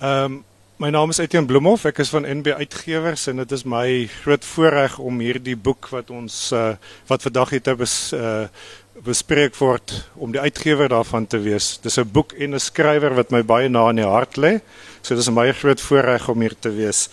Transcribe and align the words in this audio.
Um 0.00 0.44
my 0.82 0.88
naam 0.90 1.12
is 1.12 1.20
Etienne 1.22 1.46
Bloemhof. 1.46 1.84
Ek 1.86 2.00
is 2.02 2.10
van 2.10 2.24
NB 2.26 2.56
Uitgewers 2.58 3.28
en 3.30 3.38
dit 3.38 3.52
is 3.54 3.62
my 3.68 3.86
groot 4.24 4.42
voorreg 4.42 4.96
om 4.98 5.20
hierdie 5.22 5.54
boek 5.54 5.86
wat 5.92 6.08
ons 6.10 6.38
uh, 6.58 6.72
wat 7.06 7.22
vandag 7.22 7.52
hier 7.54 7.62
te 7.62 7.74
bes, 7.78 7.94
uh, 8.18 8.48
bespreek 9.06 9.54
word 9.60 9.94
om 10.18 10.32
die 10.34 10.42
uitgewer 10.42 10.90
daarvan 10.90 11.28
te 11.30 11.38
wees. 11.44 11.76
Dis 11.84 12.00
'n 12.02 12.10
boek 12.10 12.34
en 12.34 12.54
'n 12.54 12.60
skrywer 12.60 13.14
wat 13.14 13.30
my 13.30 13.42
baie 13.42 13.68
na 13.68 13.90
in 13.90 14.02
die 14.02 14.08
hart 14.10 14.36
lê. 14.36 14.58
So 15.02 15.14
dis 15.14 15.28
'n 15.28 15.38
baie 15.38 15.52
groot 15.52 15.80
voorreg 15.80 16.28
om 16.28 16.40
hier 16.40 16.56
te 16.58 16.74
wees. 16.74 17.08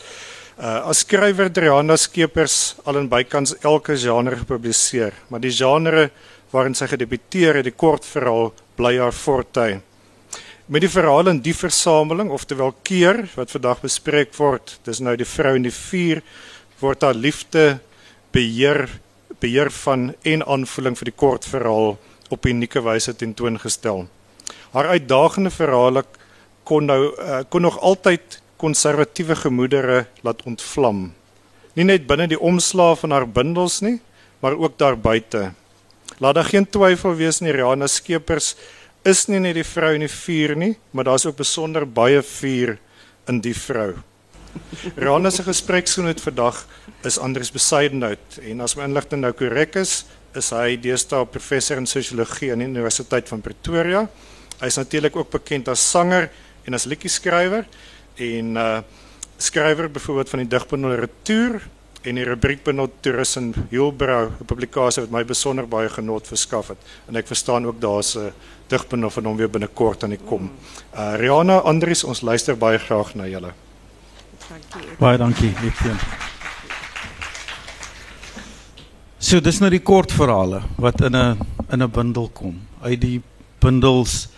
Uh 0.58 0.90
as 0.90 1.06
skrywer 1.06 1.54
Driana 1.54 1.96
Skeepers 1.96 2.76
al 2.86 2.98
in 2.98 3.10
bykans 3.10 3.54
elke 3.62 3.96
genre 3.96 4.36
gepubliseer, 4.36 5.14
maar 5.30 5.40
die 5.40 5.54
genre 5.54 6.10
waarin 6.52 6.76
sy 6.76 6.88
gedebuteer 6.88 7.56
het, 7.56 7.64
die 7.64 7.78
kortverhaal 7.78 8.54
bly 8.76 8.98
haar 8.98 9.14
fortuin. 9.14 9.84
Met 10.70 10.84
die 10.86 10.92
verhaal 10.94 11.26
in 11.32 11.40
die 11.42 11.56
versameling, 11.58 12.28
oftewel 12.30 12.76
keer 12.86 13.24
wat 13.34 13.50
vandag 13.50 13.80
bespreek 13.82 14.36
word, 14.38 14.76
dis 14.86 15.00
nou 15.02 15.16
die 15.18 15.26
vrou 15.26 15.56
in 15.57 15.66
die 15.66 15.74
vuur 15.74 16.21
word 16.78 17.02
haar 17.07 17.18
liefde 17.18 17.80
beheer 18.36 18.86
beheer 19.42 19.71
van 19.74 20.12
en 20.29 20.46
aanvoeling 20.46 21.00
vir 21.00 21.10
die 21.10 21.16
kortverhaal 21.24 21.98
op 22.29 22.46
'n 22.46 22.54
unieke 22.54 22.86
wyse 22.86 23.16
tentoongestel. 23.16 24.06
Haar 24.71 24.93
uitdagende 24.93 25.50
verhale 25.50 26.04
kon 26.64 26.86
nou 26.86 27.18
uh, 27.18 27.42
kon 27.50 27.62
nog 27.62 27.82
altyd 27.82 28.42
konservatiewe 28.57 29.36
gemoedere 29.36 30.06
laat 30.21 30.43
ontvlam. 30.46 31.14
Nie 31.74 31.86
net 31.86 32.06
binne 32.06 32.28
die 32.28 32.40
omslaaf 32.40 33.00
van 33.00 33.12
haar 33.12 33.28
bundels 33.28 33.81
nie, 33.81 34.02
maar 34.40 34.54
ook 34.54 34.78
daar 34.78 34.98
buite. 34.98 35.52
Laat 36.20 36.36
daar 36.36 36.45
geen 36.45 36.70
twyfel 36.70 37.16
wees 37.16 37.40
nie, 37.40 37.52
Rihanna 37.52 37.88
Skeepers 37.88 38.56
is 39.08 39.26
nie 39.30 39.39
net 39.39 39.56
die 39.56 39.67
vrou 39.67 39.94
in 39.95 40.03
die 40.03 40.12
vuur 40.12 40.56
nie, 40.59 40.73
maar 40.92 41.08
daar's 41.08 41.26
ook 41.26 41.40
besonder 41.40 41.86
baie 41.88 42.22
vuur 42.26 42.78
in 43.30 43.42
die 43.44 43.56
vrou. 43.56 43.94
Rihanna 44.98 45.30
se 45.31 45.44
gespreksgenoot 45.45 46.22
vandag 46.22 46.64
is 47.06 47.20
Andries 47.22 47.52
Besuidenhout 47.54 48.40
en 48.44 48.62
as 48.66 48.76
my 48.76 48.88
inligting 48.90 49.22
nou 49.23 49.32
korrek 49.38 49.78
is, 49.80 50.04
is 50.38 50.50
hy 50.54 50.76
deesdae 50.82 51.26
professor 51.30 51.80
in 51.80 51.88
sosiologie 51.90 52.52
aan 52.54 52.64
die 52.64 52.70
Universiteit 52.70 53.30
van 53.30 53.44
Pretoria. 53.46 54.06
Hy 54.60 54.70
is 54.70 54.80
natuurlik 54.82 55.16
ook 55.16 55.32
bekend 55.38 55.70
as 55.72 55.84
sanger 55.86 56.30
en 56.68 56.78
as 56.78 56.88
liedjie-skrywer 56.90 57.70
en 58.30 58.58
uh 58.60 58.72
skrywer 59.40 59.88
byvoorbeeld 59.88 60.30
van 60.34 60.42
die 60.42 60.50
digbundel 60.52 60.98
Retour 61.00 61.62
en 62.02 62.16
die 62.16 62.23
rubriekbundel 62.23 62.88
Touristen 63.03 63.53
Hielbrau, 63.69 64.31
'n 64.39 64.45
publikasie 64.45 65.03
wat 65.03 65.11
my 65.11 65.23
besonder 65.25 65.67
baie 65.67 65.89
genot 65.89 66.28
verskaf 66.28 66.67
het. 66.67 66.78
En 67.08 67.16
ek 67.16 67.28
verstaan 67.28 67.66
ook 67.66 67.81
daar's 67.81 68.16
'n 68.16 68.31
digbundel 68.67 69.09
van 69.09 69.25
hom 69.25 69.38
weer 69.38 69.50
binnekort 69.50 70.03
aan 70.03 70.09
die 70.09 70.25
kom. 70.25 70.52
Uh 70.94 71.16
Rihanna 71.16 71.59
Andries, 71.59 72.03
ons 72.03 72.22
luister 72.22 72.58
baie 72.58 72.77
graag 72.77 73.16
na 73.16 73.27
julle. 73.27 73.53
Dankie. 74.50 74.89
Baie 75.00 75.17
dankie, 75.17 75.53
Etienne. 75.64 76.00
So 79.17 79.39
dis 79.39 79.59
nou 79.59 79.70
die 79.70 79.83
kortverhale 79.83 80.61
wat 80.77 81.02
in 81.02 81.16
'n 81.16 81.38
in 81.70 81.83
'n 81.83 81.92
bundel 81.92 82.30
kom. 82.30 82.61
Uit 82.81 83.02
die 83.02 83.22
bundels 83.59 84.30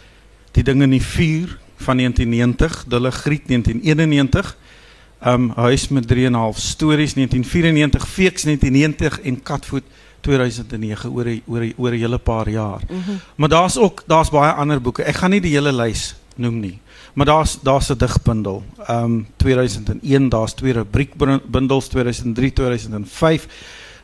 die 0.51 0.63
dinge 0.63 0.83
in 0.83 0.89
die 0.89 1.05
vuur 1.05 1.57
van 1.75 1.97
1990, 1.97 2.85
Dulle 2.87 3.11
Griet 3.11 3.47
1991, 3.47 4.57
um 5.25 5.51
Huis 5.55 5.87
met 5.87 6.07
3.5 6.07 6.57
stories 6.57 7.13
1994, 7.13 8.07
Feeks 8.07 8.43
1990 8.43 9.21
en 9.21 9.43
Katvoet 9.43 9.83
2009 10.21 11.11
oor 11.11 11.25
oor 11.47 11.65
oor 11.77 11.91
'n 11.91 11.99
hele 11.99 12.17
paar 12.17 12.49
jaar. 12.49 12.81
Mm 12.89 13.01
-hmm. 13.05 13.19
Maar 13.35 13.49
daar's 13.49 13.77
ook 13.77 14.03
daar's 14.07 14.29
baie 14.29 14.51
ander 14.51 14.81
boeke. 14.81 15.03
Ek 15.03 15.15
gaan 15.15 15.29
nie 15.29 15.41
die 15.41 15.53
hele 15.53 15.73
lys 15.73 16.15
noem 16.35 16.59
nie. 16.59 16.79
Maar 17.13 17.25
daar's 17.25 17.59
daar's 17.61 17.89
'n 17.89 17.97
digbundel. 17.97 18.63
Um 18.89 19.27
2001, 19.35 20.29
daar's 20.29 20.53
twee 20.53 20.73
rubriekbundels 20.73 21.87
2003, 21.87 22.53
2005 22.53 23.47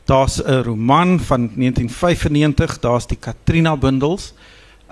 daar's 0.04 0.42
'n 0.42 0.62
roman 0.62 1.20
van 1.20 1.50
1995, 1.54 2.78
daar's 2.78 3.06
die 3.06 3.18
Katrina 3.20 3.76
bundels. 3.76 4.34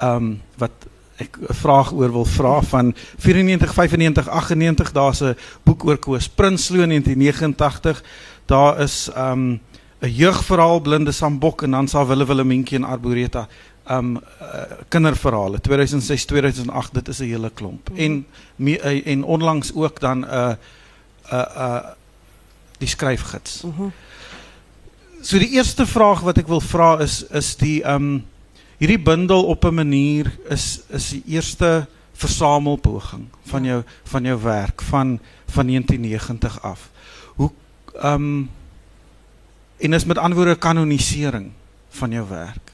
Um 0.03 0.41
wat 0.57 0.73
ek 1.17 1.37
'n 1.41 1.55
vraag 1.55 1.93
oor 1.93 2.13
wil 2.13 2.25
vra 2.25 2.63
van 2.63 2.95
94 3.19 3.75
95 3.75 4.29
98 4.29 4.93
daar's 4.93 5.21
'n 5.21 5.37
boek 5.63 5.85
oor 5.85 5.99
Koos 5.99 6.29
Prinsloo 6.29 6.83
in 6.83 6.89
1989. 6.89 8.03
Daar 8.47 8.81
is 8.81 9.11
um 9.17 9.61
'n 10.01 10.13
jeugverhaal 10.13 10.81
Blinde 10.81 11.13
Sambok 11.13 11.63
en 11.63 11.71
dan 11.71 11.89
sa 11.89 12.07
Wille 12.07 12.27
Willemientjie 12.27 12.79
en 12.79 12.85
Arboreta. 12.85 13.49
Um 13.91 14.17
uh, 14.17 14.23
kinderverhale 14.89 15.61
2006 15.61 16.25
2008 16.25 16.95
dit 16.95 17.09
is 17.09 17.19
'n 17.19 17.25
hele 17.25 17.51
klomp. 17.55 17.91
Mm. 17.91 17.97
En 17.97 18.27
me, 18.57 18.79
uh, 18.79 19.07
en 19.07 19.25
onlangs 19.25 19.75
ook 19.75 20.01
dan 20.01 20.19
'n 20.19 20.25
uh, 20.25 20.49
'n 20.49 21.35
uh, 21.35 21.45
uh, 21.57 21.85
die 22.79 22.89
skryfgids. 22.89 23.63
Mm 23.63 23.73
-hmm. 23.77 23.93
So 25.21 25.39
die 25.39 25.51
eerste 25.51 25.87
vraag 25.87 26.21
wat 26.21 26.39
ek 26.39 26.47
wil 26.47 26.61
vra 26.61 26.99
is 27.01 27.25
is 27.35 27.57
die 27.57 27.83
um 27.89 28.25
hierdie 28.79 29.01
bundel 29.01 29.45
op 29.45 29.65
'n 29.65 29.75
manier 29.75 30.39
is 30.49 30.81
is 30.89 31.09
die 31.11 31.23
eerste 31.27 31.87
versamelpoging 32.13 33.29
van 33.43 33.65
jou 33.65 33.83
van 34.05 34.25
jou 34.25 34.43
werk 34.43 34.83
van 34.83 35.21
van 35.47 35.67
1990 35.67 36.63
af. 36.63 36.91
Hoe 37.35 37.51
um 38.03 38.51
en 39.77 39.93
is 39.93 40.05
met 40.05 40.19
antwoorde 40.19 40.57
kanonisering 40.57 41.51
van 41.89 42.11
jou 42.11 42.29
werk. 42.29 42.73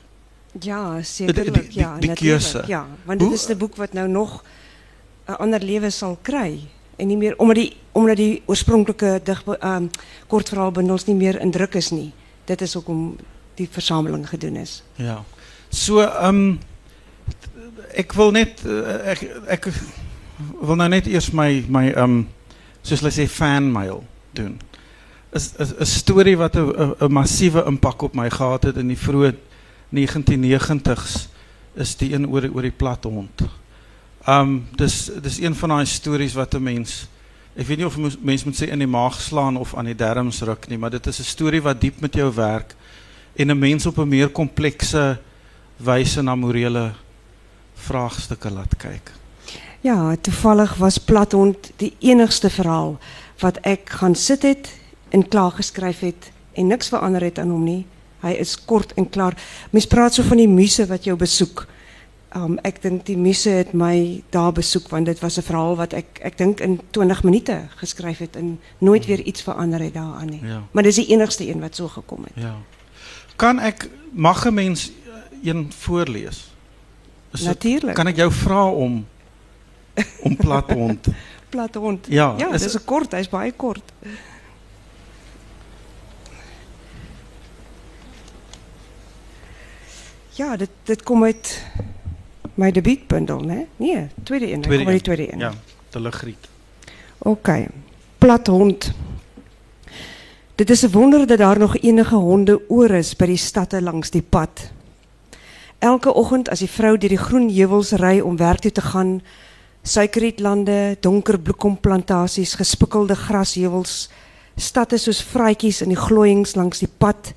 Ja, 0.61 1.03
sekerlik 1.03 1.73
ja, 1.73 1.99
die, 1.99 2.15
die. 2.15 2.67
Ja, 2.67 2.87
want 3.05 3.21
dit 3.21 3.33
is 3.33 3.49
'n 3.49 3.57
boek 3.57 3.77
wat 3.77 3.93
nou 3.93 4.09
nog 4.09 4.45
'n 5.27 5.33
ander 5.33 5.61
lewe 5.61 5.91
sal 5.91 6.19
kry 6.23 6.61
en 6.97 7.07
nie 7.07 7.17
meer 7.17 7.39
omdat 7.39 7.57
die 7.57 7.77
omdat 7.93 8.17
die 8.17 8.43
oorspronklike 8.47 9.21
dig 9.25 9.43
um 9.47 9.91
kortverhaalbundels 10.27 11.05
nie 11.05 11.17
meer 11.17 11.41
in 11.41 11.51
druk 11.51 11.75
is 11.75 11.91
nie 11.91 12.13
dit 12.45 12.61
is 12.61 12.77
ook 12.77 12.89
om 12.89 13.17
die 13.55 13.69
verzameling 13.71 14.29
gedoen 14.29 14.57
is. 14.57 14.83
Ja. 14.95 15.25
So 15.73 16.03
ehm 16.05 16.29
um, 16.29 16.59
ek 17.97 18.13
wil 18.13 18.33
net 18.33 18.61
uh, 18.69 19.13
ek 19.13 19.23
ek 19.57 19.69
wil 20.61 20.77
nou 20.77 20.89
net 20.93 21.09
eers 21.09 21.31
my 21.33 21.65
my 21.65 21.87
ehm 21.95 22.05
um, 22.05 22.19
soos 22.85 23.01
hulle 23.01 23.13
sê 23.15 23.25
fan 23.25 23.71
mail 23.73 24.03
doen. 24.37 24.59
Is 25.33 25.55
'n 25.57 25.89
storie 25.89 26.37
wat 26.37 26.57
'n 26.61 26.69
'n 27.01 27.13
massiewe 27.13 27.65
impak 27.65 28.03
op 28.03 28.15
my 28.15 28.29
gehad 28.29 28.69
het 28.69 28.77
in 28.77 28.93
die 28.93 29.01
vroeë 29.01 29.33
1990s 29.97 31.29
is 31.75 31.97
die 31.97 32.13
een 32.13 32.29
oor 32.29 32.45
oor 32.53 32.63
die 32.63 32.77
plat 32.77 33.05
hond. 33.05 33.41
Ehm 34.29 34.41
um, 34.41 34.69
dis 34.77 35.11
dis 35.23 35.41
een 35.41 35.55
van 35.55 35.69
daai 35.69 35.87
stories 35.87 36.35
wat 36.35 36.55
'n 36.55 36.63
mens 36.63 37.09
ek 37.57 37.67
weet 37.67 37.79
nie 37.79 37.87
of 37.87 37.97
mense 38.21 38.45
moet 38.45 38.61
sê 38.61 38.69
in 38.69 38.79
die 38.79 38.87
maag 38.87 39.21
slaan 39.21 39.57
of 39.57 39.75
aan 39.75 39.89
die 39.89 39.97
darmes 39.97 40.41
ruk 40.41 40.69
nie, 40.69 40.79
maar 40.79 40.91
dit 40.91 41.07
is 41.07 41.19
'n 41.21 41.25
storie 41.25 41.63
wat 41.63 41.81
diep 41.81 42.01
met 42.01 42.15
jou 42.15 42.35
werk 42.35 42.77
en 43.37 43.51
'n 43.51 43.59
mens 43.59 43.87
op 43.87 43.99
'n 43.99 44.09
meer 44.09 44.29
komplekse 44.29 45.19
wyse 45.85 46.23
na 46.23 46.35
morele 46.35 46.93
vraagstukke 47.75 48.51
laat 48.51 48.77
kyk. 48.79 49.13
Ja, 49.83 50.15
toevallig 50.21 50.77
was 50.79 50.99
Plathond 50.99 51.73
die 51.83 51.93
enigste 51.99 52.51
verhaal 52.51 52.99
wat 53.43 53.59
ek 53.67 53.91
gaan 53.99 54.15
sit 54.15 54.43
het 54.47 54.71
en 55.11 55.27
klaar 55.29 55.51
geskryf 55.59 56.05
het 56.07 56.31
en 56.53 56.71
niks 56.71 56.93
verander 56.93 57.25
het 57.27 57.39
aan 57.43 57.51
hom 57.51 57.65
nie. 57.67 57.83
Hy 58.23 58.37
is 58.39 58.55
kort 58.65 58.95
en 58.95 59.09
klaar. 59.11 59.35
Mens 59.71 59.89
praat 59.91 60.15
so 60.15 60.23
van 60.23 60.39
die 60.39 60.49
muse 60.49 60.87
wat 60.87 61.09
jou 61.09 61.17
besoek. 61.19 61.65
Um, 62.39 62.55
ek 62.65 62.79
dink 62.85 63.03
die 63.09 63.19
muse 63.19 63.51
het 63.51 63.75
my 63.77 64.23
daar 64.33 64.55
besoek 64.57 64.87
want 64.89 65.11
dit 65.11 65.19
was 65.21 65.37
'n 65.39 65.43
verhaal 65.43 65.77
wat 65.77 65.93
ek 65.93 66.21
ek 66.23 66.39
dink 66.39 66.61
in 66.61 66.81
20 66.91 67.23
minute 67.23 67.69
geskryf 67.77 68.19
het 68.19 68.37
en 68.37 68.61
nooit 68.79 69.07
weer 69.07 69.21
iets 69.21 69.43
verander 69.43 69.81
het 69.81 69.95
daaraan 69.95 70.31
nie. 70.31 70.41
Ja. 70.45 70.63
Maar 70.71 70.83
dis 70.83 70.97
die 70.97 71.09
enigste 71.09 71.49
een 71.49 71.61
wat 71.61 71.75
so 71.75 71.89
gekom 71.89 72.23
het. 72.25 72.33
Ja. 72.35 72.55
Kan 73.37 73.59
ek 73.59 73.91
mag 74.13 74.47
'n 74.47 74.55
mens 74.55 74.93
een 75.51 75.73
voorlees? 75.73 76.53
Natuurlik. 77.31 77.95
Kan 77.95 78.07
ek 78.07 78.17
jou 78.17 78.33
vra 78.33 78.67
om 78.69 79.07
om 80.23 80.37
plat 80.37 80.71
hond? 80.71 81.09
plat 81.53 81.75
hond. 81.75 82.07
Ja, 82.09 82.35
ja 82.39 82.51
dis 82.51 82.77
'n 82.77 82.85
kort, 82.85 83.13
hy's 83.13 83.29
baie 83.29 83.53
kort. 83.53 83.93
Ja, 90.33 90.57
dit 90.57 90.71
dit 90.85 91.03
kom 91.03 91.25
uit 91.25 91.63
my 92.55 92.71
debuutbundel, 92.71 93.41
né? 93.41 93.67
Nee, 93.77 94.09
tweede 94.23 94.53
een. 94.53 94.61
Tweede 94.61 94.85
kom 94.85 94.93
die 94.93 95.03
tweede 95.03 95.33
een. 95.33 95.39
Ja, 95.39 95.53
de 95.91 96.01
Legriet. 96.01 96.49
Oké. 97.19 97.29
Okay. 97.29 97.69
Plat 98.19 98.47
hond. 98.47 98.93
Dit 100.55 100.71
is 100.71 100.83
'n 100.83 100.91
wonder 100.91 101.27
dat 101.27 101.39
daar 101.39 101.59
nog 101.59 101.77
enige 101.77 102.15
honde 102.15 102.69
oor 102.69 102.91
is 102.91 103.17
by 103.17 103.27
die 103.27 103.37
stadte 103.37 103.83
langs 103.83 104.11
die 104.11 104.23
pad. 104.23 104.71
Elke 105.83 106.13
oggend 106.15 106.47
as 106.47 106.61
die 106.63 106.71
vrou 106.71 106.93
deur 106.95 107.11
die 107.11 107.19
groen 107.19 107.49
heuwels 107.51 107.89
ry 107.99 108.21
om 108.23 108.37
werk 108.39 108.63
toe 108.63 108.71
te 108.71 108.85
gaan, 108.87 109.17
suikerrietlande, 109.83 110.97
donker 111.03 111.41
bloekomplantasies, 111.43 112.55
gespikkelde 112.61 113.17
grasheuwels, 113.19 114.07
stadte 114.55 115.01
soos 115.03 115.25
vraatjies 115.27 115.81
in 115.83 115.91
die 115.91 115.99
glooiings 115.99 116.55
langs 116.55 116.85
die 116.85 116.91
pad, 117.03 117.33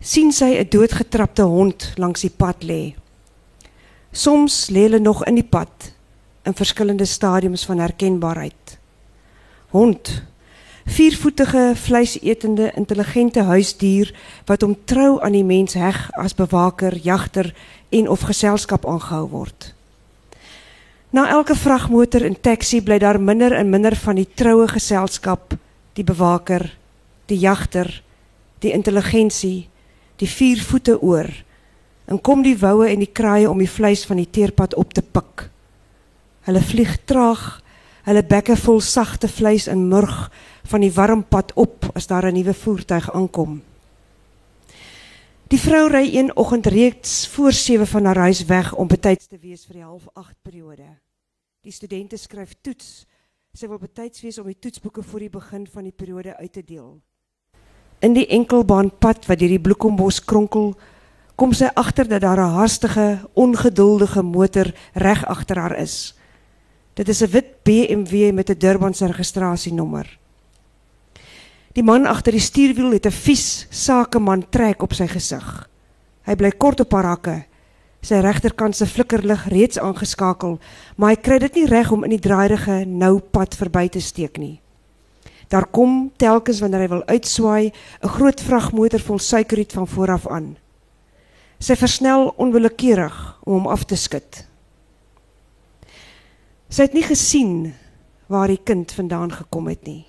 sien 0.00 0.32
sy 0.34 0.58
'n 0.58 0.66
doodgetrapte 0.74 1.46
hond 1.46 1.92
langs 2.02 2.26
die 2.26 2.34
pad 2.34 2.66
lê. 2.66 2.96
Soms 4.10 4.70
lê 4.74 4.88
hulle 4.88 4.98
nog 4.98 5.22
in 5.26 5.34
die 5.36 5.46
pad 5.46 5.92
in 6.42 6.54
verschillende 6.54 7.04
stadiums 7.04 7.64
van 7.64 7.78
herkenbaarheid. 7.78 8.78
Hond, 9.70 10.22
viervoetige, 10.88 11.72
vleisetende, 11.76 12.72
intelligente 12.74 13.42
huisdier 13.42 14.14
wat 14.44 14.62
om 14.62 14.76
trouw 14.84 15.20
aan 15.20 15.36
die 15.36 15.44
mens 15.44 15.74
heg 15.76 16.08
als 16.16 16.34
bewaker, 16.34 16.96
jachter 16.96 17.54
en 17.88 18.08
of 18.08 18.20
geselskap 18.20 18.86
aangehou 18.86 19.28
word. 19.28 19.74
Na 21.10 21.28
elke 21.28 21.56
vrachtmotor 21.56 22.24
en 22.24 22.40
taxi 22.40 22.82
bly 22.82 22.98
daar 22.98 23.20
minder 23.20 23.52
en 23.52 23.70
minder 23.70 23.96
van 23.96 24.16
die 24.16 24.28
trouwe 24.34 24.68
geselskap, 24.68 25.54
die 25.92 26.04
bewaker, 26.04 26.66
die 27.26 27.38
jachter, 27.38 28.02
die 28.58 28.72
intelligentie, 28.72 29.68
die 30.16 30.28
vier 30.28 30.60
voete 30.64 30.98
oor 31.00 31.30
en 32.08 32.20
kom 32.24 32.42
die 32.42 32.56
woue 32.56 32.88
en 32.88 33.02
die 33.04 33.12
kraaie 33.12 33.48
om 33.50 33.60
die 33.60 33.68
vleis 33.68 34.06
van 34.08 34.16
die 34.16 34.30
teerpad 34.32 34.74
op 34.80 34.94
te 34.96 35.02
pik. 35.04 35.48
Hulle 36.48 36.62
vlieg 36.64 36.94
traag, 37.04 37.60
hulle 38.08 38.24
bekke 38.24 38.56
vol 38.56 38.80
sagte 38.80 39.28
vleis 39.28 39.66
en 39.68 39.88
murg 39.88 40.30
van 40.70 40.80
die 40.80 40.92
warm 40.92 41.24
pad 41.28 41.52
op 41.60 41.90
as 41.94 42.06
daar 42.06 42.26
'n 42.26 42.34
nuwe 42.34 42.54
voertuig 42.54 43.10
aankom. 43.12 43.62
Die 45.48 45.60
vrou 45.60 45.88
ry 45.88 46.16
een 46.16 46.36
oggend 46.36 46.66
reeds 46.66 47.28
voor 47.28 47.52
7 47.52 47.86
van 47.86 48.04
haar 48.04 48.18
huis 48.18 48.44
weg 48.44 48.74
om 48.74 48.86
betyds 48.86 49.26
te 49.26 49.38
wees 49.40 49.64
vir 49.66 49.74
die 49.74 49.84
half 49.84 50.08
8 50.12 50.34
periode. 50.42 50.84
Die 51.60 51.72
studente 51.72 52.16
skryf 52.16 52.54
toets. 52.60 53.06
Sy 53.52 53.68
wil 53.68 53.78
betyds 53.78 54.20
wees 54.20 54.38
om 54.38 54.46
die 54.46 54.58
toetsboeke 54.58 55.02
voor 55.02 55.18
die 55.18 55.30
begin 55.30 55.66
van 55.66 55.82
die 55.82 55.92
periode 55.92 56.36
uit 56.36 56.52
te 56.52 56.64
deel. 56.64 57.00
In 57.98 58.12
die 58.12 58.26
enkelbaanpad 58.26 59.26
wat 59.26 59.38
deur 59.38 59.48
die 59.48 59.60
bloekombos 59.60 60.20
kronkel, 60.24 60.74
kom 61.34 61.52
sy 61.52 61.70
agter 61.74 62.08
dat 62.08 62.20
daar 62.20 62.40
'n 62.40 62.54
haastige, 62.54 63.28
ongeduldige 63.32 64.22
motor 64.22 64.72
reg 64.92 65.26
agter 65.26 65.58
haar 65.58 65.76
is. 65.76 66.17
Dit 66.98 67.08
is 67.08 67.22
'n 67.22 67.30
wit 67.30 67.62
BMW 67.62 68.32
met 68.32 68.50
'n 68.50 68.58
Durbanse 68.58 69.06
registrasienommer. 69.06 70.18
Die 71.72 71.82
man 71.82 72.06
agter 72.06 72.32
die 72.32 72.40
stuurwiel 72.40 72.90
het 72.90 73.06
'n 73.06 73.10
vies 73.10 73.66
sakeman 73.70 74.48
trek 74.50 74.82
op 74.82 74.92
sy 74.92 75.06
gesig. 75.06 75.68
Hy 76.22 76.34
bly 76.34 76.50
kort 76.50 76.80
op 76.80 76.92
haar 76.92 77.04
hakke. 77.04 77.44
Sy 78.00 78.14
regterkant 78.14 78.76
se 78.76 78.86
flikkerlig 78.86 79.48
reeds 79.48 79.78
aangeskakel, 79.78 80.58
maar 80.96 81.10
hy 81.10 81.16
kry 81.16 81.38
dit 81.38 81.54
nie 81.54 81.66
reg 81.66 81.90
om 81.92 82.04
in 82.04 82.10
die 82.10 82.18
draaierige 82.18 82.84
nou 82.86 83.18
pad 83.18 83.54
verby 83.54 83.88
te 83.88 84.00
steek 84.00 84.38
nie. 84.38 84.60
Daar 85.48 85.66
kom 85.66 86.12
telkens 86.16 86.60
wanneer 86.60 86.80
hy 86.80 86.88
wil 86.88 87.06
uitswaai, 87.06 87.72
'n 88.02 88.08
groot 88.08 88.40
vragmotor 88.40 89.00
vol 89.00 89.18
suikerriet 89.18 89.72
van 89.72 89.86
vooraf 89.86 90.26
aan. 90.26 90.56
Sy 91.58 91.76
versnel 91.76 92.34
onwillekeurig 92.36 93.38
om 93.44 93.52
hom 93.52 93.66
af 93.66 93.84
te 93.84 93.96
skud. 93.96 94.47
Sy 96.68 96.84
het 96.84 96.92
nie 96.92 97.04
gesien 97.06 97.70
waar 98.28 98.50
die 98.52 98.60
kind 98.60 98.92
vandaan 98.92 99.32
gekom 99.32 99.70
het 99.72 99.86
nie. 99.88 100.04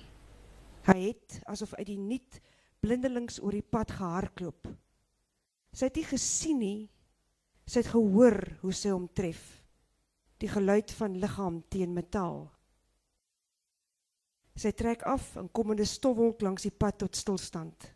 Hy 0.84 0.98
het 1.08 1.40
asof 1.48 1.72
uit 1.78 1.86
die 1.88 1.98
niet 1.98 2.40
blindelings 2.84 3.40
oor 3.40 3.56
die 3.56 3.64
pad 3.64 3.94
gehardloop. 3.96 4.68
Sy 5.72 5.88
het 5.88 5.96
nie 5.96 6.04
gesien 6.04 6.60
nie. 6.60 6.80
Sy 7.64 7.80
het 7.80 7.92
gehoor 7.94 8.36
hoe 8.60 8.72
sy 8.76 8.92
hom 8.92 9.08
tref. 9.16 9.40
Die 10.40 10.50
geluid 10.52 10.92
van 10.98 11.16
liggaam 11.22 11.62
teen 11.72 11.94
metaal. 11.96 12.44
Sy 14.60 14.74
trek 14.76 15.06
af 15.08 15.36
en 15.40 15.48
kom 15.48 15.72
in 15.72 15.80
'n 15.80 15.86
stofwolk 15.86 16.42
langs 16.42 16.62
die 16.62 16.76
pad 16.76 16.98
tot 16.98 17.16
stilstand. 17.16 17.94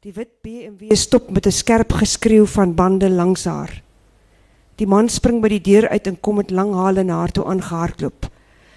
Die 0.00 0.12
wit 0.12 0.40
BMW 0.42 0.94
stop 0.94 1.30
met 1.30 1.46
'n 1.46 1.52
skerp 1.52 1.92
geskreeu 1.92 2.46
van 2.46 2.74
bande 2.74 3.10
langs 3.10 3.44
haar. 3.44 3.82
Die 4.76 4.86
man 4.86 5.08
spring 5.08 5.40
by 5.40 5.48
die 5.54 5.62
deur 5.64 5.88
uit 5.88 6.06
en 6.06 6.18
kom 6.20 6.36
met 6.40 6.50
lang 6.52 6.74
hale 6.76 7.04
na 7.04 7.22
haar 7.22 7.32
toe 7.32 7.46
aangehardloop. 7.48 8.28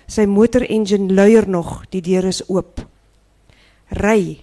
Sy 0.10 0.26
motor 0.26 0.64
engine 0.64 1.12
luier 1.14 1.48
nog, 1.50 1.84
die 1.92 2.02
deur 2.02 2.26
is 2.30 2.42
oop. 2.48 2.82
Ry, 4.00 4.40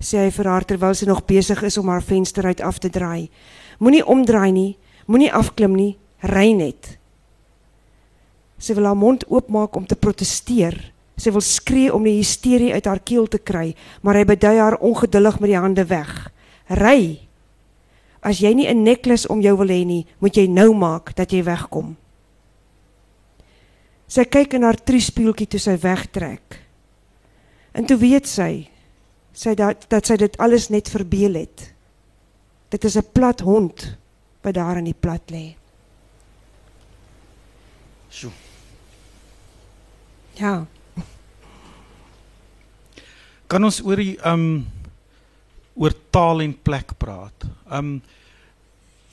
sê 0.00 0.24
hy 0.24 0.32
vir 0.34 0.50
haar 0.50 0.66
terwyl 0.68 0.96
sy 0.96 1.06
nog 1.08 1.24
besig 1.28 1.62
is 1.64 1.78
om 1.80 1.92
haar 1.92 2.04
venster 2.04 2.46
uit 2.46 2.60
af 2.60 2.80
te 2.82 2.90
draai. 2.92 3.30
Moenie 3.78 4.04
omdraai 4.04 4.52
nie, 4.52 4.72
moenie 5.06 5.32
afklim 5.32 5.76
nie, 5.78 5.94
ry 6.26 6.50
net. 6.56 6.98
Sy 8.58 8.74
wil 8.76 8.88
haar 8.88 8.98
mond 8.98 9.26
oopmaak 9.30 9.76
om 9.76 9.86
te 9.86 9.96
proteseer. 9.96 10.76
Sy 11.16 11.30
wil 11.30 11.44
skree 11.44 11.92
om 11.94 12.02
die 12.02 12.16
hysterie 12.18 12.72
uit 12.74 12.86
haar 12.90 13.00
keel 13.06 13.28
te 13.30 13.38
kry, 13.38 13.74
maar 14.02 14.18
hy 14.18 14.24
bedui 14.26 14.56
haar 14.58 14.80
ongeduldig 14.82 15.38
met 15.40 15.52
die 15.52 15.60
hande 15.60 15.84
weg. 15.86 16.10
Ry. 16.72 17.23
As 18.24 18.40
jy 18.40 18.54
nie 18.54 18.68
'n 18.68 18.82
nekles 18.82 19.26
om 19.26 19.40
jou 19.40 19.56
wil 19.56 19.68
hê 19.68 19.84
nie, 19.84 20.06
moet 20.18 20.36
jy 20.36 20.46
nou 20.46 20.72
maak 20.74 21.14
dat 21.14 21.30
jy 21.30 21.42
wegkom. 21.44 21.96
Sy 24.08 24.24
kyk 24.24 24.54
in 24.54 24.62
haar 24.62 24.76
triespieeltjie 24.76 25.46
toe 25.46 25.60
sy 25.60 25.76
wegtrek. 25.80 26.60
En 27.74 27.84
toe 27.84 27.96
weet 27.96 28.26
sy 28.26 28.70
sy 29.34 29.54
dat 29.54 29.88
dat 29.90 30.06
sy 30.06 30.16
dit 30.16 30.36
alles 30.38 30.68
net 30.70 30.88
verbeel 30.88 31.34
het. 31.34 31.74
Dit 32.70 32.84
is 32.84 32.96
'n 32.96 33.12
plat 33.12 33.40
hond 33.40 33.96
wat 34.42 34.54
daar 34.54 34.76
in 34.76 34.84
die 34.84 35.00
plat 35.00 35.30
lê. 35.30 35.56
So. 38.08 38.30
Ja. 40.34 40.66
Kan 43.46 43.64
ons 43.64 43.82
oor 43.82 43.96
die 43.96 44.18
um 44.24 44.66
oor 45.74 45.94
taal 46.10 46.40
en 46.40 46.54
plek 46.62 46.94
praat? 46.98 47.46
Um 47.70 48.02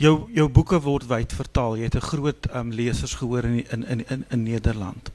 jou 0.01 0.27
jou 0.33 0.47
boeke 0.49 0.79
word 0.81 1.07
wyd 1.09 1.33
vertaal. 1.33 1.77
Jy 1.77 1.83
het 1.83 1.95
'n 1.95 2.09
groot 2.11 2.47
um 2.55 2.71
lesers 2.71 3.13
gehoor 3.13 3.43
in 3.43 3.65
in 3.71 3.83
in 3.87 4.05
in, 4.09 4.25
in 4.29 4.43
Nederland. 4.43 5.11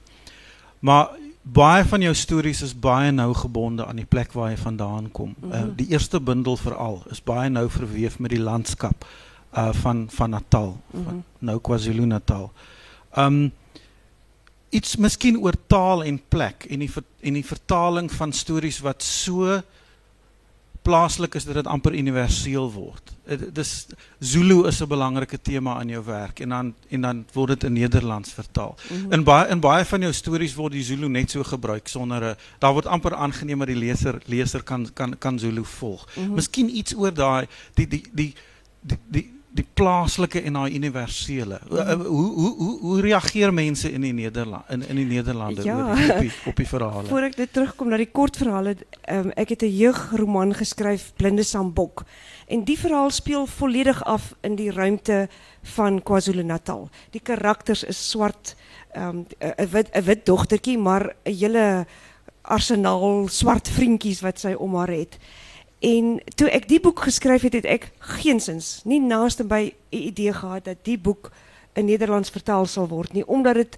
Maar 0.78 1.08
baie 1.42 1.84
van 1.84 2.00
jou 2.00 2.14
stories 2.14 2.62
is 2.62 2.74
baie 2.74 3.10
nou 3.10 3.34
gebonde 3.34 3.86
aan 3.86 3.96
die 3.96 4.08
plek 4.08 4.32
waar 4.32 4.50
jy 4.50 4.56
vandaan 4.56 5.10
kom. 5.12 5.34
Mm 5.38 5.50
-hmm. 5.50 5.68
uh, 5.68 5.76
die 5.76 5.88
eerste 5.88 6.20
bundel 6.20 6.56
veral 6.56 7.02
is 7.10 7.22
baie 7.22 7.50
nou 7.50 7.70
verweef 7.70 8.18
met 8.18 8.30
die 8.30 8.42
landskap 8.42 9.06
uh 9.56 9.72
van 9.72 10.06
van 10.10 10.30
Natal, 10.30 10.80
mm 10.90 11.00
-hmm. 11.00 11.04
van 11.04 11.24
nou 11.38 11.58
KwaZulu-Natal. 11.60 12.52
Um 13.16 13.52
iets 14.70 14.96
miskien 14.96 15.38
oor 15.38 15.54
taal 15.66 16.04
en 16.04 16.20
plek 16.28 16.66
en 16.68 16.78
die 16.78 16.90
en 17.20 17.32
die 17.32 17.46
vertaling 17.46 18.12
van 18.12 18.32
stories 18.32 18.80
wat 18.80 19.02
so 19.02 19.62
plaaslik 20.86 21.34
is 21.34 21.44
dat 21.48 21.58
dit 21.58 21.66
amper 21.66 21.94
universeel 21.98 22.68
word. 22.72 23.12
Dis 23.54 23.86
Zulu 24.22 24.66
is 24.70 24.80
'n 24.82 24.88
belangrike 24.88 25.38
tema 25.42 25.80
in 25.80 25.88
jou 25.88 26.04
werk 26.04 26.40
en 26.40 26.48
dan 26.48 26.74
en 26.88 27.00
dan 27.00 27.24
word 27.32 27.48
dit 27.48 27.64
in 27.64 27.72
Nederlands 27.72 28.32
vertaal. 28.32 28.76
Mm 28.76 28.96
-hmm. 28.96 29.12
In 29.12 29.24
baie 29.24 29.48
in 29.48 29.60
baie 29.60 29.84
van 29.84 30.00
jou 30.00 30.12
stories 30.12 30.54
word 30.54 30.72
die 30.72 30.84
Zulu 30.84 31.08
net 31.08 31.30
so 31.30 31.42
gebruik 31.42 31.88
sonder 31.88 32.22
'n 32.22 32.36
daar 32.58 32.72
word 32.72 32.86
amper 32.86 33.14
aangeneem 33.14 33.58
dat 33.58 33.68
die 33.68 33.76
leser 33.76 34.22
leser 34.26 34.62
kan 34.62 34.92
kan 34.92 35.18
kan 35.18 35.38
Zulu 35.38 35.64
volg. 35.64 36.06
Mm 36.06 36.24
-hmm. 36.24 36.34
Miskien 36.34 36.76
iets 36.76 36.94
oor 36.94 37.14
daai 37.14 37.46
die 37.74 37.88
die 37.88 38.04
die 38.12 38.34
die 38.80 38.98
die 39.08 39.35
die 39.56 39.66
plaaslike 39.74 40.40
en 40.46 40.58
daai 40.58 40.74
universele. 40.76 41.58
Mhm. 41.64 42.02
Hoe 42.06 42.26
hoe 42.34 42.54
hoe 42.56 42.78
hoe 42.80 43.00
reageer 43.00 43.52
mense 43.54 43.90
in 43.92 44.04
die 44.04 44.12
Nederland 44.12 44.64
in 44.70 44.84
in 44.88 44.96
die 44.96 45.06
Nederlande 45.06 45.62
ja. 45.64 45.90
op 45.90 46.20
die 46.20 46.32
op 46.46 46.56
die 46.56 46.68
verhale? 46.68 47.08
Voor 47.14 47.28
ek 47.28 47.36
dit 47.36 47.52
terugkom 47.52 47.90
na 47.92 48.00
die 48.00 48.10
kortverhale, 48.10 48.76
um, 49.10 49.30
ek 49.36 49.54
het 49.56 49.62
'n 49.62 49.76
jeugroman 49.76 50.54
geskryf 50.54 51.12
Blinde 51.16 51.42
Sambok. 51.42 52.04
En 52.46 52.64
die 52.64 52.78
verhaal 52.78 53.10
speel 53.10 53.46
volledig 53.46 54.04
af 54.04 54.34
in 54.40 54.54
die 54.54 54.70
ruimte 54.70 55.28
van 55.62 56.02
KwaZulu-Natal. 56.02 56.88
Die 57.10 57.20
karakters 57.20 57.82
is 57.82 58.10
swart, 58.10 58.54
ehm, 58.92 59.16
'n 59.16 59.26
um, 59.58 59.70
wit 59.70 59.88
'n 59.92 60.04
wit 60.04 60.26
dogtertjie, 60.26 60.78
maar 60.78 61.14
'n 61.24 61.32
hele 61.32 61.86
arsenaal 62.42 63.28
swart 63.28 63.68
vriendjies 63.68 64.20
wat 64.20 64.40
sy 64.40 64.52
om 64.52 64.74
haar 64.74 64.92
het. 64.94 65.18
En 65.80 66.20
toe 66.34 66.48
ek 66.50 66.68
die 66.68 66.80
boek 66.80 67.00
geskryf 67.04 67.42
het, 67.42 67.52
het 67.52 67.64
ek 67.64 67.90
geensins 67.98 68.80
nie 68.84 69.00
naaste 69.00 69.44
by 69.44 69.72
'n 69.90 69.96
idee 69.96 70.32
gehad 70.32 70.64
dat 70.64 70.84
die 70.84 70.98
boek 70.98 71.30
in 71.74 71.84
Nederlands 71.84 72.30
vertaal 72.30 72.66
sal 72.66 72.88
word 72.88 73.12
nie, 73.12 73.26
omdat 73.26 73.54
dit 73.54 73.76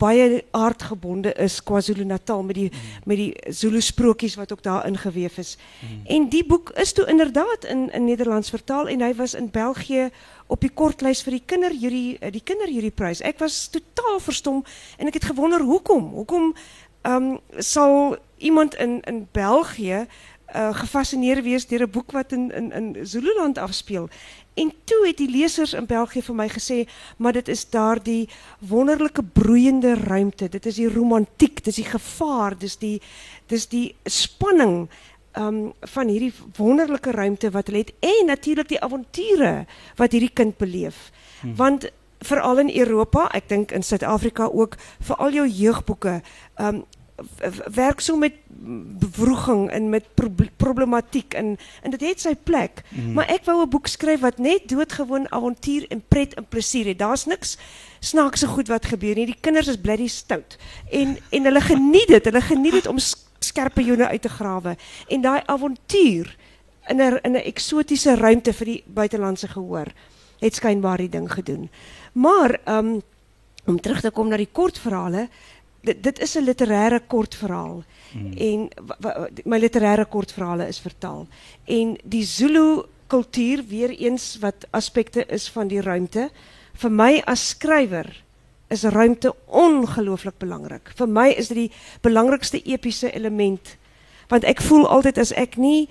baie 0.00 0.44
aardgebonde 0.50 1.32
is 1.32 1.58
KwaZulu-Natal 1.62 2.42
met 2.42 2.56
die 2.56 2.68
mm. 2.70 3.04
met 3.04 3.16
die 3.20 3.52
Zulu 3.52 3.80
sprokies 3.80 4.36
wat 4.40 4.52
ook 4.52 4.62
daar 4.62 4.86
ingeweef 4.86 5.38
is. 5.38 5.56
Mm. 5.80 6.06
En 6.06 6.28
die 6.28 6.44
boek 6.46 6.70
is 6.70 6.92
toe 6.92 7.06
inderdaad 7.06 7.64
in 7.64 7.90
in 7.92 8.04
Nederlands 8.04 8.50
vertaal 8.50 8.88
en 8.88 9.00
hy 9.04 9.14
was 9.14 9.34
in 9.34 9.50
België 9.50 10.08
op 10.46 10.60
die 10.60 10.72
kortlys 10.74 11.22
vir 11.22 11.36
die 11.36 11.44
kinderjury 11.46 12.32
die 12.32 12.44
kinderjuryprys. 12.44 13.20
Ek 13.20 13.38
was 13.38 13.68
totaal 13.68 14.20
verstom 14.20 14.64
en 14.96 15.06
ek 15.06 15.20
het 15.20 15.30
gewonder 15.32 15.60
hoekom? 15.60 16.12
Hoekom 16.22 16.54
ehm 17.02 17.30
um, 17.32 17.38
sal 17.58 18.16
iemand 18.38 18.74
in 18.74 19.00
in 19.00 19.26
België 19.32 20.06
uh, 20.54 20.74
gefascineerd 20.74 21.42
wees 21.42 21.66
deur 21.66 21.82
'n 21.82 21.90
boek 21.90 22.10
wat 22.12 22.32
in 22.32 22.50
in 22.52 22.72
in 22.72 23.06
Zululand 23.06 23.58
afspeel. 23.58 24.08
En 24.54 24.72
toe 24.84 25.06
het 25.06 25.16
die 25.16 25.30
lesers 25.30 25.72
in 25.72 25.86
België 25.86 26.22
vir 26.22 26.34
my 26.34 26.48
gesê, 26.48 26.88
maar 27.16 27.32
dit 27.32 27.48
is 27.48 27.70
daardie 27.70 28.28
wonderlike 28.58 29.22
broeiende 29.22 29.94
ruimte. 29.94 30.48
Dit 30.48 30.66
is 30.66 30.74
die 30.74 30.92
romantiek, 30.92 31.64
dis 31.64 31.74
die 31.74 31.84
gevaar, 31.84 32.58
dis 32.58 32.76
die 32.76 33.00
dis 33.46 33.68
die 33.68 33.94
spanning 34.04 34.88
um 35.38 35.72
van 35.80 36.08
hierdie 36.08 36.32
wonderlike 36.56 37.10
ruimte 37.10 37.50
wat 37.50 37.66
hulle 37.66 37.78
het 37.78 37.92
en 38.00 38.26
natuurlik 38.26 38.68
die 38.68 38.80
avonture 38.80 39.66
wat 39.96 40.12
hierdie 40.12 40.34
kind 40.34 40.56
beleef. 40.56 41.10
Hmm. 41.40 41.56
Want 41.56 41.90
veral 42.18 42.58
in 42.58 42.70
Europa, 42.76 43.28
ek 43.32 43.48
dink 43.48 43.70
in 43.72 43.82
Suid-Afrika 43.82 44.44
ook, 44.52 44.76
veral 45.00 45.32
jou 45.32 45.46
jeugboeke, 45.48 46.20
ehm 46.54 46.82
werk 47.74 48.00
so 48.00 48.16
met 48.16 48.32
bevroeging 49.00 49.70
en 49.70 49.88
met 49.88 50.04
problematiek 50.56 51.34
en 51.34 51.58
en 51.82 51.90
dit 51.90 52.00
het 52.00 52.20
sy 52.20 52.34
plek. 52.34 52.82
Mhm. 52.88 53.12
Maar 53.12 53.28
ek 53.28 53.44
wou 53.44 53.62
'n 53.62 53.68
boek 53.68 53.86
skryf 53.86 54.20
wat 54.20 54.38
net 54.38 54.68
doodgewoon 54.68 55.30
avontuur 55.32 55.86
en 55.88 56.02
pret 56.08 56.34
en 56.34 56.46
plesier 56.48 56.86
het. 56.86 56.98
Daar's 56.98 57.24
niks 57.26 57.58
snaakse 58.00 58.46
goed 58.46 58.68
wat 58.68 58.86
gebeur 58.86 59.14
nie. 59.14 59.26
Die 59.26 59.40
kinders 59.40 59.68
is 59.68 59.80
bloody 59.80 60.08
stout. 60.08 60.56
En 60.90 61.18
en 61.30 61.44
hulle 61.44 61.60
geniet 61.60 62.08
dit. 62.08 62.24
Hulle 62.24 62.40
geniet 62.40 62.72
dit 62.72 62.86
om 62.86 62.98
skerpe 63.38 63.84
joene 63.84 64.08
uit 64.08 64.22
te 64.22 64.28
grawe. 64.28 64.76
En 65.08 65.20
daai 65.20 65.42
avontuur 65.46 66.36
in 66.88 66.96
'n 66.96 67.18
in 67.22 67.32
'n 67.32 67.44
eksotiese 67.44 68.14
ruimte 68.14 68.52
vir 68.52 68.66
die 68.66 68.82
buitelandse 68.86 69.48
gehoor 69.48 69.86
het 70.40 70.54
skynbaar 70.54 70.96
die 70.96 71.08
ding 71.08 71.32
gedoen. 71.32 71.70
Maar 72.12 72.60
um, 72.64 73.02
om 73.64 73.80
terug 73.80 74.00
te 74.00 74.10
kom 74.10 74.28
na 74.28 74.36
die 74.40 74.48
kortverhale, 74.52 75.28
dit, 75.80 76.02
dit 76.02 76.20
is 76.20 76.34
'n 76.36 76.44
literêre 76.44 77.00
kortverhaal. 77.06 77.82
Hmm. 78.12 78.32
En 78.32 78.68
my 79.44 79.58
literêre 79.58 80.08
kortverhale 80.08 80.68
is 80.68 80.78
vertaal. 80.78 81.26
En 81.64 81.96
die 82.04 82.24
Zulu 82.24 82.82
kultuur 83.06 83.64
weer 83.68 83.90
eens 83.90 84.36
wat 84.40 84.66
aspekte 84.70 85.26
is 85.26 85.48
van 85.48 85.68
die 85.68 85.80
ruimte. 85.80 86.30
Vir 86.72 86.90
my 86.90 87.22
as 87.24 87.48
skrywer 87.48 88.22
is 88.68 88.82
ruimte 88.82 89.34
ongelooflik 89.46 90.38
belangrik. 90.38 90.92
Vir 90.94 91.08
my 91.08 91.28
is 91.28 91.48
dit 91.48 91.56
die 91.56 91.72
belangrikste 92.00 92.62
epiese 92.62 93.12
element 93.12 93.76
want 94.30 94.44
ek 94.46 94.60
voel 94.62 94.86
altyd 94.86 95.18
as 95.18 95.32
ek 95.34 95.56
nie 95.58 95.88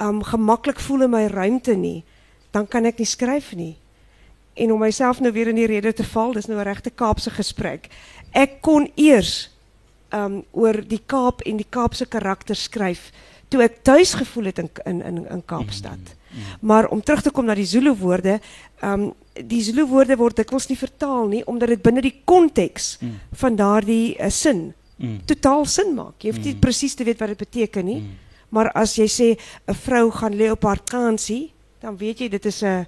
um 0.00 0.20
gemaklik 0.24 0.80
voel 0.80 1.06
in 1.06 1.10
my 1.10 1.26
ruimte 1.32 1.72
nie, 1.76 2.02
dan 2.52 2.66
kan 2.68 2.84
ek 2.84 3.00
nie 3.00 3.08
skryf 3.08 3.54
nie. 3.56 3.76
En 4.60 4.72
om 4.72 4.80
myself 4.80 5.22
nou 5.24 5.32
weer 5.32 5.48
in 5.48 5.56
die 5.56 5.68
rede 5.68 5.94
te 5.96 6.04
val, 6.04 6.34
dis 6.36 6.46
nou 6.46 6.58
'n 6.58 6.68
regte 6.68 6.90
Kaapse 6.90 7.30
gesprek. 7.30 7.88
Ek 8.32 8.60
kon 8.60 8.88
eers 8.96 9.50
um 10.12 10.42
oor 10.52 10.82
die 10.84 11.00
Kaap 11.06 11.42
en 11.48 11.56
die 11.56 11.68
Kaapse 11.68 12.06
karakter 12.06 12.56
skryf 12.56 13.10
toe 13.52 13.62
ek 13.64 13.82
tuis 13.84 14.14
gevoel 14.16 14.50
het 14.50 14.58
in 14.62 14.70
in 14.88 15.00
in, 15.02 15.18
in 15.28 15.42
Kaapstad. 15.44 16.00
Mm, 16.00 16.38
mm. 16.38 16.58
Maar 16.60 16.88
om 16.88 17.02
terug 17.02 17.22
te 17.22 17.30
kom 17.30 17.46
na 17.46 17.54
die 17.54 17.68
Zulu 17.68 17.94
woorde, 18.00 18.40
um 18.82 19.12
die 19.32 19.62
Zulu 19.64 19.86
woorde 19.88 20.16
word 20.16 20.40
dikwels 20.40 20.68
nie 20.68 20.78
vertaal 20.78 21.28
nie 21.28 21.42
omdat 21.48 21.74
dit 21.74 21.82
binne 21.82 22.04
die 22.04 22.16
konteks 22.24 22.96
mm. 23.00 23.18
van 23.42 23.56
daardie 23.56 24.16
uh, 24.16 24.30
sin 24.30 24.72
mm. 24.96 25.22
totaal 25.28 25.66
sin 25.68 25.94
maak. 25.96 26.16
Jy 26.20 26.32
hoef 26.32 26.42
nie 26.42 26.54
mm. 26.54 26.62
presies 26.64 26.96
te 26.96 27.04
weet 27.04 27.20
wat 27.20 27.34
dit 27.34 27.44
beteken 27.44 27.88
nie. 27.88 28.00
Mm. 28.00 28.18
Maar 28.52 28.72
as 28.76 28.96
jy 28.98 29.08
sê 29.08 29.28
'n 29.36 29.76
vrou 29.84 30.10
gaan 30.12 30.36
lê 30.36 30.50
op 30.52 30.64
haar 30.68 30.80
kansie, 30.84 31.52
dan 31.80 31.96
weet 31.96 32.20
jy 32.20 32.28
dit 32.28 32.46
is 32.46 32.62
'n 32.62 32.86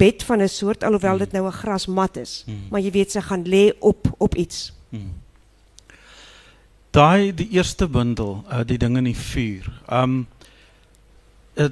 bed 0.00 0.22
van 0.22 0.40
'n 0.42 0.48
soort 0.48 0.84
alhoewel 0.84 1.18
dit 1.18 1.32
nou 1.32 1.46
'n 1.46 1.60
grasmat 1.62 2.16
is, 2.16 2.44
mm. 2.46 2.54
maar 2.70 2.80
jy 2.80 2.90
weet 2.90 3.12
sy 3.12 3.20
gaan 3.20 3.44
lê 3.44 3.72
op 3.78 4.14
op 4.18 4.34
iets. 4.34 4.72
Mm. 4.88 5.12
Daai 6.90 7.34
die 7.34 7.48
eerste 7.50 7.88
bundel, 7.88 8.44
uh, 8.52 8.60
die 8.66 8.78
ding 8.78 8.96
in 8.96 9.04
die 9.04 9.16
vuur. 9.16 9.80
Um 9.90 10.26
'n 11.54 11.70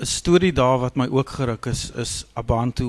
'n 0.00 0.06
storie 0.06 0.52
daar 0.52 0.78
wat 0.78 0.96
my 0.96 1.06
ook 1.06 1.28
geruk 1.28 1.66
is 1.66 1.90
is 1.90 2.24
Abantu 2.32 2.84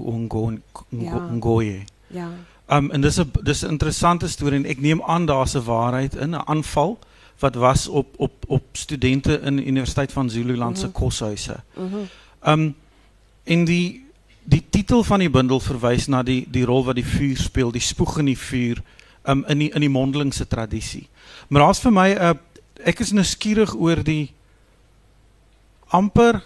Ngoye. 1.31 1.83
Ja. 2.07 2.29
Um 2.69 2.91
en 2.91 3.01
dis 3.01 3.19
'n 3.19 3.31
dis 3.43 3.63
'n 3.63 3.69
interessante 3.69 4.27
storie 4.27 4.57
en 4.57 4.65
ek 4.65 4.79
neem 4.79 5.01
aan 5.03 5.25
daar's 5.25 5.55
'n 5.55 5.63
waarheid 5.63 6.15
in 6.15 6.29
'n 6.29 6.47
aanval 6.47 6.99
wat 7.39 7.55
was 7.55 7.87
op 7.87 8.07
op 8.17 8.31
op 8.47 8.63
studente 8.71 9.39
in 9.39 9.55
die 9.55 9.65
Universiteit 9.65 10.11
van 10.11 10.29
Zululand 10.29 10.77
se 10.77 10.85
mm 10.85 10.91
-hmm. 10.91 11.01
koshuise. 11.01 11.59
Mm 11.75 12.07
um 12.47 12.75
en 13.43 13.65
die 13.65 14.00
die 14.43 14.63
titel 14.69 15.03
van 15.03 15.19
die 15.19 15.29
bundel 15.29 15.59
verwys 15.59 16.07
na 16.07 16.23
die 16.23 16.45
die 16.49 16.65
rol 16.65 16.85
wat 16.85 16.95
die 16.95 17.05
vuur 17.05 17.37
speel, 17.37 17.71
die 17.71 17.83
spoeg 17.83 18.19
in 18.19 18.31
die 18.31 18.39
vuur 18.39 18.81
um 19.29 19.45
in 19.49 19.65
die 19.65 19.69
in 19.75 19.81
die 19.85 19.91
mondelingse 19.91 20.47
tradisie. 20.47 21.07
Maar 21.49 21.67
daar's 21.67 21.79
vir 21.79 21.91
my 21.91 22.09
'n 22.13 22.21
uh, 22.21 22.33
ek 22.85 22.99
is 22.99 23.11
nou 23.11 23.23
skieurig 23.23 23.73
oor 23.75 24.03
die 24.03 24.31
amper 25.89 26.41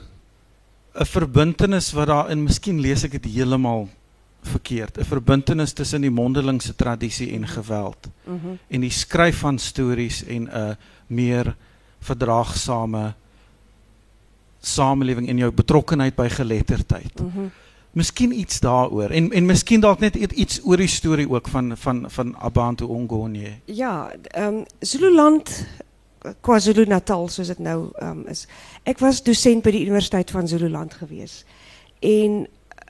'n 0.95 1.05
verbintenis 1.05 1.93
wat 1.93 2.07
daar 2.07 2.31
in 2.31 2.43
miskien 2.43 2.81
lees 2.81 3.03
ek 3.03 3.11
dit 3.11 3.25
heeltemal 3.35 3.89
verkeerd, 4.41 4.97
'n 4.97 5.05
verbintenis 5.05 5.73
tussen 5.73 6.01
die 6.01 6.11
mondelingse 6.11 6.75
tradisie 6.75 7.31
en 7.33 7.47
geweld. 7.47 8.09
Mm 8.25 8.59
en 8.69 8.81
die 8.81 8.91
skryf 8.91 9.39
van 9.39 9.57
stories 9.57 10.23
en 10.23 10.49
'n 10.49 10.77
meer 11.07 11.55
verdraagsame 11.99 13.13
samelewing 14.61 15.29
en 15.29 15.37
jou 15.37 15.51
betrokkenheid 15.51 16.15
by 16.15 16.29
geletterdheid. 16.29 17.21
Mm 17.21 17.51
miskien 17.95 18.31
iets 18.35 18.59
daaroor 18.59 19.09
en 19.09 19.31
en 19.31 19.45
miskien 19.45 19.79
dalk 19.79 19.99
net 20.03 20.15
iets 20.15 20.59
oor 20.63 20.77
die 20.77 20.91
storie 20.91 21.29
ook 21.29 21.47
van 21.47 21.77
van 21.77 22.05
van 22.11 22.35
Abantu 22.37 22.85
Ongonye. 22.85 23.53
Ja, 23.65 24.11
ehm 24.31 24.53
um, 24.53 24.65
Zululand 24.79 25.65
KwaZulu-Natal 26.41 27.27
soos 27.29 27.47
dit 27.47 27.59
nou 27.59 27.89
ehm 27.93 28.09
um, 28.09 28.27
is. 28.27 28.47
Ek 28.83 28.99
was 28.99 29.23
dosent 29.23 29.63
by 29.63 29.71
die 29.71 29.85
Universiteit 29.85 30.31
van 30.31 30.47
Zululand 30.47 30.93
gewees. 30.93 31.43
En 31.99 32.47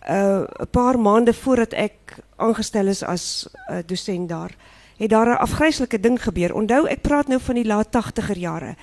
uh 0.09 0.41
'n 0.41 0.69
paar 0.71 0.99
maande 0.99 1.33
voordat 1.33 1.73
ek 1.73 2.17
aangestel 2.35 2.87
is 2.87 3.03
as 3.03 3.47
uh, 3.69 3.77
dosent 3.85 4.29
daar, 4.29 4.55
het 4.97 5.09
daar 5.09 5.27
'n 5.27 5.37
afgryslike 5.37 5.99
ding 5.99 6.23
gebeur. 6.23 6.53
Onthou, 6.53 6.87
ek 6.87 7.01
praat 7.01 7.27
nou 7.27 7.41
van 7.41 7.55
die 7.55 7.65
laat 7.65 7.87
80er 7.87 8.37
jare. 8.37 8.75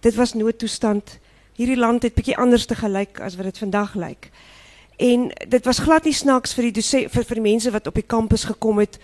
Dit 0.00 0.14
was 0.14 0.34
noodtoestand. 0.34 1.18
Hierdie 1.54 1.76
land 1.76 2.02
het 2.02 2.14
bietjie 2.14 2.36
anders 2.36 2.66
te 2.66 2.74
gelyk 2.74 3.20
as 3.20 3.36
wat 3.36 3.44
dit 3.44 3.58
vandag 3.58 3.94
lyk. 3.94 4.30
En 5.00 5.30
dit 5.48 5.64
was 5.64 5.78
glad 5.80 6.04
nie 6.04 6.12
snaaks 6.12 6.52
vir 6.54 6.68
die 6.68 6.82
vir, 7.08 7.36
die 7.38 7.44
mense 7.44 7.70
wat 7.72 7.86
op 7.88 7.96
die 7.96 8.04
kampus 8.04 8.44
gekom 8.44 8.82
het 8.82 8.98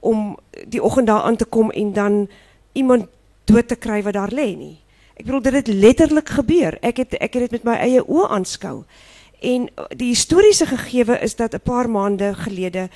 om 0.00 0.32
die 0.64 0.80
oggend 0.82 1.10
daar 1.10 1.26
aan 1.28 1.36
te 1.36 1.44
kom 1.44 1.70
en 1.70 1.92
dan 1.92 2.28
iemand 2.72 3.10
dood 3.44 3.68
te 3.68 3.76
kry 3.76 4.00
wat 4.02 4.16
daar 4.16 4.32
lê 4.32 4.48
nie. 4.56 4.78
Ek 5.20 5.26
bedoel 5.28 5.42
dit 5.44 5.58
het 5.60 5.68
letterlik 5.68 6.32
gebeur. 6.38 6.78
Ek 6.80 7.02
het 7.04 7.18
ek 7.20 7.36
het 7.36 7.50
dit 7.50 7.58
met 7.58 7.68
my 7.68 7.76
eie 7.84 8.00
oë 8.00 8.30
aanskou. 8.38 8.84
En 9.42 9.68
die 9.98 10.12
historiese 10.14 10.66
gegewe 10.66 11.18
is 11.20 11.36
dat 11.36 11.54
'n 11.54 11.60
paar 11.60 11.90
maande 11.90 12.32
gelede 12.34 12.88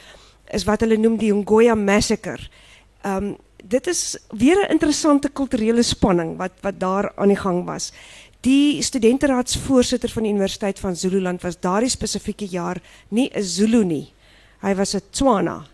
is 0.50 0.64
wat 0.64 0.80
hulle 0.80 0.96
noem 0.96 1.16
die 1.16 1.34
Ngoya 1.34 1.74
massacre. 1.74 2.48
Um, 3.04 3.36
dit 3.64 3.86
is 3.86 4.18
weer 4.30 4.56
'n 4.64 4.70
interessante 4.70 5.28
kulturele 5.28 5.82
spanning 5.82 6.36
wat 6.36 6.52
wat 6.60 6.80
daar 6.80 7.12
aan 7.16 7.28
die 7.28 7.42
gang 7.42 7.64
was. 7.64 7.92
Die 8.46 8.82
studenteraadsvoorzitter 8.82 10.10
van 10.10 10.22
de 10.22 10.28
Universiteit 10.28 10.78
van 10.78 10.96
Zululand 10.96 11.42
was 11.42 11.60
daardie 11.60 11.90
spesifieke 11.90 12.46
jaar 12.46 12.78
nie 13.08 13.30
'n 13.34 13.42
Zulu 13.42 13.84
nie. 13.84 14.12
Hy 14.60 14.74
was 14.74 14.94
'n 14.94 15.00
Tswana. 15.10 15.66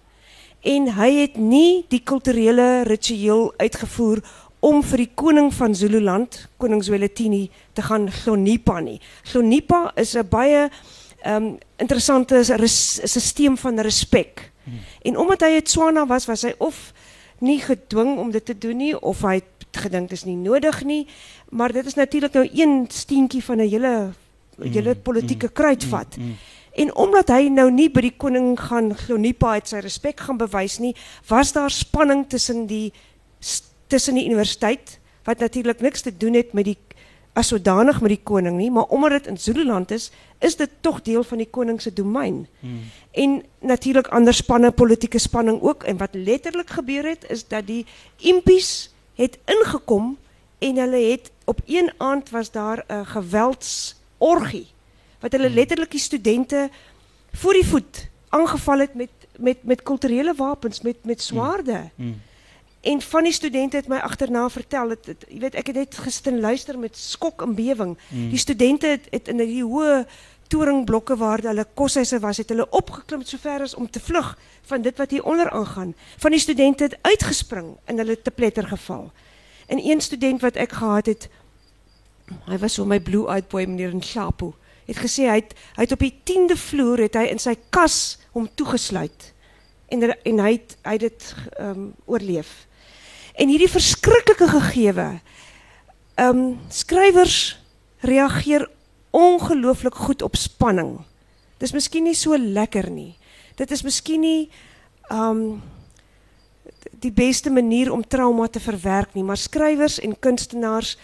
En 0.60 0.94
hy 0.94 1.10
het 1.20 1.36
nie 1.36 1.84
die 1.88 2.00
kulturele 2.00 2.82
ritueel 2.82 3.54
uitgevoer 3.56 4.22
om 4.60 4.82
vir 4.82 4.96
die 4.96 5.10
koning 5.14 5.54
van 5.54 5.74
Zululand, 5.74 6.48
koning 6.56 6.84
Zwelithini, 6.84 7.50
te 7.72 7.82
gaan 7.82 8.08
hlonipa 8.08 8.80
nie. 8.80 9.00
Hlonipa 9.32 9.92
is 9.94 10.14
'n 10.14 10.28
baie 10.28 10.70
um, 11.26 11.58
interessante 11.76 12.42
stelsel 12.44 13.56
van 13.56 13.80
respek. 13.80 14.52
Hmm. 14.64 14.78
En 15.02 15.16
omdat 15.16 15.40
hy 15.40 15.56
'n 15.56 15.62
Tswana 15.62 16.06
was, 16.06 16.26
was 16.26 16.42
hy 16.42 16.54
of 16.58 16.92
nie 17.42 17.60
gedwing 17.60 18.18
om 18.18 18.30
dit 18.30 18.44
te 18.44 18.58
doen 18.58 18.76
nie 18.76 19.00
of 19.00 19.22
hy 19.22 19.34
het 19.34 19.51
gedink 19.76 20.10
is 20.10 20.24
nie 20.24 20.36
nodig 20.36 20.84
nie. 20.84 21.06
Maar 21.50 21.72
dit 21.72 21.86
is 21.86 21.94
natuurlik 21.94 22.32
nou 22.32 22.48
een 22.52 22.86
steentjie 22.88 23.44
van 23.44 23.56
'n 23.56 23.68
hele 23.68 24.12
hele 24.58 24.94
mm, 24.94 25.02
politieke 25.02 25.46
mm, 25.46 25.52
kruitvat. 25.52 26.16
Mm, 26.16 26.36
en 26.72 26.94
omdat 26.94 27.28
hy 27.28 27.48
nou 27.48 27.70
nie 27.70 27.90
by 27.90 28.00
die 28.00 28.16
koning 28.16 28.60
gaan 28.60 28.94
Glonipa 28.96 29.52
uit 29.58 29.68
sy 29.68 29.82
respek 29.84 30.20
gaan 30.20 30.36
bewys 30.40 30.78
nie, 30.78 30.94
was 31.28 31.52
daar 31.52 31.70
spanning 31.70 32.28
tussen 32.28 32.66
die 32.66 32.92
tussen 33.86 34.14
die 34.14 34.24
universiteit 34.24 34.98
wat 35.24 35.38
natuurlik 35.38 35.80
niks 35.80 36.00
te 36.00 36.16
doen 36.16 36.34
het 36.34 36.52
met 36.52 36.64
die 36.64 36.78
as 37.32 37.48
sodanig 37.48 38.00
met 38.04 38.12
die 38.12 38.24
koning 38.24 38.58
nie, 38.58 38.70
maar 38.70 38.90
omdat 38.92 39.22
dit 39.22 39.26
in 39.32 39.38
Zululand 39.38 39.90
is, 39.90 40.10
is 40.44 40.56
dit 40.56 40.70
tog 40.80 41.00
deel 41.02 41.24
van 41.24 41.40
die 41.40 41.48
koning 41.48 41.80
se 41.80 41.92
domein. 41.92 42.46
Hmm. 42.60 42.80
En 43.10 43.38
natuurlik 43.60 44.10
ander 44.12 44.34
spanne, 44.34 44.70
politieke 44.70 45.18
spanning 45.18 45.60
ook 45.62 45.86
en 45.88 45.96
wat 45.96 46.12
letterlik 46.12 46.70
gebeur 46.70 47.08
het 47.08 47.24
is 47.32 47.46
dat 47.48 47.66
die 47.66 47.86
impies 48.20 48.91
het 49.14 49.38
ingekom 49.44 50.18
en 50.58 50.76
hulle 50.76 51.10
het 51.10 51.30
op 51.44 51.60
een 51.66 51.92
aand 51.96 52.30
was 52.30 52.50
daar 52.50 52.84
'n 52.88 53.04
geweldsorgie 53.04 54.66
wat 55.20 55.32
hulle 55.32 55.46
hmm. 55.46 55.54
letterlik 55.54 55.90
die 55.90 56.00
studente 56.00 56.70
voor 57.32 57.52
die 57.52 57.66
voet 57.66 58.08
aangeval 58.28 58.78
het 58.78 58.94
met 58.94 59.10
met 59.38 59.64
met 59.64 59.82
kulturele 59.82 60.34
wapens 60.36 60.80
met 60.80 60.96
met 61.04 61.28
hmm. 61.28 61.38
swaarde. 61.38 61.90
Mm. 61.94 62.20
En 62.80 63.00
van 63.00 63.22
die 63.22 63.32
studente 63.32 63.76
het 63.76 63.88
my 63.88 63.96
agterna 63.96 64.48
vertel 64.50 64.88
dat 64.88 65.06
jy 65.28 65.38
weet 65.38 65.54
ek 65.54 65.66
het 65.70 65.76
net 65.76 65.98
gister 65.98 66.34
luister 66.34 66.78
met 66.78 66.96
skok 66.98 67.42
en 67.42 67.54
bewering. 67.54 67.98
Mm. 68.08 68.30
Die 68.30 68.38
studente 68.38 68.86
het, 68.86 69.06
het 69.10 69.28
in 69.28 69.38
die 69.38 69.62
hoë 69.62 70.02
toringblokke 70.52 71.16
waar 71.16 71.40
hulle 71.44 71.64
koshuise 71.74 72.20
was, 72.20 72.40
het 72.42 72.50
hulle 72.52 72.68
opgeklim 72.76 73.24
so 73.24 73.40
ver 73.40 73.64
as 73.64 73.74
om 73.74 73.88
te 73.90 74.00
vlug 74.00 74.34
van 74.68 74.84
dit 74.84 74.98
wat 75.00 75.10
hier 75.14 75.24
onder 75.24 75.50
aangaan. 75.50 75.94
Van 76.20 76.34
die 76.34 76.40
studente 76.40 76.84
het 76.90 76.98
uitgespring 77.02 77.76
en 77.84 78.02
hulle 78.02 78.18
te 78.22 78.30
pletter 78.30 78.66
geval. 78.68 79.10
En 79.66 79.80
een 79.80 80.00
student 80.00 80.40
wat 80.44 80.58
ek 80.60 80.74
gehad 80.80 81.08
het, 81.08 81.28
hy 82.48 82.58
was 82.60 82.76
so 82.76 82.84
my 82.88 83.00
blue 83.00 83.28
eyed 83.32 83.48
boy 83.52 83.64
meneer 83.64 83.94
in 83.94 84.04
Shapo, 84.04 84.52
het 84.88 84.98
gesê 85.00 85.28
hy 85.30 85.38
het, 85.40 85.54
hy 85.76 85.86
het 85.86 85.94
op 85.94 86.04
die 86.04 86.14
10de 86.28 86.58
vloer 86.58 87.06
het 87.06 87.16
hy 87.16 87.28
in 87.32 87.40
sy 87.40 87.54
kas 87.74 88.18
hom 88.34 88.48
toegesluit 88.58 89.30
en 89.92 90.04
er, 90.04 90.14
en 90.28 90.40
hy 90.42 90.52
het, 90.56 90.76
hy 90.84 90.96
het 90.96 91.06
dit 91.06 91.26
ehm 91.56 91.70
um, 91.70 91.88
oorleef. 92.08 92.52
En 93.40 93.48
hierdie 93.48 93.70
verskriklike 93.70 94.48
gegewe 94.52 95.08
ehm 96.20 96.28
um, 96.28 96.46
skrywers 96.68 97.56
reageer 98.04 98.68
ongelooflik 99.12 99.94
goed 99.94 100.22
op 100.22 100.36
spanning. 100.36 100.96
Dis 101.60 101.72
miskien 101.72 102.06
nie 102.08 102.16
so 102.16 102.36
lekker 102.36 102.90
nie. 102.90 103.14
Dit 103.56 103.70
is 103.70 103.84
miskien 103.84 104.24
nie 104.24 104.50
um, 105.12 105.60
die 107.02 107.12
beste 107.12 107.50
manier 107.50 107.92
om 107.92 108.04
trauma 108.06 108.48
te 108.48 108.60
verwerk 108.60 109.14
nie, 109.14 109.24
maar 109.26 109.38
skrywers 109.38 110.00
en 110.00 110.16
kunstenaars 110.18 110.96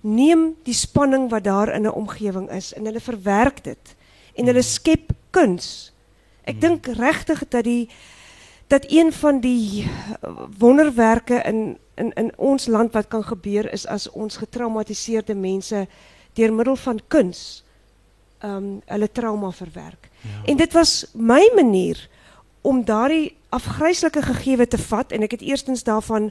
neem 0.00 0.54
die 0.64 0.74
spanning 0.74 1.28
wat 1.30 1.44
daar 1.44 1.74
in 1.74 1.86
'n 1.86 1.92
omgewing 1.92 2.50
is 2.50 2.72
en 2.72 2.84
hulle 2.84 3.00
verwerk 3.00 3.64
dit 3.64 3.94
en 4.34 4.46
hulle 4.46 4.62
skep 4.62 5.12
kuns. 5.30 5.92
Ek 6.44 6.54
hmm. 6.54 6.60
dink 6.60 6.86
regtig 6.86 7.48
dat 7.48 7.64
die 7.64 7.88
dat 8.70 8.84
een 8.88 9.12
van 9.12 9.40
die 9.40 9.88
wonderwerke 10.58 11.42
in 11.44 11.78
in 11.96 12.12
in 12.12 12.32
ons 12.38 12.66
land 12.66 12.92
wat 12.92 13.08
kan 13.08 13.24
gebeur 13.24 13.72
is 13.72 13.86
as 13.86 14.10
ons 14.10 14.36
getraumatiseerde 14.36 15.34
mense 15.34 15.86
deur 16.34 16.52
middel 16.52 16.76
van 16.76 17.00
kuns 17.08 17.64
ehm 18.40 18.56
um, 18.56 18.80
hulle 18.86 19.12
trauma 19.12 19.50
verwerk. 19.50 20.08
Ja. 20.20 20.44
En 20.44 20.56
dit 20.56 20.72
was 20.72 21.06
my 21.12 21.50
manier 21.54 22.08
om 22.60 22.84
daardie 22.84 23.36
afgryslike 23.48 24.22
gegewe 24.22 24.66
te 24.68 24.78
vat 24.78 25.12
en 25.12 25.22
ek 25.22 25.30
het 25.30 25.40
eerstens 25.44 25.82
daarvan 25.84 26.30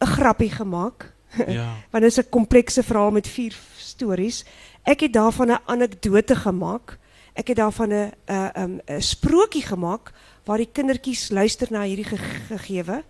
'n 0.00 0.06
grappie 0.06 0.50
gemaak. 0.50 1.10
Ja. 1.46 1.74
Want 1.90 2.04
dit 2.04 2.12
is 2.12 2.18
'n 2.18 2.28
komplekse 2.30 2.82
verhaal 2.82 3.10
met 3.10 3.28
vier 3.28 3.56
stories. 3.76 4.44
Ek 4.82 5.00
het 5.00 5.12
daarvan 5.12 5.50
'n 5.50 5.62
anekdote 5.64 6.36
gemaak. 6.36 6.98
Ek 7.32 7.48
het 7.48 7.56
daarvan 7.56 7.92
'n 7.92 8.12
'n 8.28 8.80
'n 8.86 9.00
sprokie 9.00 9.62
gemaak 9.62 10.12
waar 10.44 10.56
die 10.56 10.72
kindertjies 10.72 11.30
luister 11.30 11.66
na 11.70 11.82
hierdie 11.82 12.04
ge 12.04 12.16
gegewe 12.48 13.02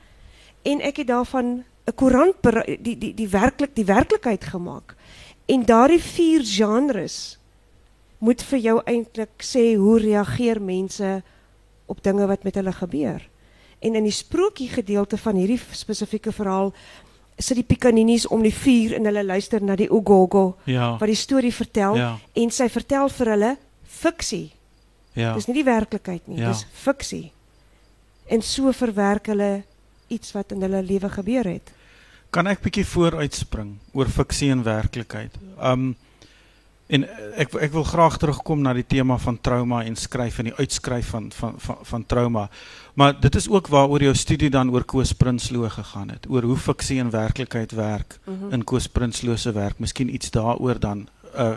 en 0.62 0.80
ek 0.80 0.96
het 0.96 1.06
daarvan 1.06 1.64
'n 1.84 1.94
koerant 1.94 2.34
die 2.80 2.98
die 2.98 3.14
die 3.14 3.28
werklik 3.28 3.74
die 3.74 3.84
werklikheid 3.84 4.44
gemaak. 4.44 4.94
En 5.46 5.64
daardie 5.66 6.02
vier 6.02 6.44
genres 6.46 7.38
moet 8.22 8.42
vir 8.42 8.58
jou 8.58 8.76
eintlik 8.86 9.42
sê 9.42 9.72
hoe 9.76 9.98
reageer 9.98 10.60
mense 10.62 11.22
op 11.90 12.02
dinge 12.02 12.26
wat 12.26 12.44
met 12.46 12.54
hulle 12.54 12.72
gebeur. 12.72 13.22
En 13.82 13.98
in 13.98 14.06
die 14.06 14.14
sprokie 14.14 14.68
gedeelte 14.70 15.18
van 15.18 15.36
hierdie 15.36 15.60
spesifieke 15.74 16.32
verhaal 16.32 16.70
sit 17.38 17.58
die 17.58 17.66
pikaninis 17.66 18.28
om 18.30 18.44
die 18.44 18.54
vuur 18.54 18.94
en 18.94 19.08
hulle 19.08 19.24
luister 19.24 19.62
na 19.64 19.74
die 19.76 19.90
ogogo 19.90 20.52
ja. 20.70 20.92
wat 21.00 21.10
die 21.10 21.18
storie 21.18 21.52
vertel 21.54 21.98
ja. 21.98 22.10
en 22.38 22.52
sy 22.54 22.68
vertel 22.70 23.10
vir 23.10 23.32
hulle 23.34 23.52
fiksie. 23.82 24.48
Ja. 25.18 25.34
Dis 25.34 25.48
nie 25.48 25.58
die 25.58 25.66
werklikheid 25.66 26.28
nie, 26.30 26.38
ja. 26.40 26.52
dis 26.52 26.64
fiksie. 26.84 27.32
En 28.30 28.44
so 28.46 28.72
verwerk 28.76 29.32
hulle 29.32 29.64
iets 30.12 30.32
wat 30.36 30.52
in 30.54 30.62
hulle 30.62 30.82
lewe 30.86 31.10
gebeur 31.10 31.48
het. 31.48 31.72
Kan 32.32 32.48
ek 32.48 32.62
bietjie 32.64 32.86
vooruitspring 32.88 33.74
oor 33.92 34.08
fiksie 34.08 34.48
en 34.54 34.64
werklikheid? 34.64 35.36
Um 35.60 35.92
en 36.92 37.04
ek 37.40 37.54
ek 37.64 37.72
wil 37.72 37.84
graag 37.88 38.18
terugkom 38.20 38.60
na 38.64 38.72
die 38.76 38.84
tema 38.84 39.16
van 39.20 39.38
trauma 39.40 39.78
en 39.88 39.94
skryf 39.96 40.40
en 40.40 40.50
die 40.50 40.56
uitskryf 40.58 41.12
van 41.12 41.28
van 41.32 41.54
van 41.60 41.78
van 41.88 42.06
trauma. 42.08 42.46
Maar 42.96 43.14
dit 43.20 43.36
is 43.36 43.48
ook 43.48 43.68
waaroor 43.72 44.04
jou 44.08 44.14
studie 44.16 44.50
dan 44.52 44.72
oor 44.72 44.84
Koos 44.84 45.12
Prinsloo 45.12 45.68
gegaan 45.72 46.12
het, 46.12 46.28
oor 46.28 46.48
hoe 46.48 46.56
fiksie 46.56 46.98
en 47.00 47.12
werklikheid 47.12 47.72
werk 47.72 48.18
mm 48.24 48.38
-hmm. 48.38 48.52
in 48.52 48.64
Koos 48.64 48.88
Prinsloo 48.88 49.36
se 49.36 49.52
werk. 49.52 49.78
Miskien 49.78 50.14
iets 50.14 50.30
daaroor 50.30 50.80
dan 50.80 51.08
uh 51.36 51.56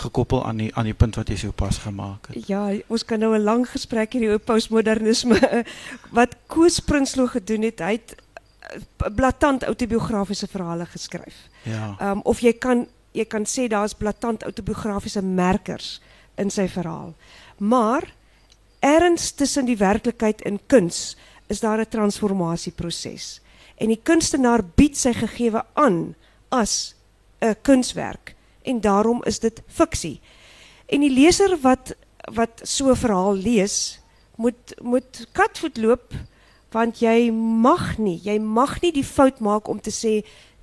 gekoppel 0.00 0.44
aan 0.46 0.56
die 0.56 0.70
aan 0.74 0.84
die 0.84 0.94
punt 0.94 1.16
wat 1.16 1.28
jy 1.28 1.36
sopas 1.36 1.78
gemaak 1.78 2.26
het. 2.26 2.46
Ja, 2.48 2.72
ons 2.86 3.04
kan 3.04 3.18
nou 3.18 3.34
'n 3.36 3.42
lang 3.42 3.68
gesprek 3.68 4.12
hier 4.12 4.30
oor 4.30 4.38
postmodernisme 4.38 5.64
wat 6.18 6.36
Koos 6.46 6.80
Prinsloo 6.80 7.26
gedoen 7.26 7.62
het. 7.62 7.78
Hy 7.78 7.92
het 7.92 8.16
blaatant 9.14 9.64
autobiografiese 9.64 10.46
verhale 10.46 10.86
geskryf. 10.86 11.48
Ja. 11.62 11.96
Ehm 11.98 12.10
um, 12.10 12.20
of 12.24 12.40
jy 12.40 12.52
kan 12.52 12.86
jy 13.12 13.24
kan 13.24 13.46
sê 13.46 13.66
daar's 13.68 13.94
blaatant 13.94 14.42
autobiografiese 14.42 15.22
merkers 15.22 16.00
in 16.38 16.50
sy 16.50 16.68
verhaal. 16.68 17.14
Maar 17.58 18.06
ergens 18.80 19.32
tussen 19.32 19.66
die 19.66 19.76
werklikheid 19.76 20.42
en 20.42 20.60
kuns 20.66 21.16
is 21.48 21.60
daar 21.60 21.80
'n 21.80 21.88
transformasieproses. 21.88 23.40
En 23.76 23.88
die 23.88 24.00
kunstenaar 24.02 24.64
bied 24.64 24.96
sy 24.96 25.12
gegewe 25.12 25.64
aan 25.74 26.14
as 26.48 26.94
'n 27.40 27.56
kunswerk 27.62 28.34
en 28.62 28.80
daarom 28.80 29.22
is 29.24 29.38
dit 29.38 29.62
fiksie. 29.66 30.20
En 30.86 31.00
die 31.00 31.10
leser 31.10 31.58
wat 31.60 31.94
wat 32.34 32.60
so 32.62 32.90
'n 32.90 32.96
verhaal 32.96 33.34
lees, 33.34 34.00
moet 34.36 34.74
moet 34.82 35.26
katvoet 35.32 35.76
loop 35.76 36.14
want 36.70 37.00
jy 37.02 37.30
mag 37.32 37.98
nie, 37.98 38.20
jy 38.22 38.38
mag 38.38 38.80
nie 38.82 38.92
die 38.92 39.04
fout 39.04 39.40
maak 39.40 39.68
om 39.68 39.80
te 39.80 39.90
sê 39.90 40.20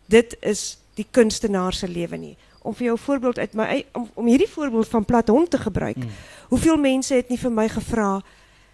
dit 0.08 0.36
is 0.42 0.78
die 0.98 1.06
kunstenaar 1.12 1.74
se 1.74 1.88
lewe 1.88 2.18
nie. 2.18 2.36
Om 2.62 2.76
vir 2.76 2.86
jou 2.86 2.96
'n 2.96 3.06
voorbeeld 3.06 3.38
uit 3.38 3.54
my 3.54 3.86
om, 3.94 4.10
om 4.14 4.26
hierdie 4.26 4.50
voorbeeld 4.50 4.88
van 4.88 5.06
Platon 5.06 5.48
te 5.48 5.58
gebruik. 5.58 5.98
Mm. 5.98 6.10
Hoeveel 6.50 6.78
mense 6.78 7.14
het 7.14 7.30
nie 7.30 7.38
vir 7.38 7.52
my 7.52 7.70
gevra, 7.70 8.22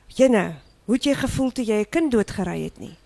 "Jenne, 0.08 0.56
hoe 0.86 0.96
het 0.96 1.04
jy 1.04 1.14
gevoel 1.14 1.52
toe 1.52 1.66
jy 1.66 1.80
'n 1.80 1.90
kind 1.90 2.12
doodgery 2.12 2.64
het 2.64 2.80
nie?" 2.80 2.98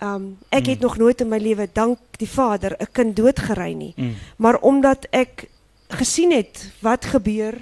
Um 0.00 0.38
ek 0.50 0.64
mm. 0.64 0.70
het 0.70 0.80
nog 0.80 0.96
nooit 0.96 1.20
in 1.20 1.28
my 1.28 1.38
lewe 1.38 1.68
dank 1.72 1.98
die 2.18 2.28
Vader 2.28 2.76
'n 2.78 2.92
kind 2.92 3.16
doodgery 3.16 3.72
nie. 3.72 3.92
Mm. 3.96 4.14
Maar 4.36 4.58
omdat 4.60 5.06
ek 5.10 5.48
gesien 5.88 6.32
het 6.32 6.72
wat 6.80 7.04
gebeur 7.04 7.54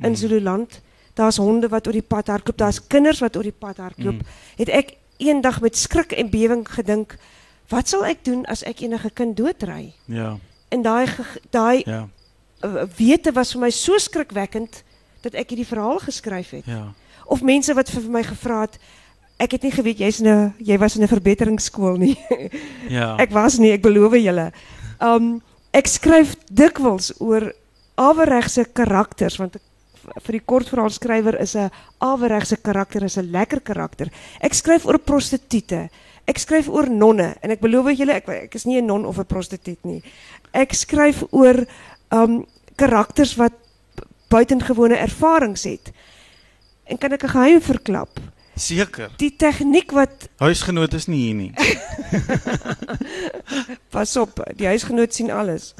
in 0.00 0.10
mm. 0.10 0.14
Zululand, 0.14 0.80
daar's 1.14 1.36
honde 1.36 1.68
wat 1.68 1.86
oor 1.86 1.92
die 1.92 2.02
pad 2.02 2.26
hardloop, 2.26 2.58
daar's 2.58 2.86
kinders 2.86 3.18
wat 3.20 3.36
oor 3.36 3.42
die 3.42 3.58
pad 3.58 3.76
hardloop, 3.76 4.14
mm. 4.14 4.26
het 4.56 4.68
ek 4.68 4.97
eendag 5.18 5.60
met 5.60 5.76
skrik 5.76 6.12
en 6.12 6.30
bewering 6.30 6.66
gedink, 6.68 7.16
wat 7.68 7.88
sal 7.88 8.06
ek 8.08 8.24
doen 8.24 8.44
as 8.46 8.62
ek 8.66 8.80
enige 8.86 9.10
kind 9.10 9.36
doodry? 9.36 9.92
Ja. 10.06 10.36
En 10.68 10.82
daai 10.82 11.06
daai 11.50 11.82
ja. 11.84 12.06
wete 12.96 13.32
was 13.32 13.52
vir 13.52 13.66
my 13.66 13.70
so 13.70 13.98
skrikwekkend 13.98 14.82
dat 15.24 15.34
ek 15.34 15.52
hierdie 15.52 15.68
verhaal 15.68 16.00
geskryf 16.02 16.54
het. 16.56 16.66
Ja. 16.66 16.92
Of 17.26 17.42
mense 17.42 17.74
wat 17.74 17.90
vir 17.90 18.08
my 18.10 18.22
gevra 18.24 18.64
het 18.66 18.78
ek 19.38 19.54
het 19.54 19.66
nie 19.66 19.74
geweet 19.74 20.00
jy's 20.02 20.20
in 20.20 20.28
'n 20.28 20.54
jy 20.58 20.78
was 20.78 20.96
in 20.96 21.02
'n 21.02 21.08
verbeteringsskool 21.08 21.96
nie. 21.96 22.18
ja. 22.98 23.16
Ek 23.16 23.30
was 23.30 23.58
nie, 23.58 23.72
ek 23.72 23.82
beloof 23.82 24.16
julle. 24.18 24.52
Um 25.00 25.42
ek 25.72 25.86
skryf 25.86 26.34
dikwels 26.50 27.12
oor 27.20 27.52
aweregse 27.94 28.64
karakters 28.72 29.36
want 29.36 29.56
ek 29.56 29.62
vir 30.22 30.32
die 30.32 30.44
kortverhaalskrywer 30.44 31.40
is 31.40 31.54
'n 31.56 31.70
aweregse 32.00 32.56
karakter 32.56 33.04
is 33.04 33.16
'n 33.16 33.30
lekker 33.30 33.60
karakter. 33.60 34.08
Ek 34.40 34.54
skryf 34.54 34.86
oor 34.86 34.98
prostituie. 34.98 35.90
Ek 36.26 36.38
skryf 36.38 36.68
oor 36.68 36.88
nonne 36.90 37.36
en 37.42 37.50
ek 37.50 37.60
beloof 37.60 37.96
julle 37.96 38.12
ek 38.12 38.28
ek 38.28 38.54
is 38.54 38.66
nie 38.66 38.78
'n 38.80 38.86
non 38.86 39.06
of 39.06 39.18
'n 39.18 39.24
prostituut 39.24 39.84
nie. 39.84 40.02
Ek 40.52 40.72
skryf 40.72 41.24
oor 41.30 41.66
um 42.10 42.46
karakters 42.76 43.36
wat 43.36 43.52
buitengewone 44.28 44.96
ervarings 44.96 45.64
het. 45.64 45.92
En 46.86 46.98
kan 46.98 47.12
ek 47.12 47.24
'n 47.24 47.28
geheim 47.28 47.60
verklap? 47.60 48.20
Seker. 48.58 49.10
Die 49.16 49.36
tegniek 49.36 49.90
wat 49.94 50.28
huisgenoot 50.42 50.94
is 50.94 51.06
nie 51.06 51.20
hier 51.26 51.34
nie. 51.34 51.52
Pas 53.94 54.16
op, 54.16 54.42
die 54.56 54.66
huisgenoot 54.66 55.14
sien 55.14 55.30
alles. 55.30 55.74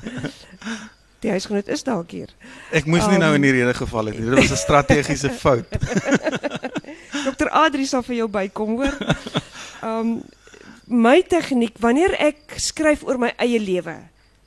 Die 1.20 1.30
huisgenoot 1.30 1.68
is 1.68 1.82
dalk 1.82 2.10
hier. 2.10 2.30
Ek 2.70 2.86
moes 2.86 3.06
nie 3.06 3.18
um, 3.18 3.24
nou 3.24 3.34
in 3.34 3.42
die 3.42 3.50
rede 3.50 3.74
geval 3.74 4.10
het 4.10 4.18
nie. 4.18 4.28
Dit 4.30 4.38
was 4.38 4.50
'n 4.50 4.62
strategiese 4.64 5.30
fout. 5.42 5.66
Dokter 7.26 7.50
Adri 7.50 7.86
sal 7.86 8.02
vir 8.02 8.16
jou 8.22 8.28
bykom, 8.28 8.76
hoor. 8.78 8.94
Um 9.82 10.20
my 10.88 11.22
tegniek 11.22 11.76
wanneer 11.80 12.14
ek 12.16 12.56
skryf 12.56 13.02
oor 13.04 13.18
my 13.20 13.32
eie 13.36 13.60
lewe 13.60 13.96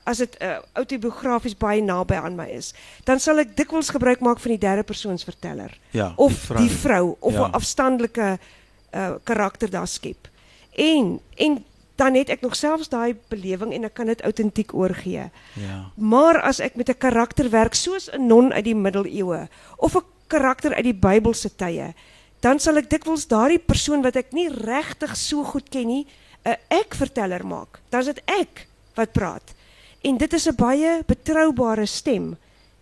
as 0.10 0.22
dit 0.24 0.38
uh, 0.42 0.58
autobiografies 0.74 1.56
baie 1.58 1.82
naby 1.86 2.18
aan 2.18 2.36
my 2.38 2.48
is 2.50 2.72
dan 3.06 3.22
sal 3.22 3.42
ek 3.44 3.54
dikwels 3.58 3.92
gebruik 3.94 4.24
maak 4.26 4.42
van 4.42 4.56
die 4.56 4.62
derde 4.62 4.84
persoons 4.88 5.26
verteller 5.28 5.74
ja, 5.94 6.12
of 6.18 6.34
die 6.34 6.42
vrou, 6.48 6.64
die 6.64 6.74
vrou 6.74 7.04
of 7.20 7.34
'n 7.34 7.46
ja. 7.46 7.50
afstandelike 7.60 8.30
uh, 8.38 9.12
karakter 9.24 9.70
daar 9.70 9.88
skep 9.88 10.30
en 10.76 11.20
en 11.38 11.64
dan 12.02 12.18
het 12.18 12.34
ek 12.34 12.42
nog 12.42 12.56
selfs 12.58 12.90
daai 12.90 13.14
belewing 13.30 13.76
en 13.78 13.86
ek 13.90 13.94
kan 14.00 14.10
dit 14.12 14.24
autentiek 14.28 14.74
oorgee 14.74 15.30
ja 15.62 15.78
maar 15.96 16.42
as 16.42 16.60
ek 16.60 16.76
met 16.76 16.90
'n 16.90 16.98
karakter 16.98 17.50
werk 17.50 17.78
soos 17.78 18.10
'n 18.10 18.28
non 18.28 18.52
uit 18.54 18.66
die 18.66 18.76
middeleeue 18.76 19.48
of 19.78 19.96
'n 19.96 20.06
karakter 20.28 20.74
uit 20.74 20.88
die 20.90 21.02
Bybelse 21.08 21.56
tye 21.56 21.94
dan 22.42 22.60
sal 22.60 22.78
ek 22.82 22.90
dikwels 22.90 23.28
daardie 23.30 23.62
persoon 23.62 24.02
wat 24.02 24.18
ek 24.18 24.34
nie 24.34 24.50
regtig 24.50 25.16
so 25.16 25.44
goed 25.44 25.70
ken 25.70 25.88
nie 25.88 26.06
'n 26.46 26.58
ek-verteller 26.70 27.46
maak. 27.46 27.80
Dan 27.90 28.00
is 28.00 28.06
dit 28.06 28.22
ek 28.26 28.68
wat 28.96 29.12
praat. 29.14 29.54
En 30.02 30.18
dit 30.18 30.34
is 30.34 30.48
'n 30.48 30.56
baie 30.56 31.04
betroubare 31.06 31.86
stem 31.86 32.38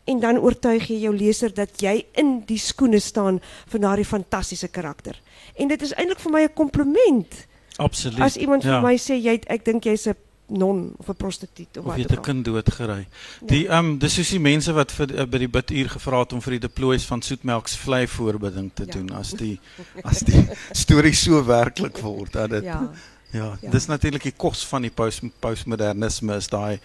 en 0.06 0.20
dan 0.20 0.40
oortuig 0.40 0.88
jy 0.88 1.00
jou 1.00 1.16
leser 1.16 1.54
dat 1.54 1.82
jy 1.82 2.06
in 2.14 2.44
die 2.46 2.58
skoene 2.58 3.00
staan 3.00 3.42
van 3.68 3.82
daardie 3.82 4.06
fantastiese 4.06 4.68
karakter. 4.68 5.22
En 5.56 5.68
dit 5.68 5.82
is 5.82 5.94
eintlik 5.94 6.20
vir 6.20 6.32
my 6.32 6.44
'n 6.44 6.54
kompliment. 6.54 7.48
Absoluut. 7.80 8.20
As 8.22 8.36
iemand 8.38 8.64
ja. 8.64 8.80
vir 8.80 8.88
my 8.90 8.96
sê 8.98 9.16
jy 9.20 9.40
ek 9.48 9.66
dink 9.66 9.84
jy's 9.88 10.08
'n 10.08 10.16
non 10.50 10.94
of 10.98 11.10
'n 11.10 11.16
prostituut 11.16 11.78
of, 11.78 11.86
of 11.86 11.92
wat 11.92 11.98
jy 11.98 12.04
'n 12.04 12.12
ook 12.12 12.18
al. 12.18 12.24
kind 12.24 12.46
doodgery. 12.46 13.08
Die 13.46 13.68
ehm 13.68 13.86
um, 13.86 13.98
dis 14.00 14.14
soos 14.16 14.30
die 14.30 14.40
mense 14.40 14.74
wat 14.74 14.92
vir 14.92 15.08
uh, 15.20 15.26
by 15.26 15.38
die 15.38 15.48
biduur 15.48 15.90
gevra 15.90 16.20
het 16.20 16.34
om 16.34 16.42
vir 16.42 16.52
die 16.58 16.68
deploys 16.68 17.06
van 17.06 17.22
Soetmelks 17.22 17.76
vlei 17.78 18.08
voorbidding 18.08 18.72
te 18.74 18.86
Ja. 18.86 18.92
doen 18.94 19.12
as 19.14 19.32
die 19.32 19.60
as 20.10 20.20
die 20.20 20.48
storie 20.72 21.14
so 21.14 21.44
werklik 21.46 21.98
word 22.02 22.34
dat 22.34 22.50
dit 22.50 22.64
ja, 22.64 22.82
Ja. 22.82 22.92
ja, 23.32 23.58
Ja. 23.62 23.70
dis 23.72 23.86
natuurlik 23.88 24.24
die 24.24 24.34
kos 24.38 24.66
van 24.66 24.82
die 24.82 24.92
post 24.92 25.22
postmodernisme 25.40 26.36
is 26.36 26.48
daai 26.48 26.80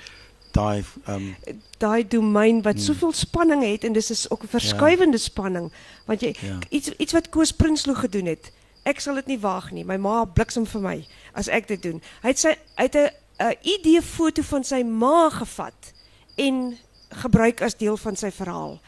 daai 0.53 0.85
ehm 1.07 1.15
um, 1.17 1.37
Daai 1.79 2.05
domein 2.09 2.63
wat 2.63 2.75
Hmm. 2.77 2.85
soveel 2.85 3.13
spanning 3.13 3.63
het 3.65 3.85
en 3.85 3.93
dis 3.93 4.11
is 4.11 4.31
ook 4.31 4.43
'n 4.45 4.49
verskuivende 4.49 5.19
spanning 5.19 5.73
want 6.07 6.21
jy 6.21 6.35
ja. 6.41 6.59
iets 6.71 6.91
iets 6.99 7.13
wat 7.13 7.29
Koos 7.31 7.53
Prinsloo 7.53 7.95
gedoen 7.95 8.27
het. 8.27 8.53
Ek 8.85 9.01
sal 9.01 9.15
dit 9.15 9.27
nie 9.27 9.39
waag 9.41 9.71
nie. 9.73 9.85
My 9.85 9.97
ma 9.97 10.25
bliksem 10.25 10.67
vir 10.67 10.81
my 10.81 11.07
as 11.35 11.49
ek 11.49 11.67
dit 11.69 11.83
doen. 11.83 12.03
Hy 12.23 12.29
het 12.29 12.39
sy 12.39 12.55
hy 12.77 12.83
het 12.89 12.95
'n 12.97 13.11
'n 13.41 13.55
idee 13.63 14.03
foto 14.03 14.43
van 14.43 14.65
sy 14.65 14.83
ma 14.83 15.31
gevat 15.31 15.93
en 16.37 16.77
gebruik 17.11 17.63
as 17.63 17.75
deel 17.77 17.97
van 17.97 18.17
sy 18.17 18.31
verhaal. 18.31 18.81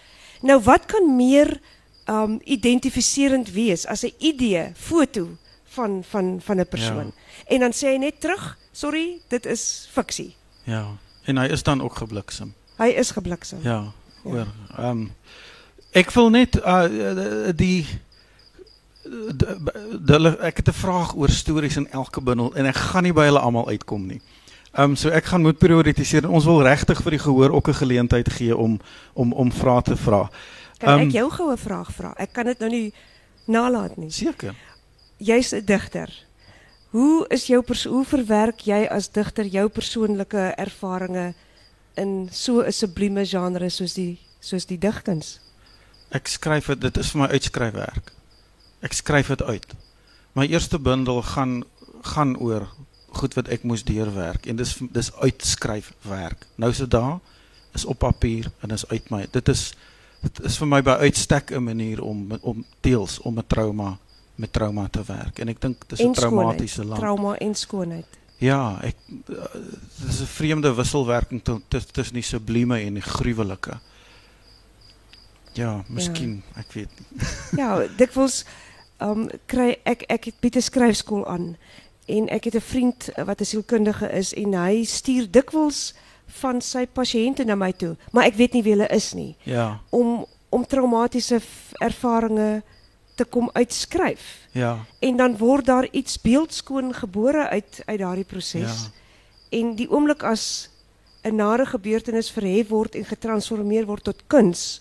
Nou 0.42 0.60
wat 0.60 0.86
kan 0.86 1.16
meer 1.16 1.60
um 2.08 2.40
identifiserend 2.44 3.50
wees 3.52 3.86
as 3.86 4.04
'n 4.04 4.12
idee 4.18 4.72
foto 4.74 5.28
van 5.64 6.04
van 6.04 6.40
van 6.40 6.60
'n 6.60 6.66
persoon. 6.68 7.12
En 7.48 7.60
dan 7.60 7.72
sê 7.72 7.86
hy 7.88 7.96
net 7.96 8.20
terug, 8.20 8.58
"Sorry, 8.72 9.20
dit 9.28 9.46
is 9.46 9.88
fiksie." 9.92 10.34
Ja. 10.64 10.86
En 11.24 11.36
hy 11.38 11.46
is 11.48 11.62
dan 11.62 11.82
ook 11.82 11.96
gebliksem. 11.96 12.54
Hy 12.78 12.86
is 12.88 13.10
gebliksem. 13.10 13.58
Ja, 13.62 13.70
Ja. 13.70 13.92
oor 14.24 14.46
ehm 14.78 14.90
um, 14.90 15.12
ek 15.92 16.10
wil 16.10 16.30
net 16.30 16.56
uh 16.56 16.84
die 17.56 17.82
d- 17.82 17.88
d- 17.88 17.96
hulle 20.06 20.38
ek 20.40 20.56
het 20.56 20.68
'n 20.68 20.72
vraag 20.72 21.14
oor 21.16 21.30
stories 21.30 21.76
in 21.76 21.90
elke 21.90 22.20
bundel 22.20 22.54
en 22.54 22.66
ek 22.66 22.76
gaan 22.76 23.02
nie 23.02 23.12
by 23.12 23.24
hulle 23.24 23.40
almal 23.40 23.68
uitkom 23.68 24.06
nie. 24.06 24.20
Ehm 24.76 24.90
um, 24.90 24.96
so 24.96 25.08
ek 25.08 25.24
gaan 25.24 25.40
moet 25.40 25.58
prioritiseer 25.58 26.24
en 26.24 26.30
ons 26.36 26.44
wil 26.44 26.62
regtig 26.62 27.02
vir 27.02 27.10
die 27.10 27.24
gehoor 27.24 27.50
ook 27.50 27.68
'n 27.68 27.74
geleentheid 27.74 28.28
gee 28.32 28.56
om 28.56 28.80
om 29.14 29.32
om 29.32 29.52
vrae 29.52 29.82
te 29.82 29.96
vra. 29.96 30.30
Kan 30.78 30.88
Ehm, 30.88 31.08
ek 31.08 31.12
jou 31.12 31.30
gou 31.30 31.52
'n 31.52 31.56
vraag 31.56 31.92
vra? 31.92 32.12
Ek 32.16 32.32
kan 32.32 32.44
dit 32.44 32.58
nou 32.58 32.70
nie 32.70 32.92
nalat 33.46 33.96
nie. 33.96 34.10
Seker. 34.10 34.54
Jy's 35.16 35.52
'n 35.52 35.64
digter. 35.64 36.24
Hoe 36.90 37.26
is 37.28 37.46
jou 37.46 37.64
hoe 37.88 38.04
verwerk 38.04 38.60
jy 38.60 38.86
as 38.90 39.08
digter 39.08 39.44
jou 39.44 39.68
persoonlike 39.68 40.54
ervarings 40.56 41.34
in 41.94 42.28
so 42.32 42.60
'n 42.60 42.72
sublieme 42.72 43.24
genre 43.24 43.70
soos 43.70 43.94
die 43.94 44.18
soos 44.40 44.66
die 44.66 44.78
digkuns? 44.78 45.40
Ek 46.10 46.28
skryf 46.28 46.66
dit 46.78 46.96
is 46.96 47.10
vir 47.10 47.20
my 47.20 47.28
uitskryfwerk. 47.28 48.15
Ek 48.86 48.94
skryf 48.94 49.32
dit 49.34 49.42
uit. 49.42 49.74
My 50.38 50.46
eerste 50.46 50.78
bundel 50.78 51.22
gaan 51.22 51.64
gaan 52.06 52.36
oor 52.38 52.68
goed 53.16 53.34
wat 53.34 53.48
ek 53.50 53.64
moes 53.66 53.82
deurwerk 53.88 54.46
en 54.46 54.56
dis 54.60 54.76
dis 54.94 55.08
uitskryfwerk. 55.18 56.44
Nou 56.60 56.70
is 56.70 56.78
dit 56.84 56.90
daar 56.92 57.18
is 57.74 57.84
op 57.88 57.98
papier 58.04 58.50
en 58.62 58.70
is 58.76 58.84
uit 58.92 59.10
my. 59.10 59.24
Dit 59.32 59.48
is 59.48 59.72
dit 60.22 60.38
is 60.48 60.58
vir 60.60 60.68
my 60.70 60.82
by 60.82 60.96
uitstek 61.08 61.50
'n 61.56 61.64
manier 61.64 62.02
om 62.02 62.38
om 62.42 62.64
deels 62.80 63.18
om 63.20 63.38
'n 63.38 63.46
trauma 63.46 63.96
met 64.36 64.52
trauma 64.52 64.88
te 64.88 65.02
werk 65.06 65.38
en 65.38 65.48
ek 65.48 65.60
dink 65.60 65.88
dis 65.88 66.00
'n 66.00 66.12
traumatiese 66.12 66.84
land. 66.84 67.00
Trauma 67.00 67.34
en 67.38 67.54
skoonheid. 67.54 68.06
Ja, 68.38 68.78
ek 68.82 68.96
uh, 69.28 69.44
dis 70.06 70.20
'n 70.20 70.26
vreemde 70.26 70.74
wisselwerking 70.74 71.42
tu- 71.42 71.62
tu- 71.68 71.80
tussen 71.92 72.14
die 72.14 72.22
sublieme 72.22 72.80
en 72.80 72.94
die 72.94 73.02
gruwelike. 73.02 73.78
Ja, 75.56 75.84
miskien, 75.88 76.42
ek 76.60 76.72
weet 76.72 76.88
nie. 76.98 77.28
Ja, 77.56 77.86
dikwels 77.96 78.44
um 79.00 79.28
kry 79.46 79.76
ek 79.84 80.02
ek 80.08 80.24
het 80.24 80.40
bied 80.40 80.56
'n 80.56 80.60
skryfskool 80.62 81.26
aan 81.26 81.56
en 82.08 82.28
ek 82.28 82.44
het 82.44 82.54
'n 82.54 82.60
vriend 82.60 83.10
wat 83.26 83.40
'n 83.40 83.44
sielkundige 83.44 84.08
is 84.12 84.34
en 84.34 84.54
hy 84.54 84.84
stuur 84.84 85.30
dikwels 85.30 85.94
van 86.26 86.60
sy 86.60 86.86
pasiënte 86.86 87.44
na 87.44 87.54
my 87.54 87.72
toe, 87.72 87.96
maar 88.12 88.24
ek 88.26 88.34
weet 88.34 88.52
nie 88.52 88.62
wie 88.62 88.72
hulle 88.72 88.88
is 88.88 89.12
nie, 89.14 89.36
Ja, 89.44 89.80
om 89.90 90.26
om 90.50 90.66
traumatiese 90.66 91.40
ervarings 91.80 92.62
te 93.16 93.24
kom 93.24 93.50
uitskryf. 93.52 94.48
ja, 94.52 94.78
En 95.00 95.16
dan 95.16 95.36
word 95.36 95.66
daar 95.66 95.88
iets 95.92 96.20
beeldskoon 96.20 96.94
gebore 96.94 97.48
uit 97.48 97.82
uit 97.86 97.98
daardie 97.98 98.24
proses. 98.24 98.60
ja. 99.50 99.58
En 99.58 99.74
die 99.74 99.90
oomblik 99.90 100.22
as 100.22 100.68
'n 101.24 101.34
nare 101.36 101.66
gebeurtenis 101.66 102.30
verhef 102.30 102.68
word 102.68 102.94
en 102.94 103.04
getransformeer 103.04 103.86
word 103.86 104.04
tot 104.04 104.22
kuns, 104.26 104.80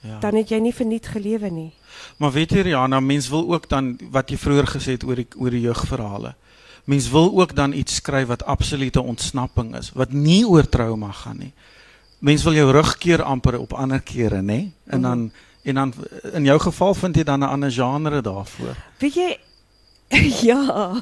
ja. 0.00 0.18
dan 0.18 0.34
het 0.34 0.48
jy 0.48 0.58
nie 0.62 0.74
verniet 0.74 1.06
gelewe 1.06 1.50
nie. 1.50 1.72
Maar 2.16 2.32
weet 2.32 2.52
jy 2.52 2.60
Rihanna, 2.68 3.00
mens 3.00 3.28
wil 3.28 3.48
ook 3.52 3.68
dan 3.68 3.96
wat 4.10 4.30
jy 4.30 4.36
vroeër 4.36 4.66
gesê 4.66 4.98
het 4.98 5.04
oor 5.04 5.16
die 5.16 5.28
oor 5.36 5.50
die 5.50 5.64
jeugverhale. 5.66 6.34
Mens 6.88 7.10
wil 7.12 7.32
ook 7.40 7.54
dan 7.54 7.72
iets 7.72 7.94
skryf 8.00 8.30
wat 8.30 8.44
absolute 8.44 9.00
ontsnapping 9.00 9.74
is, 9.76 9.90
wat 9.92 10.12
nie 10.12 10.46
oor 10.48 10.68
trauma 10.68 11.12
gaan 11.12 11.36
nie. 11.38 11.52
Mens 12.18 12.42
wil 12.42 12.56
jou 12.56 12.70
rugkeer 12.72 13.22
amper 13.22 13.58
op 13.58 13.72
ander 13.72 14.00
kere, 14.00 14.40
nê? 14.42 14.70
En 14.86 15.02
dan 15.02 15.30
en 15.62 15.74
dan 15.74 15.92
in 16.32 16.44
jou 16.44 16.58
geval 16.60 16.94
vind 16.94 17.16
jy 17.16 17.22
dan 17.22 17.40
'n 17.40 17.52
ander 17.52 17.70
genre 17.72 18.20
daarvoor. 18.20 18.76
Weet 18.98 19.14
jy 19.14 19.38
ja, 20.48 20.94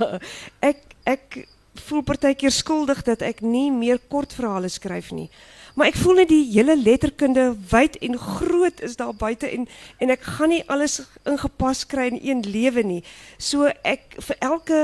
ek 0.59 0.83
ek 1.05 1.47
voel 1.87 2.03
partykeer 2.03 2.51
skuldig 2.51 3.03
dat 3.03 3.23
ek 3.23 3.41
nie 3.41 3.71
meer 3.71 4.01
kortverhale 4.09 4.69
skryf 4.69 5.11
nie. 5.11 5.31
Maar 5.77 5.91
ek 5.93 5.99
voel 6.01 6.15
net 6.23 6.31
die 6.33 6.45
hele 6.55 6.73
letterkunde 6.81 7.51
wyd 7.71 7.99
en 8.01 8.15
groot 8.19 8.81
is 8.87 8.97
daar 8.97 9.13
buite 9.15 9.49
en 9.53 9.67
en 10.01 10.11
ek 10.15 10.23
gaan 10.39 10.49
nie 10.55 10.63
alles 10.73 11.03
ingepas 11.29 11.83
kry 11.87 12.07
in 12.15 12.21
een 12.23 12.41
lewe 12.49 12.83
nie. 12.83 13.03
So 13.37 13.69
ek 13.85 14.17
vir 14.25 14.37
elke 14.41 14.79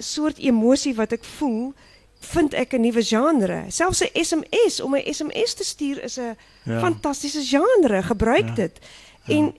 soort 0.00 0.38
emosie 0.38 0.92
wat 0.98 1.12
ek 1.16 1.24
voel, 1.38 1.72
vind 2.20 2.52
ek 2.54 2.74
'n 2.76 2.82
nuwe 2.84 3.02
genre. 3.02 3.64
Selfs 3.72 4.02
'n 4.04 4.12
SMS 4.14 4.80
om 4.84 4.94
'n 4.96 5.08
SMS 5.14 5.54
te 5.54 5.64
stuur 5.64 6.02
is 6.04 6.18
'n 6.18 6.36
Ja. 6.64 6.80
fantastiese 6.80 7.40
genre. 7.44 8.02
Gebruik 8.02 8.48
Ja. 8.48 8.54
dit. 8.54 8.78
En 9.28 9.54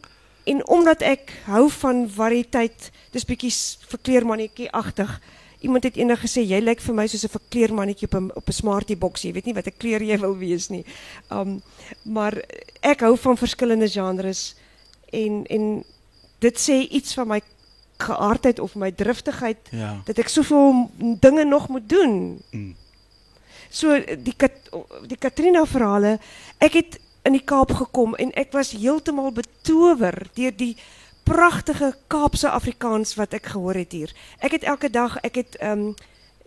en 0.46 0.68
omdat 0.68 1.02
ek 1.02 1.32
hou 1.46 1.70
van 1.70 2.10
variëteit, 2.10 2.92
dis 3.12 3.26
bietjie 3.26 3.52
verkleermannetjie-agtig. 3.88 5.20
Iemand 5.62 5.84
het 5.84 5.96
eendag 5.98 6.22
gesê 6.24 6.42
jy 6.42 6.60
lyk 6.60 6.82
vir 6.82 6.96
my 6.96 7.08
soos 7.08 7.24
'n 7.24 7.38
verkleermannetjie 7.38 8.08
op 8.08 8.16
'n 8.16 8.32
op 8.36 8.48
'n 8.48 8.52
smartie 8.54 8.96
boks. 8.98 9.22
Jy 9.22 9.34
weet 9.34 9.46
nie 9.46 9.54
watter 9.54 9.72
kleur 9.78 10.02
jy 10.02 10.18
wil 10.20 10.38
wees 10.38 10.70
nie. 10.70 10.86
Um 11.30 11.62
maar 12.04 12.34
ek 12.82 13.02
hou 13.02 13.18
van 13.18 13.38
verskillende 13.38 13.90
genres 13.90 14.56
en 15.12 15.46
en 15.46 15.84
dit 16.40 16.58
sê 16.60 16.88
iets 16.90 17.14
van 17.14 17.28
my 17.28 17.42
geaardheid 17.98 18.60
of 18.60 18.76
my 18.76 18.92
driftigheid 18.92 19.58
Ja. 19.72 20.02
dat 20.06 20.18
ek 20.18 20.28
soveel 20.28 20.90
dinge 21.20 21.44
nog 21.44 21.68
moet 21.68 21.90
doen. 21.90 22.42
Mm. 22.52 22.76
So 23.70 24.00
die 24.24 24.34
Kat, 24.38 24.52
die 25.08 25.18
Katrina 25.18 25.66
verhale, 25.66 26.20
ek 26.58 26.74
het 26.74 27.00
in 27.24 27.32
die 27.38 27.44
Kaap 27.46 27.72
gekom 27.72 28.16
en 28.16 28.32
ek 28.34 28.52
was 28.52 28.72
heeltemal 28.72 29.32
betower 29.32 30.28
deur 30.34 30.52
die 30.58 30.76
pragtige 31.32 31.94
Kaapse 32.12 32.50
Afrikaans 32.50 33.16
wat 33.16 33.34
ek 33.38 33.54
gehoor 33.54 33.78
het 33.80 33.94
hier. 33.96 34.12
Ek 34.44 34.58
het 34.58 34.66
elke 34.68 34.90
dag, 34.92 35.16
ek 35.24 35.40
het 35.40 35.60
ehm 35.64 35.92
um, 35.92 36.00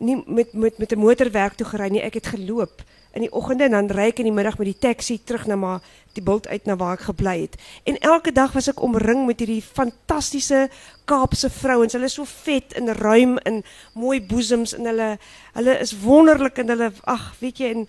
nie 0.04 0.16
met 0.26 0.52
met 0.52 0.78
met 0.78 0.92
'n 0.92 0.98
motor 0.98 1.30
werk 1.30 1.54
toe 1.54 1.66
gery 1.66 1.88
nie, 1.88 2.02
ek 2.02 2.14
het 2.14 2.26
geloop 2.26 2.82
in 3.14 3.22
die 3.22 3.32
oggende 3.32 3.64
en 3.64 3.70
dan 3.70 3.90
ry 3.90 4.08
ek 4.10 4.18
in 4.18 4.28
die 4.28 4.34
middag 4.34 4.58
met 4.58 4.66
die 4.66 4.78
taxi 4.78 5.20
terug 5.24 5.46
na 5.46 5.56
maar 5.56 5.80
die 6.12 6.22
bult 6.22 6.48
uit 6.48 6.66
na 6.66 6.76
waar 6.76 6.98
ek 6.98 7.06
gebly 7.06 7.40
het. 7.40 7.56
En 7.84 7.98
elke 7.98 8.32
dag 8.32 8.52
was 8.52 8.68
ek 8.68 8.82
omring 8.82 9.26
met 9.26 9.38
hierdie 9.38 9.62
fantastiese 9.62 10.68
Kaapse 11.04 11.50
vrouens. 11.50 11.92
Hulle 11.92 12.04
is 12.04 12.14
so 12.14 12.24
vet 12.24 12.72
en 12.72 12.94
ruim 12.94 13.38
en 13.38 13.62
mooi 13.94 14.20
boesems 14.20 14.74
en 14.74 14.84
hulle 14.84 15.18
hulle 15.52 15.78
is 15.78 16.00
wonderlik 16.00 16.58
en 16.58 16.68
hulle 16.68 16.92
ag, 17.04 17.34
weet 17.38 17.58
jy 17.58 17.70
en 17.70 17.88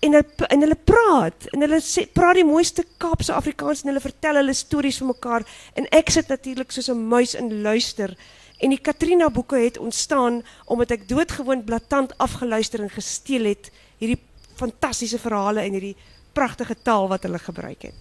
en 0.00 0.14
hulle 0.14 0.48
en 0.48 0.62
hulle 0.62 0.78
praat 0.86 1.48
en 1.52 1.64
hulle 1.64 1.80
sê 1.82 2.04
praat 2.14 2.38
die 2.38 2.46
mooiste 2.46 2.84
Kaapse 3.02 3.34
Afrikaans 3.34 3.82
en 3.82 3.90
hulle 3.90 4.02
vertel 4.02 4.38
hulle 4.40 4.54
stories 4.54 5.00
vir 5.02 5.10
mekaar 5.10 5.46
en 5.78 5.88
ek 5.98 6.12
sit 6.14 6.28
natuurlik 6.30 6.72
soos 6.72 6.90
'n 6.90 7.08
muis 7.08 7.34
en 7.34 7.62
luister. 7.62 8.14
En 8.60 8.70
die 8.70 8.82
Katrina 8.82 9.30
boeke 9.30 9.56
het 9.56 9.78
ontstaan 9.78 10.42
omdat 10.66 10.90
ek 10.90 11.08
doodgewoon 11.08 11.64
blaatant 11.64 12.18
afgeluister 12.18 12.80
en 12.80 12.90
gesteel 12.90 13.44
het 13.44 13.70
hierdie 13.98 14.20
fantastiese 14.56 15.18
verhale 15.18 15.62
en 15.62 15.72
hierdie 15.72 15.96
pragtige 16.32 16.76
taal 16.82 17.08
wat 17.08 17.22
hulle 17.22 17.38
gebruik 17.38 17.82
het. 17.82 17.94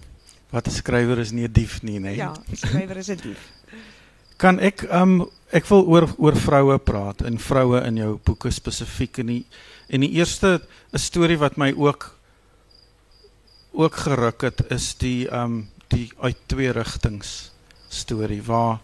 Wat 0.50 0.68
'n 0.68 0.72
skrywer 0.72 1.20
is 1.20 1.32
nie 1.32 1.48
'n 1.48 1.52
dief 1.52 1.82
nie, 1.84 2.00
nê? 2.00 2.16
Ja, 2.16 2.34
die 2.48 2.58
skrywer 2.58 2.98
is 2.98 3.10
'n 3.10 3.18
dief. 3.22 3.42
Kan 4.38 4.60
ek 4.60 4.86
um 4.92 5.30
ek 5.52 5.66
wil 5.66 5.86
oor 5.88 6.08
oor 6.18 6.36
vroue 6.36 6.78
praat 6.78 7.22
en 7.22 7.40
vroue 7.40 7.82
in 7.82 7.98
jou 7.98 8.20
boeke 8.24 8.52
spesifiek 8.52 9.18
en 9.18 9.26
die 9.26 9.46
en 9.90 10.00
die 10.02 10.12
eerste 10.12 10.62
'n 10.94 10.98
storie 11.00 11.38
wat 11.38 11.58
my 11.58 11.74
ook 11.78 12.16
ook 13.74 13.96
geruk 13.96 14.42
het 14.42 14.62
is 14.72 14.96
die 14.98 15.28
um 15.34 15.70
die 15.88 16.12
uit 16.22 16.38
twee 16.46 16.72
rigtings 16.72 17.52
storie 17.90 18.42
waar 18.44 18.80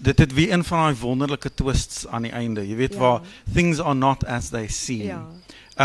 dit 0.00 0.18
het 0.18 0.32
weer 0.32 0.52
een 0.52 0.64
van 0.64 0.78
daai 0.78 0.94
wonderlike 1.00 1.50
twists 1.54 2.06
aan 2.06 2.22
die 2.22 2.32
einde. 2.32 2.68
Jy 2.68 2.76
weet 2.76 2.92
Ja. 2.94 2.98
waar 2.98 3.20
things 3.54 3.78
are 3.80 3.94
not 3.94 4.24
as 4.26 4.48
they 4.48 4.68
seem. 4.68 5.06
Ja. 5.06 5.26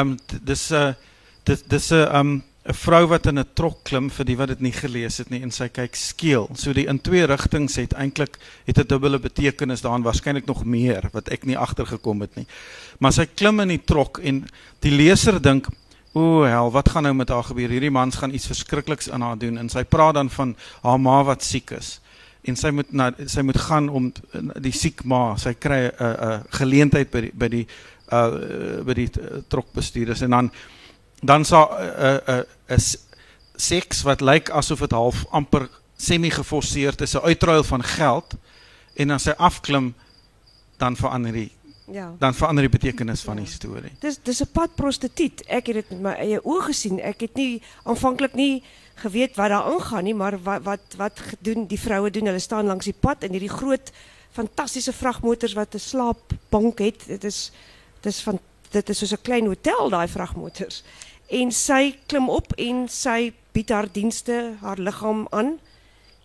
Um 0.01 0.17
d- 0.17 0.39
dis 0.43 0.69
'n 0.71 0.95
dis 1.43 1.63
dis 1.63 1.89
'n 1.91 2.15
um 2.15 2.43
'n 2.63 2.73
vrou 2.73 3.07
wat 3.11 3.25
in 3.27 3.39
'n 3.39 3.45
trok 3.53 3.83
klim 3.83 4.09
vir 4.09 4.25
die 4.25 4.37
wat 4.37 4.47
dit 4.47 4.61
nie 4.61 4.71
gelees 4.71 5.17
het 5.17 5.29
nie 5.29 5.41
en 5.43 5.51
sy 5.51 5.67
kyk 5.67 5.95
skeel. 5.95 6.49
So 6.55 6.73
die 6.73 6.87
in 6.87 7.01
twee 7.01 7.25
rigtings 7.25 7.75
het 7.75 7.93
eintlik 7.93 8.37
het 8.65 8.77
'n 8.77 8.87
dubbele 8.87 9.19
betekenis 9.19 9.81
daarin, 9.81 10.03
waarskynlik 10.03 10.45
nog 10.45 10.63
meer 10.63 11.09
wat 11.11 11.27
ek 11.29 11.45
nie 11.45 11.57
agtergekom 11.57 12.21
het 12.21 12.35
nie. 12.35 12.47
Maar 12.99 13.11
sy 13.11 13.25
klim 13.25 13.59
in 13.59 13.67
die 13.67 13.83
trok 13.83 14.19
en 14.23 14.47
die 14.79 14.91
leser 14.91 15.41
dink, 15.41 15.67
"O 16.13 16.43
hel, 16.43 16.71
wat 16.71 16.89
gaan 16.89 17.03
nou 17.03 17.13
met 17.13 17.29
haar 17.29 17.43
gebeur? 17.43 17.69
Hierdie 17.69 17.91
mans 17.91 18.15
gaan 18.15 18.33
iets 18.33 18.47
verskrikliks 18.47 19.09
aan 19.09 19.21
haar 19.21 19.37
doen." 19.37 19.57
En 19.57 19.69
sy 19.69 19.83
praat 19.83 20.13
dan 20.13 20.29
van 20.29 20.55
haar 20.83 20.99
ma 20.99 21.23
wat 21.23 21.43
siek 21.43 21.71
is. 21.71 21.99
En 22.43 22.55
sy 22.55 22.69
moet 22.69 22.93
na 22.93 23.11
sy 23.25 23.41
moet 23.41 23.57
gaan 23.57 23.89
om 23.89 24.13
die 24.61 24.71
siek 24.71 25.03
ma, 25.03 25.35
sy 25.37 25.53
kry 25.53 25.87
'n 25.87 26.03
uh, 26.03 26.13
uh, 26.21 26.39
geleentheid 26.49 27.11
by 27.11 27.21
die, 27.21 27.31
by 27.33 27.47
die 27.47 27.67
uh 28.11 28.83
by 28.83 28.93
die 28.93 29.09
uh, 29.19 29.37
trokbestuurders 29.47 30.21
en 30.21 30.29
dan 30.29 30.51
dan 31.23 31.45
sal 31.45 31.69
'n 31.71 31.83
uh, 31.83 32.17
'n 32.27 32.31
uh, 32.31 32.37
'n 32.67 32.73
uh, 32.73 32.77
seks 33.55 34.01
wat 34.03 34.21
lyk 34.21 34.49
asof 34.49 34.79
dit 34.79 34.91
half 34.91 35.25
amper 35.31 35.69
semi 35.97 36.29
geforseerd 36.29 37.01
is 37.01 37.13
'n 37.15 37.23
uitruil 37.23 37.63
van 37.63 37.83
geld 37.83 38.33
en 38.95 39.11
as 39.11 39.25
hy 39.25 39.33
afklim 39.37 39.93
dan 40.77 40.95
verander 40.95 41.31
die 41.31 41.51
Ja. 41.91 42.15
dan 42.19 42.33
verander 42.33 42.63
die 42.63 42.79
betekenis 42.79 43.21
van 43.21 43.35
die 43.35 43.45
Ja. 43.45 43.51
storie. 43.51 43.91
Dis 43.99 44.17
dis 44.23 44.41
'n 44.41 44.47
pad 44.51 44.75
prostituut. 44.75 45.41
Ek 45.47 45.65
het 45.67 45.75
dit 45.75 45.89
met 45.89 46.01
my 46.01 46.11
eie 46.13 46.39
oë 46.43 46.61
gesien. 46.61 46.99
Ek 47.01 47.19
het 47.21 47.35
nie 47.35 47.61
aanvanklik 47.83 48.33
nie 48.33 48.63
geweet 48.95 49.35
wat 49.35 49.49
daar 49.49 49.63
aangaan 49.63 50.03
nie, 50.03 50.13
maar 50.15 50.41
wat 50.43 50.63
wat 50.63 50.79
wat 50.97 51.19
doen 51.39 51.67
die 51.67 51.79
vroue 51.79 52.09
doen? 52.11 52.25
Hulle 52.25 52.39
staan 52.39 52.65
langs 52.65 52.85
die 52.85 52.95
pad 52.99 53.23
in 53.23 53.31
hierdie 53.31 53.49
groot 53.57 53.91
fantastiese 54.31 54.93
vragmotors 54.93 55.53
wat 55.53 55.73
'n 55.75 55.79
slaapbank 55.79 56.79
het. 56.79 57.03
Dit 57.07 57.23
is 57.23 57.51
dis 58.01 58.21
van 58.21 58.39
dit 58.71 58.89
is 58.89 58.97
soos 58.97 59.11
'n 59.13 59.21
klein 59.21 59.45
hotel 59.45 59.89
daai 59.89 60.07
vragmotors. 60.07 60.83
En 61.27 61.51
sy 61.51 61.95
klim 62.07 62.29
op 62.29 62.53
en 62.57 62.87
sy 62.89 63.33
bied 63.53 63.69
haar 63.69 63.87
dienste, 63.91 64.55
haar 64.61 64.77
liggaam 64.81 65.27
aan 65.31 65.59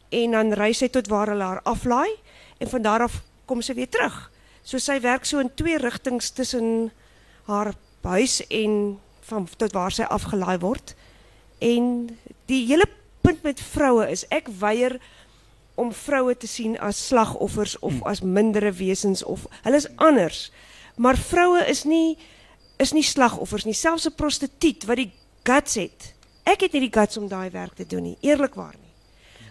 en 0.08 0.30
dan 0.32 0.54
ry 0.56 0.72
sy 0.72 0.88
tot 0.88 1.08
waar 1.12 1.28
hulle 1.28 1.44
haar 1.44 1.60
aflaai 1.68 2.16
en 2.58 2.70
van 2.70 2.82
daar 2.82 3.04
af 3.04 3.20
kom 3.46 3.60
sy 3.62 3.74
weer 3.76 3.90
terug. 3.92 4.16
So 4.64 4.80
sy 4.80 4.98
werk 5.04 5.24
so 5.28 5.40
in 5.40 5.52
twee 5.54 5.78
rigtings 5.80 6.30
tussen 6.36 6.90
haar 7.48 7.74
huis 8.02 8.40
en 8.48 8.98
van 9.28 9.48
tot 9.56 9.72
waar 9.76 9.92
sy 9.92 10.06
afgelaai 10.08 10.58
word. 10.64 10.94
En 11.60 12.08
die 12.48 12.64
hele 12.66 12.88
punt 13.20 13.42
met 13.44 13.60
vroue 13.60 14.08
is 14.08 14.24
ek 14.32 14.48
weier 14.60 14.98
om 15.78 15.92
vroue 15.94 16.34
te 16.36 16.48
sien 16.50 16.78
as 16.82 17.00
slagoffers 17.10 17.76
of 17.86 18.00
as 18.08 18.24
mindere 18.24 18.72
wesens 18.72 19.22
of 19.22 19.46
hulle 19.62 19.78
is 19.78 19.88
anders. 19.96 20.48
Maar 20.96 21.16
vroue 21.16 21.62
is 21.70 21.84
nie 21.84 22.16
is 22.78 22.94
nie 22.94 23.04
slagoffers 23.04 23.66
nie, 23.66 23.74
selfs 23.74 24.06
'n 24.06 24.14
prostituut 24.14 24.84
wat 24.86 24.96
die 24.96 25.12
guts 25.44 25.74
het. 25.74 26.14
Ek 26.44 26.60
het 26.60 26.72
nie 26.72 26.88
die 26.88 26.92
guts 27.00 27.16
om 27.16 27.28
daai 27.28 27.50
werk 27.50 27.74
te 27.74 27.86
doen 27.86 28.02
nie, 28.02 28.18
eerlikwaar 28.20 28.74
nie. 28.78 28.88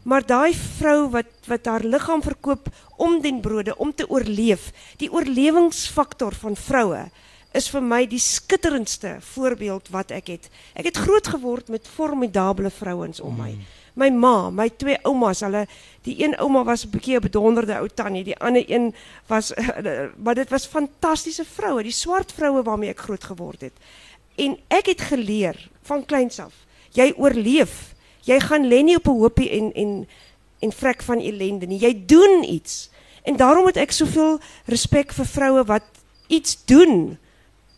Maar 0.03 0.25
daai 0.25 0.53
vrou 0.53 1.09
wat 1.09 1.25
wat 1.47 1.65
haar 1.65 1.83
liggaam 1.83 2.21
verkoop 2.21 2.69
om 2.97 3.21
den 3.21 3.41
brode 3.41 3.75
om 3.77 3.93
te 3.93 4.09
oorleef, 4.09 4.71
die 4.97 5.11
oorlewingsfaktor 5.11 6.33
van 6.35 6.55
vroue 6.55 7.09
is 7.53 7.69
vir 7.69 7.81
my 7.81 8.05
die 8.05 8.19
skitterendste 8.19 9.17
voorbeeld 9.33 9.89
wat 9.89 10.11
ek 10.11 10.27
het. 10.27 10.49
Ek 10.75 10.85
het 10.85 10.97
groot 10.97 11.27
geword 11.27 11.69
met 11.73 11.87
formidable 11.87 12.69
vrouens 12.69 13.19
om 13.19 13.35
my. 13.37 13.57
My 13.97 14.11
ma, 14.13 14.49
my 14.53 14.67
twee 14.77 14.97
oumas, 15.09 15.41
hulle 15.41 15.65
die 16.05 16.19
een 16.21 16.35
ouma 16.37 16.63
was 16.63 16.85
'n 16.85 16.91
bietjie 16.93 17.17
'n 17.17 17.25
bedonderde 17.25 17.79
ou 17.79 17.87
tannie, 17.89 18.23
die 18.23 18.37
ander 18.37 18.63
een 18.69 18.93
was 19.27 19.53
maar 20.23 20.35
dit 20.35 20.49
was 20.49 20.65
fantastiese 20.65 21.45
vroue, 21.45 21.83
die 21.83 21.91
swart 21.91 22.31
vroue 22.31 22.63
waarmee 22.63 22.89
ek 22.89 22.99
groot 22.99 23.23
geword 23.23 23.61
het. 23.61 23.73
En 24.35 24.57
ek 24.67 24.85
het 24.85 25.01
geleer 25.01 25.69
van 25.81 26.05
kleins 26.05 26.39
af, 26.39 26.53
jy 26.91 27.13
oorleef. 27.17 27.95
Jy 28.23 28.39
gaan 28.39 28.67
lê 28.67 28.83
nie 28.83 28.95
op 28.95 29.07
'n 29.07 29.19
hoopie 29.19 29.49
en 29.49 29.73
en 29.73 30.07
en 30.59 30.71
vrek 30.71 31.01
van 31.01 31.19
ellende 31.19 31.65
nie. 31.65 31.79
Jy 31.79 32.05
doen 32.05 32.43
iets. 32.43 32.89
En 33.23 33.35
daarom 33.35 33.65
het 33.65 33.77
ek 33.77 33.91
soveel 33.91 34.39
respek 34.65 35.11
vir 35.13 35.25
vroue 35.25 35.63
wat 35.63 35.83
iets 36.27 36.65
doen. 36.65 37.17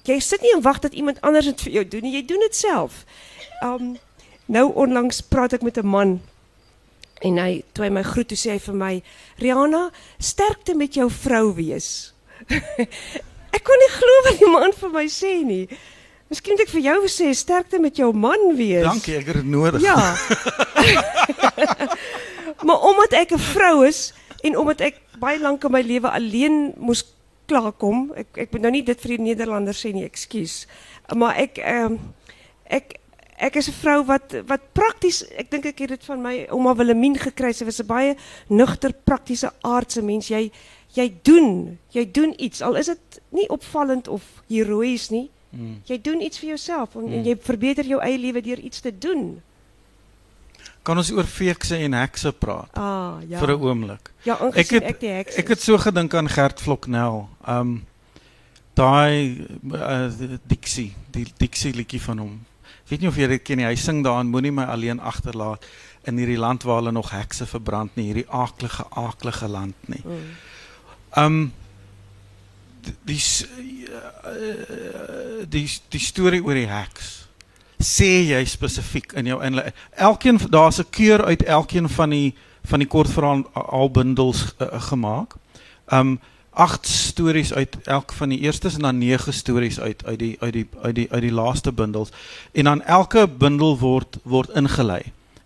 Jy 0.04 0.20
sit 0.20 0.42
nie 0.42 0.54
en 0.56 0.62
wag 0.62 0.80
dat 0.80 0.94
iemand 0.94 1.22
anders 1.22 1.46
dit 1.46 1.62
vir 1.62 1.72
jou 1.72 1.88
doen 1.88 2.02
nie. 2.02 2.14
Jy 2.14 2.26
doen 2.26 2.40
dit 2.40 2.56
self. 2.56 3.06
Um 3.64 3.98
nou 4.50 4.66
onlangs 4.74 5.22
praat 5.30 5.54
ek 5.54 5.66
met 5.66 5.78
'n 5.78 5.88
man 5.88 6.20
en 7.26 7.38
hy 7.38 7.64
toe 7.74 7.86
hy 7.86 7.92
my 7.94 8.04
groet 8.04 8.30
toe 8.32 8.38
sê 8.40 8.56
hy 8.56 8.62
vir 8.64 8.78
my 8.80 8.94
Rihanna, 9.44 9.90
sterkte 10.20 10.76
met 10.78 10.96
jou 10.96 11.10
vrou 11.12 11.54
wees. 11.58 12.14
ek 13.56 13.64
kon 13.66 13.82
nie 13.84 13.94
glo 13.96 14.20
wat 14.28 14.40
die 14.40 14.52
man 14.52 14.76
vir 14.80 14.94
my 14.94 15.06
sê 15.12 15.34
nie. 15.44 15.66
Miskien 16.30 16.56
moet 16.56 16.68
ek 16.68 16.74
vir 16.76 16.86
jou 16.86 16.98
sê 17.12 17.32
sterkte 17.34 17.80
met 17.82 17.98
jou 17.98 18.12
man 18.14 18.54
wees. 18.58 18.86
Dankie, 18.86 19.18
ek 19.18 19.32
het 19.32 19.42
dit 19.42 19.50
nodig. 19.50 19.82
Ja. 19.82 19.98
maar 22.66 22.86
omdat 22.86 23.18
ek 23.18 23.34
'n 23.36 23.46
vrou 23.52 23.86
is 23.88 24.14
en 24.46 24.58
omdat 24.58 24.82
ek 24.82 25.02
baie 25.20 25.40
lank 25.40 25.64
in 25.64 25.72
my 25.72 25.82
lewe 25.82 26.10
alleen 26.10 26.74
moes 26.78 27.04
klaarkom, 27.50 28.14
ek 28.16 28.46
ek 28.46 28.52
moet 28.54 28.62
nou 28.62 28.72
nie 28.72 28.86
dit 28.86 29.02
vir 29.02 29.18
die 29.18 29.26
Nederlanders 29.34 29.82
sê 29.82 29.92
nie, 29.92 30.06
ekskuus. 30.06 30.68
Maar 31.12 31.36
ek 31.50 31.60
ehm 31.60 31.98
ek 32.70 33.00
ek 33.40 33.56
is 33.56 33.68
'n 33.70 33.74
vrou 33.82 34.04
wat 34.06 34.36
wat 34.48 34.62
prakties, 34.74 35.24
ek 35.38 35.50
dink 35.52 35.66
ek 35.66 35.80
het 35.80 35.90
dit 35.90 36.04
van 36.06 36.22
my 36.22 36.46
ouma 36.52 36.76
Wilhelmine 36.76 37.18
gekry. 37.20 37.52
Sy 37.54 37.66
was 37.66 37.80
'n 37.80 37.86
baie 37.88 38.16
nugter, 38.50 38.94
praktiese 38.94 39.52
aardse 39.64 40.02
mens. 40.02 40.28
Jy 40.28 40.52
jy 40.96 41.14
doen, 41.24 41.78
jy 41.92 42.06
doen 42.12 42.34
iets 42.38 42.62
al 42.62 42.76
is 42.76 42.86
dit 42.88 43.22
nie 43.32 43.48
opvallend 43.50 44.08
of 44.08 44.24
heroïes 44.50 45.10
nie. 45.12 45.30
Hmm. 45.52 45.82
Jy 45.86 46.02
doen 46.02 46.22
iets 46.22 46.38
vir 46.40 46.50
jouself 46.50 46.96
en, 46.96 47.08
en 47.14 47.24
jy 47.26 47.36
verbeter 47.42 47.86
jou 47.86 48.00
eie 48.02 48.18
lewe 48.18 48.42
deur 48.42 48.60
iets 48.60 48.80
te 48.82 48.92
doen. 48.98 49.42
Kan 50.84 50.98
ons 50.98 51.12
oor 51.12 51.24
feekse 51.24 51.76
en 51.78 51.94
hekse 51.94 52.32
praat 52.32 52.70
Ah, 52.74 53.18
ja. 53.28 53.40
vir 53.40 53.48
'n 53.58 53.62
oomblik? 53.62 54.12
Ja, 54.24 54.38
Ek 54.54 54.70
het 54.70 54.84
ek 54.84 55.00
die 55.00 55.10
heks 55.10 55.36
ek 55.38 55.48
het 55.48 55.62
so 55.62 55.78
gedink 55.78 56.14
aan 56.14 56.30
Gert 56.30 56.60
Vloknel. 56.62 57.30
Um 57.48 57.86
daai 58.76 59.46
uh, 59.74 60.10
Dixie, 60.48 60.94
die 61.12 61.26
Dixie 61.38 61.74
liedjie 61.74 62.02
van 62.02 62.18
hom. 62.18 62.46
Weet 62.90 63.02
nie 63.02 63.10
of 63.10 63.18
jy 63.18 63.28
dit 63.28 63.44
ken 63.46 63.58
nie. 63.62 63.68
Hy 63.70 63.76
sing 63.76 64.04
daarin 64.04 64.32
moenie 64.32 64.52
my 64.52 64.66
alleen 64.66 65.00
agterlaat 65.00 65.66
in 66.10 66.18
hierdie 66.18 66.40
land 66.40 66.64
waar 66.64 66.82
hulle 66.82 66.92
nog 66.96 67.12
hekse 67.12 67.46
verbrand 67.46 67.96
nie, 67.96 68.10
hierdie 68.10 68.28
aaklige 68.30 68.86
aaklige 68.98 69.48
land 69.48 69.90
nie. 69.92 70.02
Mm. 70.06 70.30
Um 71.24 71.40
die 73.06 73.20
die, 75.50 75.66
die 75.90 76.02
storie 76.02 76.42
oor 76.44 76.58
die 76.58 76.70
heks 76.70 77.20
sê 77.80 78.10
jy 78.28 78.40
spesifiek 78.48 79.14
in 79.20 79.30
jou 79.30 79.40
inleiding. 79.44 79.76
Elkeen 79.96 80.40
daar's 80.52 80.80
'n 80.80 80.90
keur 80.90 81.26
uit 81.26 81.44
elkeen 81.44 81.90
van 81.90 82.10
die 82.10 82.36
van 82.64 82.80
die 82.80 82.88
kortverhaal 82.88 83.44
albundels 83.54 84.54
uh, 84.60 84.82
gemaak. 84.82 85.36
Um 85.88 86.20
agt 86.60 86.88
stories 86.88 87.54
uit 87.54 87.78
elk 87.88 88.12
van 88.14 88.34
die 88.34 88.40
eerstes 88.44 88.76
en 88.76 88.88
dan 88.88 88.98
nege 89.00 89.32
stories 89.32 89.80
uit 89.80 90.04
uit 90.06 90.20
die 90.20 90.36
uit 90.40 90.54
die 90.54 90.68
uit 90.82 90.96
die 90.96 91.08
uit 91.12 91.22
die 91.24 91.32
laaste 91.32 91.72
bundels. 91.72 92.12
En 92.52 92.68
dan 92.68 92.82
elke 92.84 93.28
bundel 93.28 93.78
word 93.80 94.20
word 94.24 94.50
ingelei. 94.60 95.02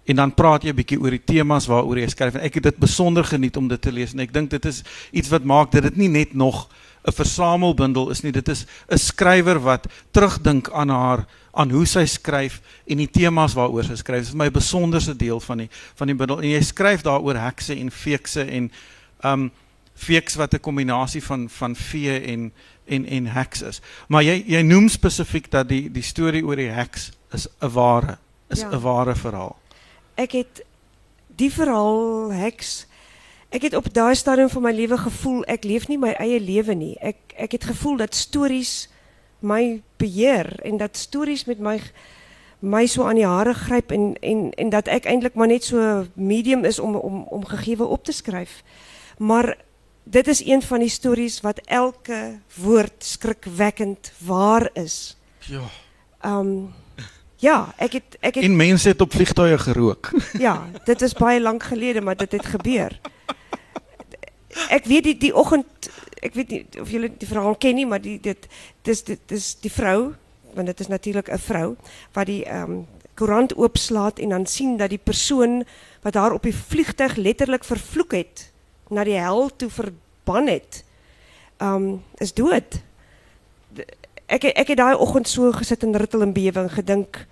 En 0.10 0.16
dan 0.16 0.34
praat 0.34 0.64
jy 0.64 0.70
'n 0.74 0.76
bietjie 0.76 1.00
oor 1.00 1.14
die 1.14 1.24
temas 1.26 1.68
waaroor 1.70 2.00
jy 2.00 2.08
skryf 2.10 2.34
en 2.34 2.42
ek 2.42 2.54
het 2.54 2.64
dit 2.64 2.78
besonder 2.78 3.24
geniet 3.24 3.58
om 3.58 3.68
dit 3.68 3.82
te 3.82 3.92
lees 3.92 4.14
en 4.14 4.20
ek 4.20 4.34
dink 4.34 4.50
dit 4.50 4.66
is 4.66 4.82
iets 5.12 5.30
wat 5.30 5.44
maak 5.44 5.72
dat 5.72 5.84
dit 5.84 5.96
nie 5.96 6.10
net 6.10 6.34
nog 6.34 6.68
'n 7.06 7.12
versamelbundel 7.12 8.10
is 8.10 8.22
nie. 8.22 8.32
Dit 8.32 8.48
is 8.50 8.66
'n 8.90 8.98
skrywer 8.98 9.60
wat 9.60 9.88
terugdink 10.12 10.72
aan 10.72 10.90
haar 10.90 11.26
aan 11.52 11.70
hoe 11.70 11.86
sy 11.86 12.06
skryf 12.06 12.62
en 12.88 12.98
die 12.98 13.10
temas 13.10 13.54
waaroor 13.54 13.84
sy 13.84 13.96
skryf. 13.96 14.30
Vir 14.30 14.38
my 14.38 14.46
'n 14.46 14.52
besonderse 14.52 15.16
deel 15.16 15.40
van 15.40 15.58
die 15.58 15.70
van 15.96 16.08
die 16.08 16.16
bundel. 16.16 16.42
En 16.42 16.50
jy 16.50 16.62
skryf 16.62 17.02
daaroor 17.02 17.36
hekse 17.36 17.76
en 17.76 17.92
feekse 17.92 18.42
en 18.42 18.72
um 19.24 19.52
feeks 20.04 20.36
wat 20.36 20.54
'n 20.54 20.60
kombinasie 20.60 21.24
van 21.24 21.50
van 21.50 21.76
vee 21.76 22.20
en 22.20 22.52
en 22.86 23.06
en 23.06 23.26
heks 23.28 23.62
is. 23.62 23.82
Maar 24.08 24.24
jy 24.24 24.44
jy 24.48 24.62
noem 24.62 24.90
spesifiek 24.90 25.52
dat 25.52 25.70
die 25.70 25.92
die 25.92 26.04
storie 26.04 26.46
oor 26.46 26.56
die 26.56 26.70
heks 26.72 27.12
is 27.32 27.48
'n 27.62 27.70
ware 27.72 28.18
is 28.50 28.64
'n 28.64 28.72
Ja. 28.72 28.80
ware 28.80 29.16
verhaal. 29.16 29.56
Ek 30.16 30.32
het 30.32 30.64
die 31.36 31.52
verhaal 31.52 32.32
heks 32.32 32.86
ek 33.50 33.62
het 33.62 33.76
op 33.76 33.94
daai 33.94 34.16
stadium 34.16 34.50
van 34.50 34.62
my 34.62 34.72
lewe 34.72 34.98
gevoel 34.98 35.44
ek 35.46 35.64
leef 35.64 35.88
nie 35.88 35.98
my 35.98 36.12
eie 36.20 36.40
lewe 36.40 36.74
nie. 36.74 36.98
Ek 37.02 37.18
ek 37.38 37.52
het 37.52 37.64
gevoel 37.64 37.98
dat 37.98 38.16
stories 38.16 38.90
my 39.40 39.82
beheer 39.98 40.60
en 40.64 40.78
dat 40.78 40.98
stories 40.98 41.46
met 41.46 41.60
my 41.60 41.82
my 42.60 42.86
so 42.86 43.04
aan 43.04 43.16
die 43.20 43.28
hare 43.28 43.54
gryp 43.54 43.92
en 43.92 44.16
en 44.22 44.52
en 44.52 44.70
dat 44.70 44.88
ek 44.88 45.06
eintlik 45.06 45.34
maar 45.36 45.48
net 45.48 45.64
so 45.64 46.06
medium 46.16 46.66
is 46.66 46.80
om 46.80 46.96
om 46.96 47.24
om 47.24 47.46
gegeewe 47.46 47.86
op 47.86 48.04
te 48.04 48.12
skryf. 48.12 48.64
Maar 49.18 49.58
dit 50.04 50.28
is 50.28 50.46
een 50.46 50.62
van 50.62 50.80
die 50.80 50.90
stories 50.90 51.42
wat 51.42 51.62
elke 51.66 52.40
woord 52.56 53.04
skrikwekkend 53.04 54.12
waar 54.18 54.70
is. 54.74 55.18
Ja. 55.40 55.64
Um 56.26 56.74
ja, 57.38 57.74
ek 57.78 58.00
het 58.00 58.18
ek 58.20 58.36
het 58.36 58.44
En 58.44 58.56
mense 58.56 58.88
het 58.88 59.02
op 59.02 59.12
vliegtuie 59.14 59.58
gerook. 59.58 60.12
Ja, 60.46 60.70
dit 60.86 61.02
is 61.02 61.14
baie 61.14 61.42
lank 61.42 61.64
gelede, 61.64 62.02
maar 62.02 62.16
dit 62.16 62.32
het 62.32 62.46
gebeur. 62.46 63.00
Ek 64.70 64.86
weet 64.86 65.04
die 65.04 65.18
die 65.18 65.36
oggend, 65.36 65.90
ek 66.22 66.34
weet 66.34 66.50
nie 66.50 66.66
of 66.82 66.90
julle 66.90 67.10
die 67.18 67.28
verhaal 67.28 67.56
ken 67.56 67.76
nie, 67.76 67.86
maar 67.86 68.02
die 68.02 68.20
dit 68.22 68.48
dis 68.82 69.04
dit 69.04 69.32
is 69.32 69.56
die 69.60 69.72
vrou, 69.72 70.14
want 70.54 70.68
dit 70.68 70.80
is 70.80 70.88
natuurlik 70.88 71.32
'n 71.32 71.40
vrou 71.40 71.76
wat 72.14 72.26
die 72.26 72.46
ehm 72.46 72.84
koerant 73.14 73.54
oopslaat 73.56 74.20
en 74.20 74.30
dan 74.30 74.46
sien 74.46 74.78
dat 74.78 74.90
die 74.90 75.02
persoon 75.04 75.64
wat 76.02 76.14
daar 76.14 76.34
op 76.34 76.44
die 76.44 76.56
vliegtuig 76.56 77.16
letterlik 77.16 77.64
vervloek 77.64 78.12
het, 78.12 78.53
na 78.94 79.04
die 79.04 79.18
hel 79.20 79.50
toe 79.56 79.70
verban 79.70 80.48
het, 80.48 80.84
um, 81.62 82.02
is 82.18 82.34
dood. 82.34 82.82
Ek 84.28 84.44
ek 84.44 84.68
het 84.74 84.78
daai 84.78 84.96
oggend 84.96 85.28
so 85.28 85.52
gesit 85.52 85.84
in 85.84 85.96
rittel 85.96 86.22
en 86.22 86.34
bewing 86.34 86.70
gedink, 86.72 87.26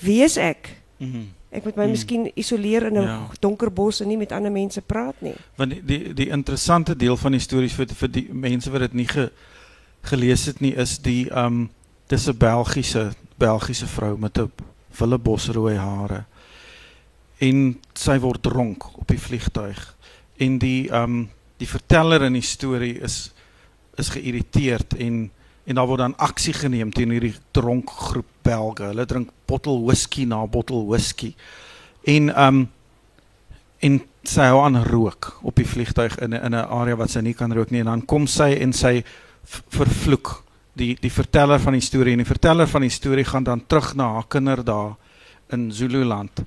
wie 0.00 0.22
is 0.24 0.36
ek? 0.36 0.76
Mhm. 0.98 1.26
Ek 1.50 1.64
moet 1.64 1.76
my 1.76 1.82
Hmm. 1.84 1.90
miskien 1.92 2.30
isoleer 2.34 2.86
in 2.86 2.96
'n 2.98 3.02
Ja. 3.02 3.28
donker 3.40 3.70
bos 3.72 4.00
en 4.00 4.08
nie 4.08 4.16
met 4.16 4.32
ander 4.32 4.52
mense 4.52 4.80
praat 4.80 5.14
nie. 5.20 5.34
Want 5.56 5.70
die 5.70 5.82
die, 5.84 6.14
die 6.14 6.28
interessante 6.28 6.96
deel 6.96 7.16
van 7.16 7.32
die 7.32 7.40
stories 7.40 7.72
vir 7.72 7.86
vir 7.86 8.08
die 8.08 8.28
mense 8.32 8.70
wat 8.70 8.80
dit 8.80 8.92
nie 8.94 9.06
ge, 9.08 9.30
gelees 10.02 10.46
het 10.46 10.60
nie 10.60 10.74
is 10.74 10.98
die 10.98 11.30
um 11.30 11.70
dis 12.08 12.26
'n 12.28 12.36
Belgiese 12.36 13.12
Belgiese 13.38 13.86
vrou 13.86 14.16
met 14.18 14.38
'n 14.38 14.50
wille 14.98 15.18
bosrooi 15.18 15.76
hare. 15.76 16.24
En 17.38 17.80
sy 17.94 18.18
word 18.18 18.42
dronk 18.42 18.98
op 18.98 19.08
die 19.08 19.18
vliegtuig. 19.20 19.95
En 20.38 20.58
die 20.58 20.88
um 20.92 21.28
die 21.56 21.68
verteller 21.68 22.22
in 22.22 22.34
die 22.36 22.44
storie 22.44 22.98
is 23.00 23.32
is 23.96 24.12
geïrriteerd 24.12 24.98
en 25.00 25.30
en 25.66 25.74
daar 25.74 25.88
word 25.88 25.98
dan 25.98 26.14
aksie 26.22 26.52
geneem 26.54 26.92
teen 26.94 27.10
hierdie 27.10 27.34
dronk 27.50 27.90
groep 27.90 28.28
Belge. 28.46 28.90
Hulle 28.92 29.06
drink 29.06 29.32
bottel 29.48 29.80
whisky 29.82 30.24
na 30.24 30.44
bottel 30.46 30.84
whisky. 30.86 31.34
En 32.04 32.30
um 32.42 32.66
en 33.84 34.00
sy 34.26 34.46
hou 34.50 34.60
aan 34.64 34.78
rook 34.86 35.30
op 35.46 35.56
die 35.58 35.66
vliegtuig 35.68 36.18
in 36.24 36.32
in 36.32 36.54
'n 36.54 36.68
area 36.80 36.96
wat 36.96 37.10
sy 37.10 37.20
nie 37.20 37.34
kan 37.34 37.52
rook 37.52 37.70
nie 37.70 37.80
en 37.80 37.86
dan 37.92 38.06
kom 38.06 38.26
sy 38.26 38.52
en 38.60 38.72
sy 38.72 39.04
vervloek 39.44 40.42
die 40.72 40.96
die 41.00 41.10
verteller 41.10 41.60
van 41.60 41.72
die 41.72 41.84
storie 41.84 42.12
en 42.12 42.24
die 42.24 42.32
verteller 42.32 42.66
van 42.66 42.82
die 42.82 42.90
storie 42.90 43.24
gaan 43.24 43.44
dan 43.44 43.66
terug 43.66 43.94
na 43.94 44.12
haar 44.12 44.26
kinderdae 44.28 44.96
in 45.52 45.72
Zululand 45.72 46.44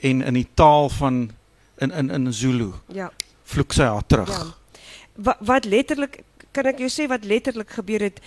en 0.00 0.22
in 0.22 0.34
die 0.34 0.48
taal 0.54 0.88
van 0.88 1.30
in 1.78 1.90
in 1.90 2.10
in 2.10 2.32
Zulu 2.32 2.72
Ja. 2.88 3.10
Vloek 3.50 3.72
sy 3.72 3.88
haar 3.88 4.06
terug. 4.06 4.30
Ja. 4.30 4.84
Wat 5.14 5.36
wat 5.40 5.64
letterlik 5.64 6.22
kan 6.52 6.66
ek 6.70 6.78
jou 6.78 6.90
sê 6.90 7.08
wat 7.10 7.24
letterlik 7.24 7.70
gebeur 7.70 8.08
het 8.08 8.22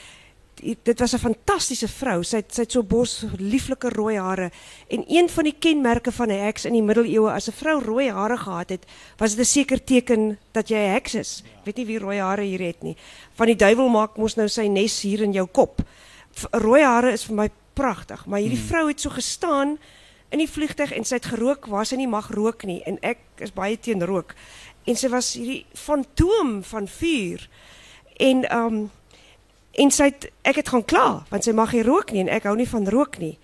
dit 0.62 1.00
was 1.00 1.14
'n 1.14 1.18
fantastiese 1.18 1.88
vrou. 1.88 2.24
Sy 2.24 2.38
het 2.38 2.54
sy 2.54 2.62
het 2.62 2.72
so 2.72 2.84
bos 2.84 3.26
lieflike 3.38 3.90
rooi 3.90 4.18
hare 4.18 4.52
en 4.88 5.04
een 5.08 5.30
van 5.30 5.44
die 5.44 5.56
kenmerke 5.60 6.12
van 6.12 6.28
'n 6.28 6.40
heks 6.46 6.66
in 6.66 6.74
die 6.74 6.82
middeleeue 6.82 7.32
as 7.32 7.48
'n 7.48 7.52
vrou 7.52 7.82
rooi 7.82 8.12
hare 8.12 8.38
gehad 8.38 8.70
het, 8.70 8.86
was 9.18 9.36
dit 9.36 9.40
'n 9.40 9.46
seker 9.46 9.84
teken 9.84 10.38
dat 10.52 10.70
jy 10.70 10.78
'n 10.78 10.94
heks 10.94 11.16
is. 11.16 11.44
Ek 11.60 11.66
weet 11.66 11.78
nie 11.78 11.86
wie 11.86 12.00
rooi 12.00 12.20
hare 12.20 12.42
hier 12.42 12.62
het 12.62 12.84
nie. 12.84 12.96
Van 13.34 13.48
die 13.48 13.56
duiwel 13.56 13.90
maak 13.90 14.18
mos 14.18 14.36
nou 14.36 14.48
sy 14.48 14.68
nes 14.68 15.02
hier 15.02 15.22
in 15.22 15.34
jou 15.34 15.48
kop. 15.48 15.82
Rooi 16.52 16.84
hare 16.84 17.12
is 17.12 17.24
vir 17.24 17.36
my 17.36 17.50
pragtig, 17.74 18.26
maar 18.26 18.40
hierdie 18.40 18.58
Hmm. 18.58 18.68
vrou 18.68 18.88
het 18.88 19.02
so 19.02 19.10
gestaan 19.10 19.78
in 20.30 20.40
die 20.40 20.50
vliegtyg 20.50 20.92
en 20.92 21.06
sy 21.06 21.16
het 21.16 21.26
gerook 21.26 21.66
waar 21.66 21.86
sy 21.86 21.96
nie 21.96 22.08
mag 22.08 22.30
rook 22.30 22.64
nie 22.64 22.82
en 22.84 22.98
ek 23.02 23.18
is 23.38 23.54
baie 23.54 23.80
teen 23.80 24.04
rook. 24.06 24.36
En 24.84 25.00
sy 25.00 25.10
was 25.14 25.34
hierdie 25.38 25.64
fantoom 25.78 26.60
van 26.64 26.88
vuur. 26.88 27.48
En 28.18 28.46
um 28.58 28.84
en 29.74 29.90
sy 29.90 30.12
het 30.12 30.28
ek 30.46 30.60
het 30.62 30.70
gaan 30.70 30.84
kla 30.86 31.06
want 31.32 31.48
sy 31.48 31.52
mag 31.58 31.72
nie 31.74 31.82
rook 31.82 32.12
nie 32.14 32.22
en 32.22 32.30
ek 32.30 32.44
hou 32.46 32.54
nie 32.58 32.70
van 32.70 32.86
rook 32.94 33.18
nie. 33.18 33.38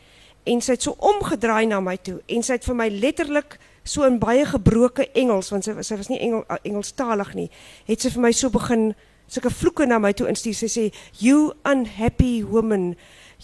En 0.45 0.61
sy 0.61 0.75
het 0.77 0.85
so 0.85 0.93
omgedraai 0.99 1.65
na 1.69 1.79
my 1.81 1.95
toe 1.97 2.19
en 2.29 2.45
sy 2.45 2.59
het 2.59 2.67
vir 2.69 2.77
my 2.77 2.89
letterlik 2.93 3.57
so 3.83 4.05
in 4.05 4.19
baie 4.21 4.45
gebroke 4.45 5.07
Engels 5.17 5.49
want 5.49 5.65
sy 5.65 5.73
sy 5.81 5.97
was 5.97 6.11
nie 6.11 6.19
Engel, 6.21 6.43
Engelstalig 6.61 7.33
nie. 7.33 7.47
Het 7.89 8.05
sy 8.05 8.13
vir 8.13 8.27
my 8.27 8.33
so 8.35 8.53
begin 8.53 8.91
sulke 9.29 9.49
vloeke 9.53 9.85
na 9.89 9.97
my 10.01 10.13
toe 10.13 10.29
instuur. 10.29 10.57
Sy 10.57 10.69
sê 10.69 10.85
you 11.17 11.53
unhappy 11.65 12.43
woman 12.43 12.93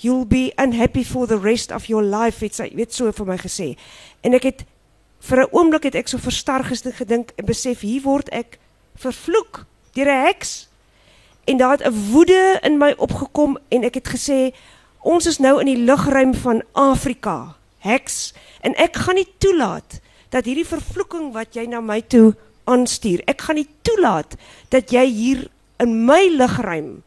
you'll 0.01 0.25
be 0.25 0.51
unhappy 0.57 1.03
for 1.03 1.27
the 1.27 1.39
rest 1.39 1.71
of 1.71 1.89
your 1.89 2.03
life 2.03 2.43
het 2.43 2.55
sy 2.55 2.69
weet 2.75 2.93
so 2.93 3.11
vir 3.11 3.29
my 3.29 3.37
gesê. 3.39 3.73
En 4.21 4.35
ek 4.35 4.49
het 4.51 4.65
vir 5.19 5.41
'n 5.41 5.49
oomblik 5.51 5.83
het 5.83 5.95
ek 5.95 6.07
so 6.07 6.17
verstarg 6.17 6.71
gedink 6.97 7.31
en 7.37 7.45
besef 7.45 7.79
hier 7.79 8.01
word 8.01 8.29
ek 8.29 8.59
vervloek 8.95 9.65
deur 9.93 10.07
'n 10.07 10.25
heks. 10.25 10.67
En 11.45 11.57
daar 11.57 11.77
het 11.77 11.85
'n 11.87 12.11
woede 12.11 12.59
in 12.63 12.77
my 12.77 12.93
opgekom 12.97 13.57
en 13.69 13.83
ek 13.83 13.93
het 13.95 14.07
gesê 14.07 14.53
ons 15.01 15.25
is 15.25 15.39
nou 15.39 15.59
in 15.59 15.65
die 15.65 15.83
lugruim 15.85 16.33
van 16.33 16.63
Afrika, 16.73 17.55
heks, 17.79 18.33
en 18.61 18.73
ek 18.75 18.95
gaan 18.95 19.15
nie 19.15 19.27
toelaat 19.37 19.99
dat 20.29 20.45
hierdie 20.45 20.65
vervloeking 20.65 21.33
wat 21.33 21.53
jy 21.53 21.65
na 21.65 21.81
my 21.81 22.01
toe 22.01 22.35
aanstuur, 22.63 23.21
ek 23.27 23.41
gaan 23.41 23.55
nie 23.55 23.69
toelaat 23.81 24.35
dat 24.69 24.91
jy 24.91 25.05
hier 25.05 25.49
in 25.79 26.05
my 26.05 26.29
lugruim 26.33 27.03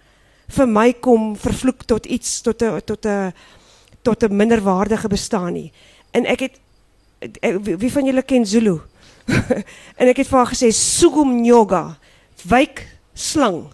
vir 0.49 0.67
my 0.67 0.93
kom 0.93 1.35
vervloek 1.37 1.85
tot 1.85 2.07
iets 2.07 2.41
tot 2.41 2.63
'n 2.63 2.81
tot 2.85 3.07
'n 3.07 3.33
tot 4.03 4.23
'n 4.23 4.37
minderwaardige 4.37 5.09
bestaan 5.09 5.53
nie. 5.53 5.73
En 6.13 6.27
ek 6.27 6.41
het 6.41 6.61
wie 7.65 7.77
wie 7.77 7.93
van 7.93 8.05
julle 8.05 8.23
ken 8.23 8.47
Zulu? 8.47 8.79
en 10.01 10.09
ek 10.09 10.23
het 10.23 10.31
vir 10.31 10.39
haar 10.39 10.53
gesê 10.53 10.71
Sugumnyoga, 10.75 11.99
wyk 12.49 12.87
slang. 13.15 13.67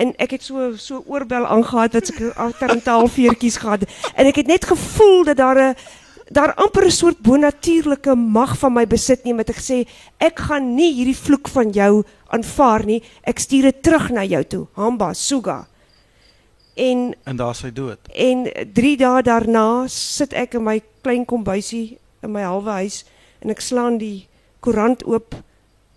En 0.00 0.12
ek 0.20 0.36
het 0.36 0.44
so 0.44 0.72
so 0.80 1.02
oorbel 1.06 1.46
aangehad 1.46 1.96
wat 1.98 2.12
ek 2.12 2.22
alterntaal 2.46 3.08
veertjies 3.12 3.60
gehad 3.62 3.86
en 4.14 4.30
ek 4.30 4.42
het 4.42 4.50
net 4.50 4.64
gevoel 4.68 5.28
dat 5.30 5.40
daar 5.40 5.60
'n 5.62 5.74
daar 6.32 6.54
amper 6.54 6.86
'n 6.86 6.90
soort 6.90 7.18
bonatuurlike 7.20 8.14
mag 8.14 8.58
van 8.58 8.72
my 8.72 8.86
besit 8.86 9.24
nie 9.24 9.34
met 9.34 9.50
ek 9.50 9.60
gesê 9.60 9.86
ek 10.18 10.38
gaan 10.38 10.74
nie 10.74 10.92
hierdie 10.94 11.16
vloek 11.16 11.48
van 11.48 11.70
jou 11.70 12.04
aanvaar 12.28 12.84
nie. 12.84 13.02
Ek 13.22 13.38
stuur 13.38 13.62
dit 13.62 13.82
terug 13.82 14.10
na 14.10 14.24
jou 14.24 14.44
toe. 14.44 14.66
Hamba 14.72 15.12
Suga. 15.12 15.66
En 16.74 17.14
En 17.24 17.36
daar 17.36 17.54
sy 17.54 17.72
dood. 17.72 17.98
En 18.14 18.48
3 18.72 18.96
dae 18.96 19.22
daarna 19.22 19.86
sit 19.88 20.32
ek 20.32 20.54
in 20.54 20.64
my 20.64 20.82
klein 21.02 21.24
kombuisie 21.24 21.98
in 22.22 22.32
my 22.32 22.42
halwe 22.42 22.70
huis 22.70 23.04
en 23.40 23.50
ek 23.50 23.60
slaan 23.60 23.98
die 23.98 24.28
koerant 24.60 25.04
oop 25.04 25.34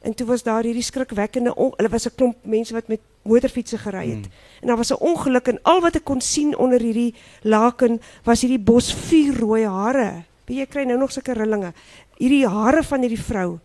en 0.05 0.13
toe 0.13 0.27
was 0.27 0.43
daar 0.43 0.63
hierdie 0.63 0.85
skrikwekkende 0.85 1.53
hulle 1.57 1.89
was 1.89 2.05
'n 2.05 2.15
klomp 2.15 2.37
mense 2.43 2.73
wat 2.73 2.87
met 2.87 3.01
motorfietsse 3.25 3.77
gery 3.77 4.09
het. 4.09 4.25
Hmm. 4.25 4.33
En 4.61 4.67
daar 4.67 4.77
was 4.77 4.91
'n 4.91 5.01
ongeluk 5.01 5.47
en 5.47 5.59
al 5.61 5.81
wat 5.81 5.95
ek 5.95 6.03
kon 6.03 6.21
sien 6.21 6.57
onder 6.57 6.79
hierdie 6.79 7.15
laken 7.41 8.01
was 8.23 8.41
hierdie 8.41 8.59
bos 8.59 8.93
vuurrooi 8.93 9.65
hare. 9.65 10.23
Wie 10.45 10.59
jy 10.59 10.65
kry 10.65 10.83
nou 10.83 10.97
nog 10.97 11.11
sulke 11.11 11.33
rillinge. 11.33 11.73
Hierdie 12.17 12.47
hare 12.47 12.83
van 12.83 12.99
hierdie 12.99 13.23
vrou 13.23 13.59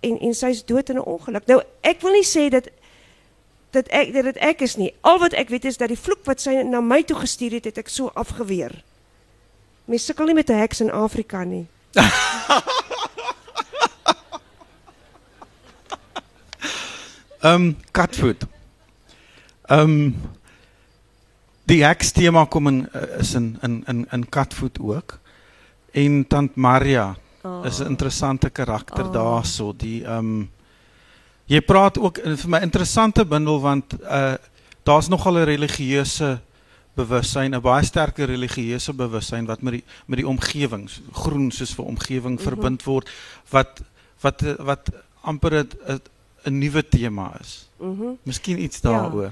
en 0.00 0.18
en 0.18 0.34
sy's 0.34 0.64
dood 0.64 0.88
in 0.88 0.96
'n 0.96 1.04
ongeluk. 1.04 1.46
Nou 1.46 1.62
ek 1.80 2.00
wil 2.00 2.12
nie 2.12 2.24
sê 2.24 2.48
dat 2.48 2.68
dat 3.70 3.88
ek 3.88 4.12
dat 4.12 4.24
dit 4.24 4.36
ek 4.36 4.60
is 4.60 4.76
nie. 4.76 4.94
Al 5.00 5.18
wat 5.18 5.32
ek 5.32 5.48
weet 5.48 5.64
is 5.64 5.76
dat 5.76 5.88
die 5.88 5.98
vloek 5.98 6.24
wat 6.24 6.40
sy 6.40 6.62
na 6.62 6.80
my 6.80 7.02
toe 7.02 7.16
gestuur 7.16 7.50
het, 7.50 7.64
het 7.64 7.78
ek 7.78 7.88
so 7.88 8.10
afgeweer. 8.14 8.84
Mens 9.84 10.04
sukkel 10.04 10.26
nie 10.26 10.34
met 10.34 10.50
'n 10.50 10.58
heks 10.58 10.80
in 10.80 10.90
Afrika 10.90 11.44
nie. 11.44 11.66
Um 17.42 17.76
Catfoot. 17.92 18.46
Um 19.70 20.14
die 21.66 21.82
heks 21.82 22.12
tema 22.14 22.44
kom 22.46 22.68
in 22.70 22.76
uh, 22.94 23.18
is 23.20 23.34
in 23.34 23.56
in 23.62 23.82
in 23.88 24.06
in 24.12 24.28
Catfoot 24.28 24.78
ook. 24.80 25.18
En 25.92 26.24
tant 26.28 26.56
Maria 26.56 27.16
Oh. 27.46 27.62
is 27.64 27.78
'n 27.78 27.86
interessante 27.86 28.50
karakter 28.50 29.04
Oh. 29.06 29.12
daarso. 29.12 29.72
Die 29.76 30.02
um 30.04 30.50
jy 31.46 31.60
praat 31.60 31.98
ook 31.98 32.18
in 32.18 32.36
vir 32.36 32.48
my 32.50 32.58
interessante 32.58 33.24
bundel 33.24 33.60
want 33.60 33.94
uh 34.02 34.34
daar's 34.82 35.08
nogal 35.08 35.38
'n 35.38 35.44
religieuse 35.44 36.40
bewussyn, 36.96 37.54
'n 37.54 37.60
baie 37.60 37.84
sterke 37.84 38.24
religieuse 38.24 38.92
bewussyn 38.92 39.46
wat 39.46 39.62
met 39.62 39.72
die 39.72 39.84
met 40.06 40.18
die 40.18 40.28
omgewing, 40.28 40.88
groen 41.12 41.50
soos 41.50 41.74
vir 41.74 41.84
omgewing 41.84 42.36
Mhm. 42.38 42.42
verbind 42.48 42.82
word 42.84 43.08
wat 43.50 43.80
wat 44.22 44.42
wat 44.58 44.90
amper 45.22 45.52
'n 45.64 46.00
'n 46.46 46.58
nuwe 46.58 46.82
tema 46.88 47.36
is. 47.40 47.68
Mhm. 47.78 48.16
Miskien 48.24 48.58
iets 48.62 48.80
Ja. 48.82 48.90
daaroor. 48.90 49.30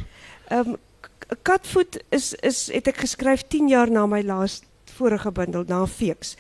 Ehm 0.51 0.75
K- 1.01 1.37
Katvoet 1.43 2.03
is 2.11 2.35
is 2.43 2.67
het 2.73 2.87
ek 2.89 2.97
geskryf 2.97 3.43
10 3.49 3.69
jaar 3.69 3.91
na 3.91 4.07
my 4.07 4.23
laaste 4.23 4.67
vorige 4.97 5.33
bundel 5.33 5.65
na 5.67 5.87
Feeks. 5.87 6.37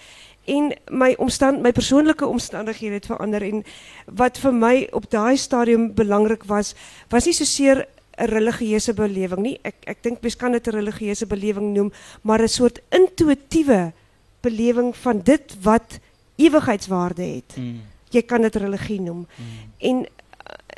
En 0.47 0.75
my 0.91 1.15
omstand 1.19 1.63
my 1.63 1.73
persoonlike 1.73 2.27
omstandighede 2.27 2.95
het 2.95 3.07
verander 3.07 3.43
en 3.43 3.65
wat 4.07 4.39
vir 4.39 4.53
my 4.55 4.89
op 4.93 5.11
daai 5.11 5.37
stadium 5.37 5.95
belangrik 5.95 6.45
was, 6.45 6.75
was 7.09 7.25
nie 7.25 7.33
soseer 7.35 7.87
'n 8.17 8.29
religieuse 8.31 8.95
belewing 8.95 9.43
nie. 9.43 9.59
Ek 9.63 9.75
ek 9.87 10.03
dink 10.03 10.23
mens 10.23 10.37
kan 10.37 10.53
dit 10.53 10.67
'n 10.67 10.71
religieuse 10.71 11.27
belewing 11.27 11.75
noem, 11.75 11.93
maar 12.23 12.43
'n 12.43 12.49
soort 12.49 12.81
intuïtiewe 12.91 13.93
belewing 14.41 14.97
van 14.97 15.21
dit 15.21 15.57
wat 15.63 15.99
ewigheidswaarde 16.37 17.23
het. 17.23 17.57
Mm. 17.57 17.81
Jy 18.11 18.23
kan 18.23 18.43
dit 18.43 18.55
religie 18.55 19.01
noem. 19.01 19.27
Mm. 19.37 19.45
En 19.79 20.07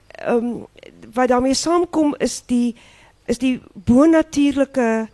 ehm 0.09 0.45
um, 0.45 0.66
wat 1.12 1.28
daarmee 1.28 1.55
saamkom 1.55 2.14
is 2.18 2.43
die 2.47 2.74
is 3.26 3.39
die 3.39 3.61
bonatuurlike 3.72 5.09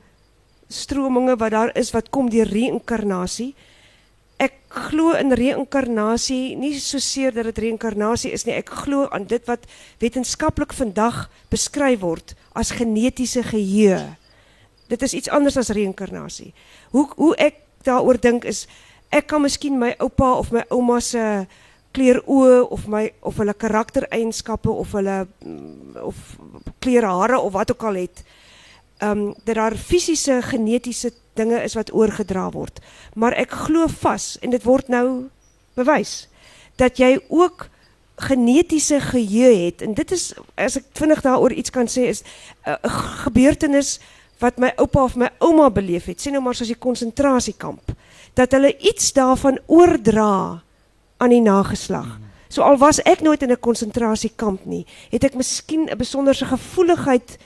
strominge 0.68 1.36
wat 1.36 1.50
daar 1.50 1.76
is 1.76 1.90
wat 1.90 2.10
kom 2.10 2.30
deur 2.30 2.48
reïnkarnasie. 2.48 3.54
Ek 4.42 4.56
glo 4.90 5.12
in 5.14 5.30
reïnkarnasie, 5.38 6.56
nie 6.58 6.74
soseer 6.82 7.34
dat 7.36 7.46
dit 7.52 7.60
reïnkarnasie 7.66 8.32
is 8.34 8.46
nie. 8.48 8.56
Ek 8.58 8.72
glo 8.82 9.06
aan 9.14 9.28
dit 9.30 9.44
wat 9.46 9.68
wetenskaplik 10.02 10.74
vandag 10.74 11.28
beskryf 11.52 12.00
word 12.02 12.34
as 12.58 12.74
genetiese 12.74 13.44
geheue. 13.46 14.00
Dit 14.90 15.04
is 15.06 15.14
iets 15.14 15.30
anders 15.30 15.60
as 15.60 15.70
reïnkarnasie. 15.70 16.50
Hoe 16.90 17.06
hoe 17.14 17.36
ek 17.38 17.60
daaroor 17.86 18.18
dink 18.18 18.48
is 18.48 18.66
ek 19.12 19.28
kan 19.30 19.44
miskien 19.44 19.78
my 19.78 19.92
oupa 20.00 20.32
of 20.40 20.50
my 20.54 20.64
ouma 20.72 20.98
se 21.04 21.22
kleur 21.92 22.22
oë 22.24 22.62
of 22.72 22.86
my 22.88 23.04
of 23.20 23.38
hulle 23.40 23.54
karaktereienskappe 23.54 24.70
of 24.72 24.94
hulle 24.96 25.18
mm, 25.44 25.98
of 26.00 26.16
kleurhare 26.82 27.38
of 27.38 27.52
wat 27.52 27.74
ook 27.74 27.84
al 27.90 28.00
het. 28.00 28.24
Ehm 29.02 29.18
um, 29.18 29.34
dat 29.44 29.58
daar 29.58 29.74
fisiese 29.74 30.38
genetiese 30.42 31.10
dinge 31.34 31.62
is 31.62 31.74
wat 31.74 31.92
oorgedra 31.92 32.50
word. 32.50 32.78
Maar 33.14 33.32
ek 33.32 33.50
glo 33.66 33.88
vas 33.88 34.36
en 34.40 34.50
dit 34.54 34.62
word 34.62 34.88
nou 34.88 35.28
bewys 35.74 36.28
dat 36.80 36.98
jy 37.00 37.18
ook 37.28 37.66
genetiese 38.22 39.00
geheue 39.00 39.66
het 39.66 39.82
en 39.82 39.94
dit 39.94 40.12
is 40.14 40.32
as 40.54 40.76
ek 40.78 40.86
vinnig 40.94 41.22
daaroor 41.24 41.52
iets 41.52 41.72
kan 41.74 41.88
sê 41.90 42.06
is 42.12 42.22
'n 42.22 42.70
uh, 42.70 42.98
gebeurtenis 43.24 43.98
wat 44.38 44.58
my 44.58 44.72
oupa 44.76 45.04
of 45.04 45.16
my 45.16 45.30
ouma 45.38 45.70
beleef 45.70 46.06
het, 46.10 46.20
sê 46.20 46.30
nou 46.30 46.42
maar 46.42 46.54
soos 46.54 46.72
die 46.72 46.78
konsentrasiekamp, 46.78 47.94
dat 48.34 48.52
hulle 48.52 48.74
iets 48.78 49.12
daarvan 49.12 49.58
oordra 49.66 50.62
aan 51.16 51.30
die 51.30 51.40
nageslag. 51.40 52.18
So 52.48 52.62
al 52.62 52.76
was 52.76 53.00
ek 53.06 53.22
nooit 53.22 53.42
in 53.42 53.52
'n 53.52 53.60
konsentrasiekamp 53.60 54.66
nie, 54.66 54.86
het 55.10 55.24
ek 55.24 55.34
miskien 55.34 55.88
'n 55.90 55.98
besonderse 55.98 56.46
gevoeligheid 56.46 57.38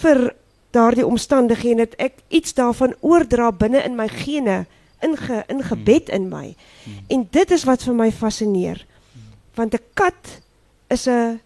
vir 0.00 0.34
daardie 0.70 1.06
omstandighede 1.06 1.86
dat 1.86 1.94
ek 1.98 2.20
iets 2.28 2.54
daarvan 2.54 2.94
oordra 3.00 3.50
binne 3.52 3.82
in 3.82 3.96
my 3.96 4.08
gene 4.08 4.66
inge 5.00 5.44
ingebed 5.48 6.08
in 6.08 6.28
my. 6.28 6.54
En 7.08 7.26
dit 7.30 7.50
is 7.50 7.64
wat 7.64 7.82
vir 7.82 7.94
my 7.94 8.10
fascineer. 8.12 8.86
Want 9.54 9.74
'n 9.74 9.84
kat 9.94 10.40
is 10.88 11.06
'n 11.08 11.40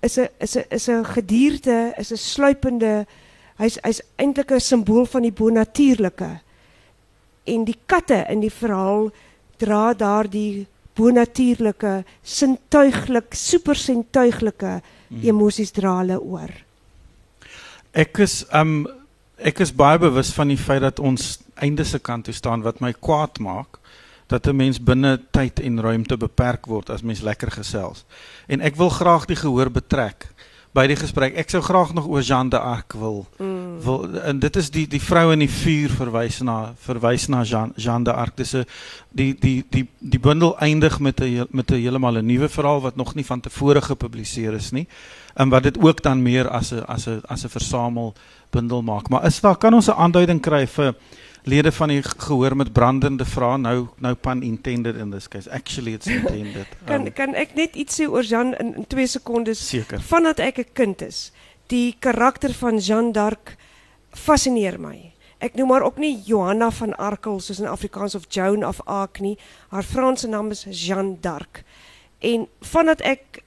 is 0.00 0.18
'n 0.18 0.28
is 0.38 0.56
'n 0.56 0.64
is 0.70 0.88
'n 0.88 1.04
gedierde, 1.04 1.94
is 1.98 2.12
'n 2.12 2.16
sluipende 2.16 3.06
hy's 3.56 3.78
hy's 3.82 4.02
eintlik 4.16 4.52
'n 4.52 4.60
simbool 4.60 5.06
van 5.06 5.22
die 5.22 5.32
bonatuurlike. 5.32 6.40
En 7.44 7.64
die 7.64 7.78
katte 7.86 8.26
in 8.28 8.40
die 8.40 8.52
verhaal 8.52 9.10
dra 9.56 9.94
daardie 9.94 10.66
bonatuurlike, 10.94 12.04
sintuiglik, 12.22 13.34
supersintuiglike 13.34 14.80
hmm. 15.08 15.22
emosies 15.22 15.70
dra 15.70 15.98
hulle 15.98 16.20
oor. 16.20 16.52
Ek 17.92 18.18
is 18.24 18.42
um 18.56 18.86
ek 19.42 19.60
is 19.60 19.72
baie 19.74 19.98
bewus 19.98 20.30
van 20.32 20.48
die 20.48 20.60
feit 20.60 20.80
dat 20.84 21.00
ons 21.02 21.40
einde 21.60 21.84
se 21.84 21.98
kant 21.98 22.24
toe 22.24 22.34
staan 22.34 22.62
wat 22.62 22.80
my 22.80 22.92
kwaad 22.92 23.40
maak 23.42 23.80
dat 24.32 24.46
'n 24.46 24.56
mens 24.56 24.78
binne 24.80 25.20
tyd 25.30 25.60
en 25.60 25.80
ruimte 25.80 26.16
beperk 26.16 26.66
word 26.66 26.90
as 26.90 27.02
mens 27.02 27.20
lekker 27.20 27.50
gesels. 27.50 28.04
En 28.48 28.60
ek 28.60 28.76
wil 28.76 28.88
graag 28.88 29.26
die 29.26 29.36
gehoor 29.36 29.70
betrek 29.70 30.28
by 30.72 30.86
die 30.86 30.96
gesprek. 30.96 31.36
Ek 31.36 31.50
sou 31.50 31.60
graag 31.60 31.92
nog 31.92 32.06
oor 32.06 32.24
Jeanne 32.24 32.50
d'Arc 32.50 32.92
wil, 32.92 33.26
mm. 33.38 33.61
Wil 33.84 34.20
en 34.22 34.38
dit 34.38 34.56
is 34.56 34.70
die 34.70 34.86
die 34.88 35.00
vrou 35.00 35.32
in 35.32 35.42
die 35.44 35.50
vuur 35.50 35.92
verwys 35.98 36.40
na 36.46 36.74
verwys 36.86 37.28
na 37.28 37.42
Jeanne, 37.42 37.72
Jeanne 37.76 38.04
d'Arc. 38.04 38.36
Dis 38.36 38.54
'n 38.54 38.64
die 39.10 39.34
die 39.34 39.64
die 39.70 39.86
die 39.98 40.18
bundel 40.18 40.56
eindig 40.58 40.98
met 41.00 41.20
'n 41.20 41.46
met 41.50 41.70
'n 41.70 41.80
heeltemal 41.80 42.18
'n 42.18 42.26
nuwe 42.26 42.48
verhaal 42.48 42.80
wat 42.80 42.96
nog 42.96 43.14
nie 43.14 43.24
van 43.24 43.40
tevore 43.40 43.80
gepubliseer 43.80 44.54
is 44.54 44.70
nie. 44.70 44.86
En 45.34 45.48
wat 45.48 45.62
dit 45.62 45.78
ook 45.78 46.02
dan 46.02 46.22
meer 46.22 46.48
as 46.48 46.72
'n 46.72 46.84
as 46.86 47.06
'n 47.06 47.20
as 47.28 47.44
'n 47.44 47.48
versamel 47.48 48.14
bundel 48.50 48.82
maak. 48.82 49.08
Maar 49.08 49.26
is 49.26 49.40
daar 49.40 49.56
kan 49.56 49.74
ons 49.74 49.88
'n 49.88 49.96
aanduiding 49.96 50.40
kry 50.40 50.66
vir 50.66 50.94
lede 51.42 51.72
van 51.72 51.88
die 51.88 52.02
gehoor 52.02 52.56
met 52.56 52.72
brandende 52.72 53.24
vrae 53.24 53.58
nou 53.58 53.88
nou 53.98 54.14
pan 54.14 54.42
intended 54.42 54.96
in 54.96 55.10
this 55.10 55.28
case 55.28 55.50
actually 55.50 55.94
it's 55.94 56.06
intended 56.06 56.66
kan 56.90 57.06
um, 57.06 57.12
kan 57.12 57.34
ek 57.34 57.54
net 57.58 57.74
iets 57.74 58.00
sê 58.00 58.06
oor 58.06 58.22
Jean 58.22 58.54
in, 58.62 58.74
in 58.76 58.86
2 58.86 59.06
sekondes 59.06 59.64
vandat 60.06 60.38
ek 60.38 60.58
'n 60.58 60.70
kind 60.72 61.02
is 61.02 61.32
die 61.72 61.96
karakter 61.98 62.54
van 62.54 62.78
Jeanne 62.78 63.12
d'Arc 63.12 63.56
fascineer 64.12 64.78
my. 64.80 65.12
Ek 65.42 65.56
noem 65.58 65.72
maar 65.72 65.82
ook 65.82 65.98
nie 65.98 66.20
Johanna 66.24 66.70
van 66.70 66.94
Arkel 66.96 67.40
soos 67.40 67.58
in 67.60 67.66
Afrikaans 67.66 68.14
of 68.14 68.28
Joan 68.28 68.64
of 68.64 68.80
Arc 68.86 69.18
nie. 69.20 69.34
Haar 69.68 69.82
Franse 69.82 70.28
naam 70.28 70.50
is 70.54 70.66
Jeanne 70.70 71.16
d'Arc. 71.20 71.64
En 72.22 72.46
vandat 72.60 73.02
ek 73.02 73.42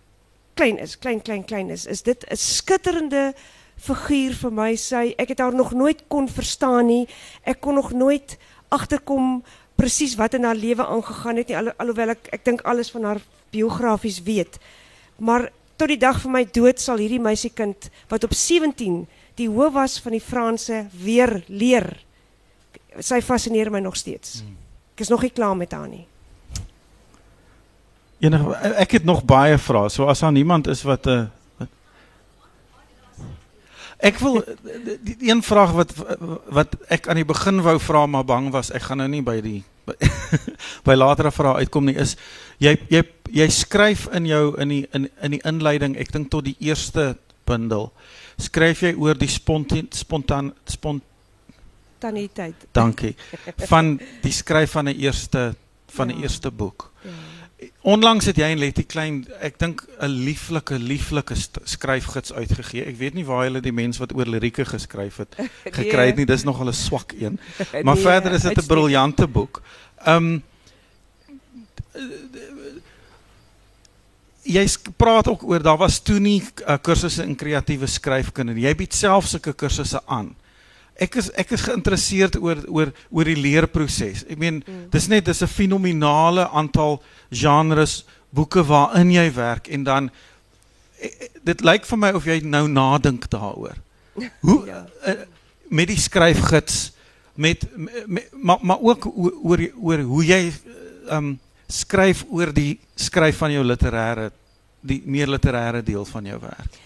klein 0.56 0.80
is 0.80 0.98
klein 1.00 1.22
klein 1.22 1.46
klein 1.48 1.70
is 1.70 1.86
is 1.86 2.02
dit 2.04 2.26
'n 2.32 2.36
skitterende 2.36 3.34
figuur 3.78 4.34
vir 4.34 4.52
my. 4.52 4.76
Sy 4.76 5.16
ek 5.18 5.30
het 5.30 5.40
haar 5.40 5.56
nog 5.56 5.72
nooit 5.72 6.04
kon 6.08 6.28
verstaan 6.28 6.86
nie. 6.86 7.08
Ek 7.44 7.62
kon 7.62 7.76
nog 7.76 7.92
nooit 7.92 8.38
agterkom 8.70 9.44
presies 9.76 10.16
wat 10.16 10.34
in 10.34 10.44
haar 10.44 10.56
lewe 10.56 10.86
aangegaan 10.86 11.36
het 11.36 11.48
nie 11.48 11.58
al, 11.58 11.72
alhoewel 11.78 12.10
ek 12.10 12.28
ek 12.32 12.46
dink 12.46 12.62
alles 12.62 12.92
van 12.92 13.04
haar 13.04 13.22
biografies 13.52 14.22
weet. 14.24 14.60
Maar 15.18 15.52
tot 15.76 15.88
die 15.88 16.00
dag 16.00 16.22
van 16.22 16.32
my 16.32 16.46
dood 16.52 16.80
sal 16.80 16.98
hierdie 16.98 17.20
meisiekind 17.20 17.90
wat 18.08 18.24
op 18.24 18.34
17 18.34 19.08
die 19.36 19.50
hoof 19.52 19.74
was 19.74 20.00
van 20.00 20.16
die 20.16 20.24
Franse 20.24 20.86
weer 20.92 21.44
leer. 21.48 21.90
Sy 23.00 23.22
fascineer 23.22 23.72
my 23.72 23.80
nog 23.84 23.98
steeds. 24.00 24.42
Hmm. 24.42 24.58
ek 24.96 25.02
is 25.04 25.10
nog 25.12 25.22
nie 25.22 25.34
klaar 25.36 25.58
met 25.60 25.74
haar 25.76 25.90
nie. 25.92 26.06
Enige 28.24 28.54
ek 28.80 28.92
het 28.92 29.04
nog 29.04 29.26
baie 29.28 29.58
vrae. 29.60 29.90
So 29.92 30.08
as 30.08 30.24
daar 30.24 30.32
niemand 30.32 30.68
is 30.68 30.84
wat 30.84 31.06
'n 31.06 31.10
uh, 31.10 31.26
Ek 34.06 34.20
wil 34.20 34.42
die, 34.44 34.98
die 35.16 35.30
een 35.30 35.42
vraag 35.44 35.72
wat 35.72 35.94
wat 36.52 36.76
ek 36.92 37.08
aan 37.08 37.16
die 37.22 37.28
begin 37.28 37.62
wou 37.64 37.78
vra 37.80 38.06
maar 38.06 38.26
bang 38.28 38.52
was 38.52 38.72
ek 38.76 38.90
gaan 38.90 39.00
nou 39.02 39.08
nie 39.08 39.24
by 39.24 39.40
die 39.42 39.64
by, 39.88 39.96
by 40.88 40.98
latere 40.98 41.32
vrae 41.32 41.64
uitkom 41.64 41.88
nie 41.88 41.96
is 41.96 42.18
jy 42.60 42.76
jy 42.92 43.02
jy 43.32 43.48
skryf 43.50 44.06
in 44.14 44.28
jou 44.28 44.44
in 44.62 44.74
die 44.74 44.84
in 44.94 45.08
in 45.24 45.38
die 45.38 45.42
inleiding 45.48 45.96
ek 45.96 46.12
dink 46.12 46.30
tot 46.30 46.46
die 46.46 46.58
eerste 46.60 47.16
bundel 47.48 47.94
skryf 48.38 48.82
jy 48.82 48.94
oor 48.94 49.18
die 49.18 49.30
spontaan 49.30 49.88
spontaan 49.90 50.54
spontaniteit 50.66 52.56
dankie 52.72 53.16
van 53.72 54.00
die 54.22 54.32
skryf 54.32 54.72
van 54.72 54.86
'n 54.90 54.96
eerste 55.00 55.56
van 55.88 56.08
'n 56.08 56.16
ja. 56.16 56.22
eerste 56.22 56.52
boek 56.52 56.92
ja. 57.04 57.10
Onlangs 57.86 58.26
het 58.26 58.40
jy 58.40 58.48
en 58.52 58.60
Letty 58.60 58.84
Klein, 58.84 59.22
ek 59.40 59.60
dink 59.62 59.84
'n 60.02 60.10
lieflike 60.10 60.76
lieflike 60.80 61.36
skryfgids 61.64 62.34
uitgegee. 62.34 62.84
Ek 62.84 62.98
weet 62.98 63.14
nie 63.14 63.26
waar 63.26 63.46
hulle 63.46 63.62
die 63.62 63.72
mens 63.72 63.98
wat 63.98 64.14
oor 64.14 64.26
lirieke 64.26 64.66
geskryf 64.66 65.18
het 65.18 65.36
gekry 65.80 66.08
het 66.08 66.16
nie. 66.16 66.26
Dis 66.26 66.44
nog 66.44 66.60
'n 66.62 66.74
swak 66.74 67.14
een. 67.18 67.40
Maar 67.86 67.96
nee, 67.96 68.04
verder 68.04 68.32
is 68.32 68.42
dit 68.42 68.58
'n 68.58 68.66
briljante 68.68 69.28
boek. 69.28 69.62
Um 70.08 70.44
jy 74.46 74.66
praat 74.98 75.28
ook 75.28 75.44
oor 75.44 75.64
daar 75.64 75.78
was 75.78 76.00
toe 76.00 76.20
nie 76.20 76.40
uh, 76.68 76.78
kursusse 76.82 77.24
in 77.24 77.36
kreatiewe 77.36 77.88
skryfkunde 77.88 78.54
nie. 78.54 78.68
Jy 78.68 78.76
bied 78.76 78.94
self 78.94 79.28
sulke 79.28 79.54
kursusse 79.54 80.02
aan 80.06 80.36
ek 80.96 81.18
is 81.20 81.30
ek 81.36 81.52
is 81.56 81.64
geïnteresseerd 81.66 82.38
oor 82.40 82.62
oor 82.72 82.92
oor 83.12 83.28
die 83.28 83.38
leerproses. 83.40 84.24
Ek 84.32 84.40
meen 84.40 84.62
mm. 84.62 84.88
dis 84.94 85.08
net 85.12 85.28
dis 85.28 85.44
'n 85.44 85.52
fenominale 85.52 86.48
aantal 86.50 87.02
genres 87.32 88.06
boeke 88.32 88.64
waarin 88.64 89.12
jy 89.12 89.28
werk 89.36 89.68
en 89.68 89.84
dan 89.84 90.10
e, 91.00 91.08
e, 91.08 91.30
dit 91.44 91.62
lyk 91.62 91.86
vir 91.86 92.00
my 92.00 92.12
of 92.16 92.26
jy 92.26 92.40
nou 92.44 92.68
nadink 92.68 93.30
daaroor. 93.30 93.76
Hoe 94.48 94.60
ja. 94.68 94.86
uh, 95.08 95.26
met 95.70 95.88
die 95.88 96.00
skryfgids 96.00 96.94
met, 97.36 97.68
met 98.08 98.32
maar 98.32 98.60
maar 98.62 98.80
ook 98.80 99.06
oor 99.44 99.60
oor 99.76 100.00
hoe 100.08 100.24
jy 100.24 100.54
um 101.12 101.36
skryf 101.68 102.26
oor 102.30 102.54
die 102.54 102.80
skryf 102.96 103.38
van 103.38 103.52
jou 103.52 103.64
literêre 103.66 104.32
die 104.86 105.02
meer 105.06 105.28
literêre 105.28 105.82
deel 105.84 106.06
van 106.06 106.26
jou 106.30 106.40
werk. 106.44 106.82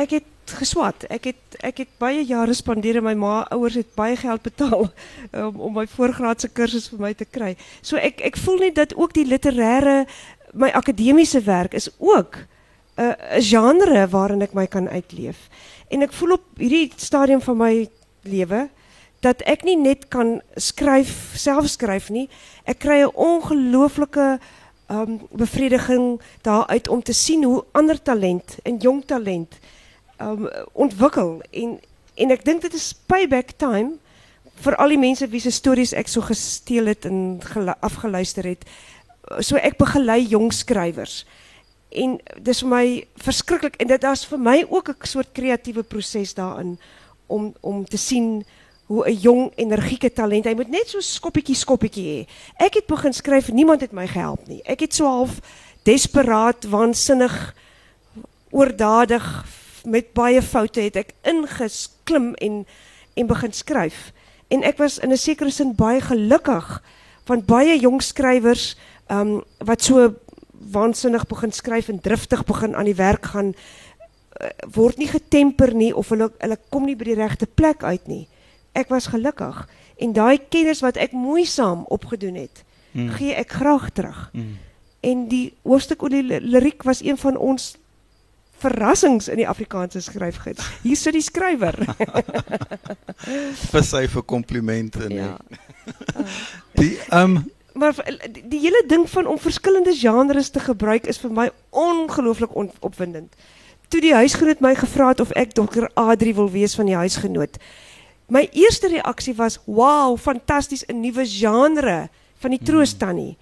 Ek 0.00 0.16
het 0.16 0.54
geswat. 0.58 1.04
Ek 1.12 1.28
het 1.30 1.58
ek 1.66 1.82
het 1.84 1.90
baie 2.00 2.22
jare 2.24 2.54
spandeer 2.56 2.98
en 3.00 3.06
my 3.06 3.14
ma 3.18 3.34
ouers 3.54 3.76
het 3.78 3.90
baie 3.94 4.16
geld 4.18 4.42
betaal 4.42 4.88
om 5.66 5.74
my 5.76 5.86
voorgraadse 5.90 6.50
kursus 6.56 6.88
vir 6.90 7.02
my 7.04 7.12
te 7.14 7.28
kry. 7.28 7.54
So 7.82 8.00
ek 8.00 8.22
ek 8.30 8.40
voel 8.40 8.66
net 8.66 8.78
dat 8.80 8.96
ook 8.96 9.14
die 9.14 9.26
literêre 9.28 10.04
my 10.52 10.72
akademiese 10.74 11.44
werk 11.46 11.76
is 11.78 11.90
ook 11.98 12.40
uh, 12.98 13.14
'n 13.38 13.42
genre 13.42 14.06
waarin 14.10 14.42
ek 14.42 14.54
my 14.54 14.66
kan 14.66 14.88
uitleef. 14.88 15.48
En 15.90 16.02
ek 16.02 16.12
voel 16.12 16.32
op 16.32 16.44
hierdie 16.58 16.90
stadium 16.96 17.40
van 17.40 17.56
my 17.56 17.88
lewe 18.22 18.68
dat 19.20 19.42
ek 19.42 19.64
nie 19.64 19.76
net 19.76 20.08
kan 20.08 20.40
skryf, 20.56 21.36
self 21.36 21.68
skryf 21.68 22.08
nie. 22.08 22.28
Ek 22.64 22.78
kry 22.78 23.02
'n 23.04 23.14
ongelooflike 23.14 24.38
um 24.90 25.20
bevrediging 25.30 26.20
daaruit 26.42 26.88
om 26.88 27.02
te 27.02 27.12
sien 27.12 27.44
hoe 27.44 27.64
ander 27.72 28.02
talent 28.02 28.58
en 28.62 28.76
jong 28.76 29.04
talent 29.06 29.58
um 30.18 30.48
ontwikkel 30.72 31.42
en 31.50 31.78
en 32.14 32.30
ek 32.30 32.44
dink 32.44 32.62
dit 32.62 32.74
is 32.74 32.92
payback 33.06 33.54
time 33.56 33.98
vir 34.60 34.76
al 34.76 34.92
die 34.92 35.00
mense 35.00 35.28
wie 35.32 35.40
se 35.40 35.50
stories 35.50 35.94
ek 35.96 36.08
so 36.08 36.20
gesteel 36.20 36.90
het 36.90 37.06
en 37.08 37.40
afgeluister 37.80 38.44
het. 38.44 38.66
So 39.40 39.56
ek 39.56 39.78
begelei 39.78 40.26
jong 40.28 40.52
skrywers. 40.52 41.24
En 41.90 42.18
dis 42.42 42.60
vir 42.60 42.68
my 42.68 42.86
verskriklik 43.16 43.78
en 43.80 43.88
dit 43.88 44.04
is 44.04 44.24
vir 44.24 44.38
my 44.38 44.58
ook 44.68 44.88
'n 44.88 45.06
soort 45.06 45.32
kreatiewe 45.32 45.82
proses 45.82 46.34
daarin 46.34 46.78
om 47.26 47.54
om 47.60 47.84
te 47.84 47.96
sien 47.96 48.44
hoe 48.90 49.06
'n 49.06 49.20
jong 49.22 49.52
energieke 49.54 50.12
talent, 50.12 50.44
hy 50.44 50.54
moet 50.54 50.68
net 50.68 50.88
so 50.88 51.00
skoppietjie 51.00 51.54
skoppietjie 51.54 52.06
hê. 52.10 52.26
Ek 52.58 52.74
het 52.74 52.86
begin 52.86 53.12
skryf, 53.12 53.52
niemand 53.52 53.80
het 53.80 53.92
my 53.92 54.06
gehelp 54.06 54.48
nie. 54.48 54.62
Ek 54.66 54.80
het 54.80 54.94
so 54.94 55.06
half 55.06 55.38
desperaat, 55.82 56.64
waansinnig, 56.64 57.54
oordadig 58.50 59.46
met 59.84 60.12
baie 60.12 60.42
foute 60.42 60.80
het 60.80 60.96
ek 60.96 61.14
ingesklim 61.22 62.34
en 62.34 62.66
en 63.14 63.26
begin 63.26 63.52
skryf. 63.52 64.12
En 64.48 64.62
ek 64.62 64.78
was 64.78 64.98
in 64.98 65.12
'n 65.12 65.16
sekere 65.16 65.50
sin 65.50 65.74
baie 65.74 66.00
gelukkig 66.00 66.82
van 67.24 67.44
baie 67.44 67.78
jong 67.78 68.02
skrywers 68.02 68.76
um, 69.08 69.42
wat 69.58 69.82
so 69.82 70.14
waansinnig 70.72 71.26
begin 71.26 71.52
skryf 71.52 71.88
en 71.88 72.00
driftig 72.00 72.44
begin 72.44 72.74
aan 72.74 72.84
die 72.84 72.94
werk 72.94 73.26
gaan 73.26 73.54
uh, 73.54 74.48
word 74.72 74.98
nie 74.98 75.08
getemper 75.08 75.74
nie 75.74 75.96
of 75.96 76.08
hulle 76.08 76.30
hulle 76.38 76.58
kom 76.70 76.84
nie 76.84 76.96
by 76.96 77.04
die 77.04 77.20
regte 77.22 77.46
plek 77.46 77.82
uit 77.82 78.06
nie. 78.06 78.28
Ek 78.72 78.88
was 78.88 79.10
gelukkig 79.10 79.68
en 80.00 80.12
daai 80.12 80.38
kennis 80.48 80.80
wat 80.80 80.96
ek 80.96 81.12
moeisaam 81.12 81.84
opgedoen 81.88 82.34
het, 82.34 82.64
mm. 82.92 83.08
gee 83.18 83.34
ek 83.34 83.52
graag 83.60 83.90
terug. 83.90 84.30
Mm. 84.32 84.56
En 85.00 85.28
die 85.28 85.52
hoofstuk 85.62 86.02
oor 86.02 86.12
die 86.12 86.24
liriek 86.24 86.82
was 86.82 87.02
een 87.02 87.18
van 87.18 87.36
ons 87.36 87.74
verrassings 88.60 89.28
in 89.28 89.40
die 89.40 89.48
Afrikaanse 89.48 90.00
skryfgids. 90.04 90.66
Hier 90.82 90.96
sit 90.96 91.16
die 91.16 91.24
skrywer. 91.24 91.76
vir 93.72 93.86
sy 93.86 94.04
vir 94.12 94.26
komplimente 94.28 95.08
nee. 95.08 95.24
Ja. 95.24 95.38
die 96.80 96.92
um, 97.16 97.40
maar 97.72 97.94
die, 98.28 98.42
die 98.50 98.60
hele 98.60 98.82
ding 98.86 99.06
van 99.08 99.26
om 99.30 99.38
verskillende 99.38 99.94
genres 99.96 100.50
te 100.50 100.60
gebruik 100.60 101.06
is 101.08 101.20
vir 101.22 101.32
my 101.32 101.48
ongelooflik 101.70 102.54
on, 102.56 102.70
opwindend. 102.84 103.32
Toe 103.90 104.02
die 104.02 104.14
huisgenoot 104.14 104.60
my 104.62 104.74
gevra 104.78 105.10
het 105.14 105.22
of 105.22 105.32
ek 105.38 105.54
Dr. 105.56 105.88
Adri 105.98 106.34
wil 106.34 106.50
wees 106.50 106.76
van 106.78 106.90
die 106.90 106.98
huisgenoot. 106.98 107.56
My 108.30 108.48
eerste 108.52 108.88
reaksie 108.88 109.34
was: 109.34 109.58
"Wow, 109.66 110.18
fantasties, 110.18 110.84
'n 110.86 111.00
nuwe 111.00 111.26
genre 111.26 112.08
van 112.38 112.50
die 112.50 112.58
hmm. 112.58 112.66
troostannie." 112.66 113.36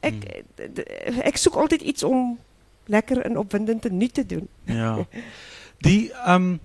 Ek 0.00 0.14
hmm. 0.56 1.20
ek 1.20 1.36
soek 1.36 1.56
altyd 1.56 1.82
iets 1.82 2.02
om 2.02 2.38
lekker 2.86 3.22
en 3.24 3.38
opwindend 3.38 3.86
en 3.86 3.96
nuut 3.96 4.14
te 4.14 4.26
doen. 4.26 4.48
Ja. 4.64 5.06
Die 5.84 6.12
ehm 6.12 6.42
um, 6.42 6.60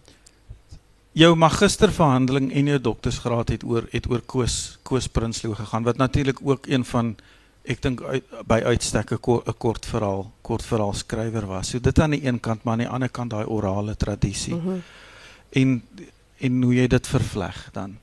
jou 1.20 1.36
magisterverhandeling 1.36 2.52
en 2.54 2.70
jou 2.70 2.78
doktorsgraad 2.80 3.50
het 3.50 3.64
oor 3.64 3.88
het 3.92 4.06
oor 4.10 4.22
Koos 4.22 4.78
Koos 4.84 5.08
Prinsloo 5.08 5.56
gegaan 5.58 5.84
wat 5.84 5.98
natuurlik 5.98 6.40
ook 6.44 6.68
een 6.68 6.86
van 6.86 7.16
ek 7.64 7.82
dink 7.82 8.02
uit, 8.02 8.24
by 8.48 8.62
uitstek 8.64 9.12
'n 9.12 9.20
ko, 9.20 9.44
kort 9.58 9.86
verhaal 9.86 10.32
kort 10.42 10.64
verhaal 10.64 10.94
skrywer 10.94 11.46
was. 11.48 11.70
So 11.70 11.80
dit 11.80 12.00
aan 12.00 12.12
die 12.12 12.26
een 12.26 12.40
kant 12.40 12.64
maar 12.64 12.74
aan 12.74 12.86
die 12.86 12.88
ander 12.88 13.10
kant 13.10 13.32
daai 13.32 13.46
orale 13.46 13.96
tradisie. 13.96 14.54
Uh 14.54 14.60
mhm. 14.60 14.70
-huh. 14.70 14.80
En 15.50 15.84
en 16.40 16.62
hoe 16.64 16.74
jy 16.74 16.88
dit 16.88 17.08
vervleg 17.08 17.70
dan. 17.74 17.98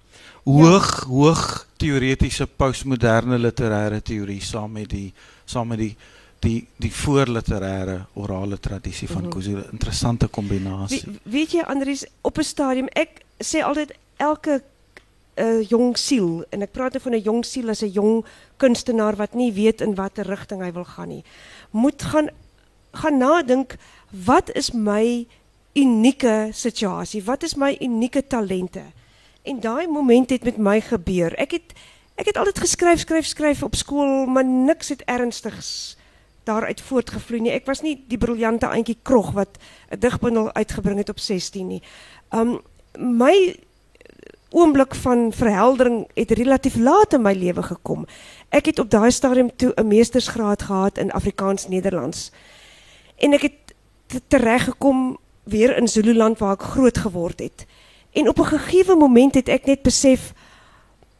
Hoog 0.44 0.90
ja. 1.00 1.08
hoog 1.08 1.66
teoretiese 1.76 2.46
postmoderne 2.46 3.38
literêre 3.38 4.00
teorie 4.02 4.40
saam 4.40 4.72
met 4.72 4.90
die 4.90 5.12
saam 5.44 5.68
met 5.68 5.78
die 5.78 5.96
die 6.44 6.66
die 6.76 6.92
voorliterêre 6.92 8.06
orale 8.14 8.58
tradisie 8.58 9.08
van 9.08 9.24
mm 9.24 9.32
-hmm. 9.32 9.64
interessante 9.72 10.26
kombinasie. 10.26 11.02
We, 11.04 11.18
weet 11.22 11.52
jy 11.52 11.60
Andries, 11.60 12.06
op 12.20 12.38
'n 12.38 12.42
stadium 12.42 12.88
ek 12.92 13.24
sê 13.44 13.62
altyd 13.62 13.92
elke 14.16 14.62
uh, 15.34 15.68
jong 15.68 15.96
siel 15.98 16.44
en 16.50 16.62
ek 16.62 16.72
praat 16.72 16.92
nou 16.92 17.02
van 17.02 17.14
'n 17.14 17.22
jong 17.22 17.44
siel 17.44 17.68
as 17.68 17.82
'n 17.82 17.92
jong 17.92 18.24
kunstenaar 18.56 19.16
wat 19.16 19.34
nie 19.34 19.52
weet 19.52 19.80
in 19.80 19.94
watter 19.94 20.26
rigting 20.26 20.62
hy 20.62 20.72
wil 20.72 20.84
gaan 20.84 21.08
nie. 21.08 21.24
Moet 21.70 22.02
gaan 22.02 22.28
gaan 22.92 23.18
nadink 23.18 23.76
wat 24.10 24.50
is 24.54 24.72
my 24.72 25.26
unieke 25.76 26.48
situasie? 26.52 27.22
Wat 27.24 27.42
is 27.42 27.54
my 27.54 27.76
unieke 27.80 28.26
talente? 28.26 28.82
En 29.46 29.60
daai 29.60 29.86
moment 29.86 30.30
het 30.30 30.44
met 30.44 30.56
my 30.56 30.80
gebeur. 30.80 31.34
Ek 31.38 31.52
het 31.58 31.76
ek 32.16 32.30
het 32.30 32.38
altyd 32.40 32.58
geskryf, 32.64 33.00
skryf, 33.04 33.26
skryf 33.26 33.62
op 33.62 33.74
skool, 33.76 34.24
maar 34.26 34.44
niks 34.44 34.88
het 34.88 35.02
ernstigs 35.04 35.98
daaruit 36.48 36.80
voortgevloei 36.80 37.40
nie. 37.40 37.52
Ek 37.52 37.66
was 37.68 37.82
nie 37.84 37.98
die 38.08 38.18
briljante 38.18 38.70
eintjie 38.72 38.96
krog 39.02 39.34
wat 39.36 39.58
'n 39.90 40.00
digbundel 40.00 40.52
uitgebring 40.52 40.98
het 40.98 41.12
op 41.12 41.18
16 41.18 41.66
nie. 41.66 41.82
Um 42.32 42.60
my 42.98 43.56
oomblik 44.50 44.94
van 44.94 45.32
verheldering 45.32 46.06
het 46.14 46.30
relatief 46.30 46.76
laat 46.76 47.12
in 47.12 47.22
my 47.22 47.32
lewe 47.32 47.62
gekom. 47.62 48.06
Ek 48.48 48.66
het 48.66 48.78
op 48.78 48.90
daai 48.90 49.10
stadium 49.10 49.50
toe 49.56 49.72
'n 49.76 49.86
meestersgraad 49.86 50.62
gehad 50.62 50.98
in 50.98 51.10
Afrikaans-Nederlands. 51.10 52.30
En 53.16 53.32
ek 53.32 53.42
het 53.42 53.74
tereggekom 54.28 55.18
weer 55.46 55.76
in 55.76 55.88
Zululand 55.88 56.38
waar 56.38 56.56
ek 56.58 56.62
groot 56.74 56.98
geword 56.98 57.40
het. 57.40 57.66
En 58.12 58.28
op 58.28 58.38
'n 58.38 58.52
gegeewe 58.58 58.94
moment 58.94 59.34
het 59.34 59.48
ek 59.48 59.66
net 59.66 59.82
besef 59.82 60.32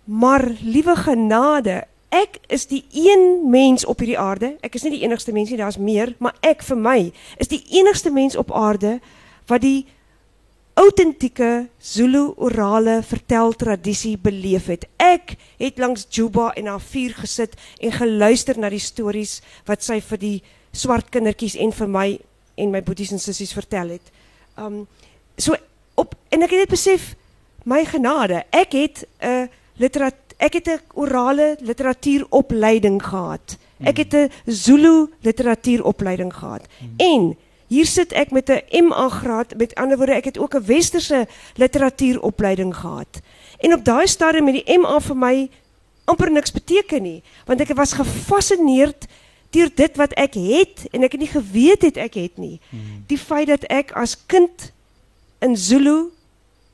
maar 0.05 0.51
liewe 0.62 0.97
genade, 0.97 1.85
ek 2.09 2.39
is 2.47 2.66
die 2.66 2.85
een 2.93 3.51
mens 3.51 3.85
op 3.85 3.99
hierdie 3.99 4.18
aarde. 4.18 4.57
Ek 4.61 4.74
is 4.74 4.83
nie 4.83 4.91
die 4.91 5.03
enigste 5.03 5.33
mens 5.33 5.51
nie, 5.51 5.59
daar's 5.59 5.79
meer, 5.79 6.14
maar 6.18 6.35
ek 6.41 6.62
vir 6.62 6.77
my 6.77 7.12
is 7.37 7.51
die 7.51 7.62
enigste 7.70 8.11
mens 8.11 8.37
op 8.37 8.53
aarde 8.53 9.01
wat 9.47 9.61
die 9.61 9.87
autentieke 10.77 11.68
Zulu 11.79 12.35
orale 12.37 13.01
verteltradisie 13.03 14.18
beleef 14.20 14.66
het. 14.66 14.85
Ek 15.01 15.37
het 15.59 15.79
langs 15.79 16.07
Juba 16.11 16.51
en 16.53 16.66
haar 16.66 16.83
vuur 16.85 17.14
gesit 17.16 17.57
en 17.81 17.93
geluister 17.93 18.59
na 18.61 18.68
die 18.70 18.83
stories 18.83 19.41
wat 19.66 19.85
sy 19.87 20.01
vir 20.05 20.20
die 20.20 20.37
swart 20.77 21.09
kindertjies 21.14 21.57
en 21.57 21.72
vir 21.72 21.89
my 21.89 22.09
en 22.61 22.72
my 22.72 22.83
boeties 22.85 23.14
en 23.16 23.22
sissies 23.22 23.55
vertel 23.57 23.97
het. 23.97 24.12
Um 24.59 24.87
so 25.37 25.55
op 25.95 26.15
en 26.29 26.43
ek 26.43 26.51
het 26.51 26.59
net 26.59 26.69
besef 26.69 27.15
my 27.65 27.85
genade, 27.85 28.45
ek 28.51 28.73
het 28.73 29.07
'n 29.21 29.27
uh, 29.27 29.47
literatuur 29.77 30.27
ek 30.37 30.53
het 30.53 30.67
'n 30.69 30.81
orale 30.95 31.57
literatuuropleiding 31.61 33.03
gehad. 33.03 33.57
Ek 33.81 33.97
het 33.97 34.13
'n 34.15 34.31
Zulu 34.45 35.09
literatuuropleiding 35.21 36.35
gehad. 36.35 36.63
En 36.97 37.37
hier 37.67 37.87
sit 37.87 38.13
ek 38.13 38.31
met 38.31 38.49
'n 38.49 38.85
MA 38.85 39.09
graad, 39.09 39.57
met 39.57 39.75
ander 39.75 39.97
woorde 39.97 40.13
ek 40.13 40.25
het 40.25 40.39
ook 40.39 40.55
'n 40.55 40.65
westerse 40.65 41.29
literatuuropleiding 41.55 42.77
gehad. 42.77 43.21
En 43.59 43.73
op 43.73 43.85
daai 43.85 44.07
stadium 44.07 44.45
met 44.45 44.65
die 44.65 44.79
MA 44.79 45.01
vir 45.01 45.17
my 45.17 45.51
amper 46.05 46.31
niks 46.31 46.53
beteken 46.53 47.03
nie, 47.03 47.23
want 47.47 47.61
ek 47.61 47.75
was 47.75 47.93
gefassineerd 47.93 49.07
deur 49.57 49.73
dit 49.75 49.99
wat 50.01 50.15
ek 50.21 50.37
het 50.39 50.87
en 50.93 51.07
ek 51.07 51.17
het 51.17 51.23
nie 51.25 51.33
geweet 51.33 51.89
het 51.89 51.97
ek 51.97 52.19
het 52.21 52.41
nie. 52.41 52.59
Die 53.09 53.21
feit 53.21 53.49
dat 53.49 53.65
ek 53.73 53.95
as 53.97 54.17
kind 54.29 54.71
in 55.45 55.57
Zulu 55.57 56.11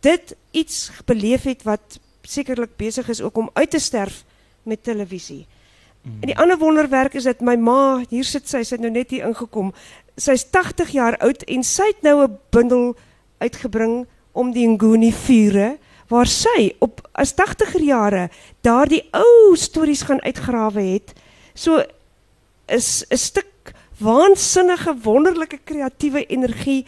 dit 0.02 0.34
iets 0.50 0.90
beleef 1.06 1.46
het 1.46 1.62
wat 1.62 1.98
sekerlik 2.26 2.76
besig 2.76 3.08
is 3.08 3.22
ook 3.22 3.36
om 3.36 3.50
uit 3.54 3.70
te 3.70 3.78
sterf 3.78 4.24
met 4.62 4.82
televisie. 4.82 5.46
Mm. 6.02 6.18
En 6.20 6.30
die 6.32 6.38
ander 6.38 6.58
wonderwerk 6.58 7.14
is 7.14 7.26
dat 7.28 7.40
my 7.40 7.54
ma, 7.56 8.02
hier 8.10 8.26
sit 8.26 8.48
sy, 8.50 8.62
sy 8.66 8.76
het 8.76 8.82
nou 8.82 8.90
net 8.90 9.10
hier 9.14 9.26
ingekom. 9.28 9.70
Sy's 10.18 10.44
80 10.50 10.94
jaar 10.96 11.18
oud 11.22 11.44
en 11.46 11.62
sy 11.66 11.86
het 11.92 12.02
nou 12.02 12.24
'n 12.24 12.38
bundel 12.50 12.94
uitgebring 13.38 14.06
om 14.32 14.52
die 14.52 14.66
Nguni 14.66 15.12
vure 15.12 15.78
waar 16.08 16.26
sy 16.26 16.74
op 16.78 17.00
as 17.12 17.34
80er 17.34 17.82
jare 17.82 18.28
daardie 18.60 19.02
ou 19.12 19.56
stories 19.56 20.02
gaan 20.02 20.22
uitgrawe 20.22 20.80
het. 20.80 21.14
So 21.54 21.82
is 22.66 23.04
'n 23.10 23.16
stuk 23.16 23.72
waansinnige 23.98 24.94
wonderlike 25.02 25.58
kreatiewe 25.64 26.26
energie 26.26 26.86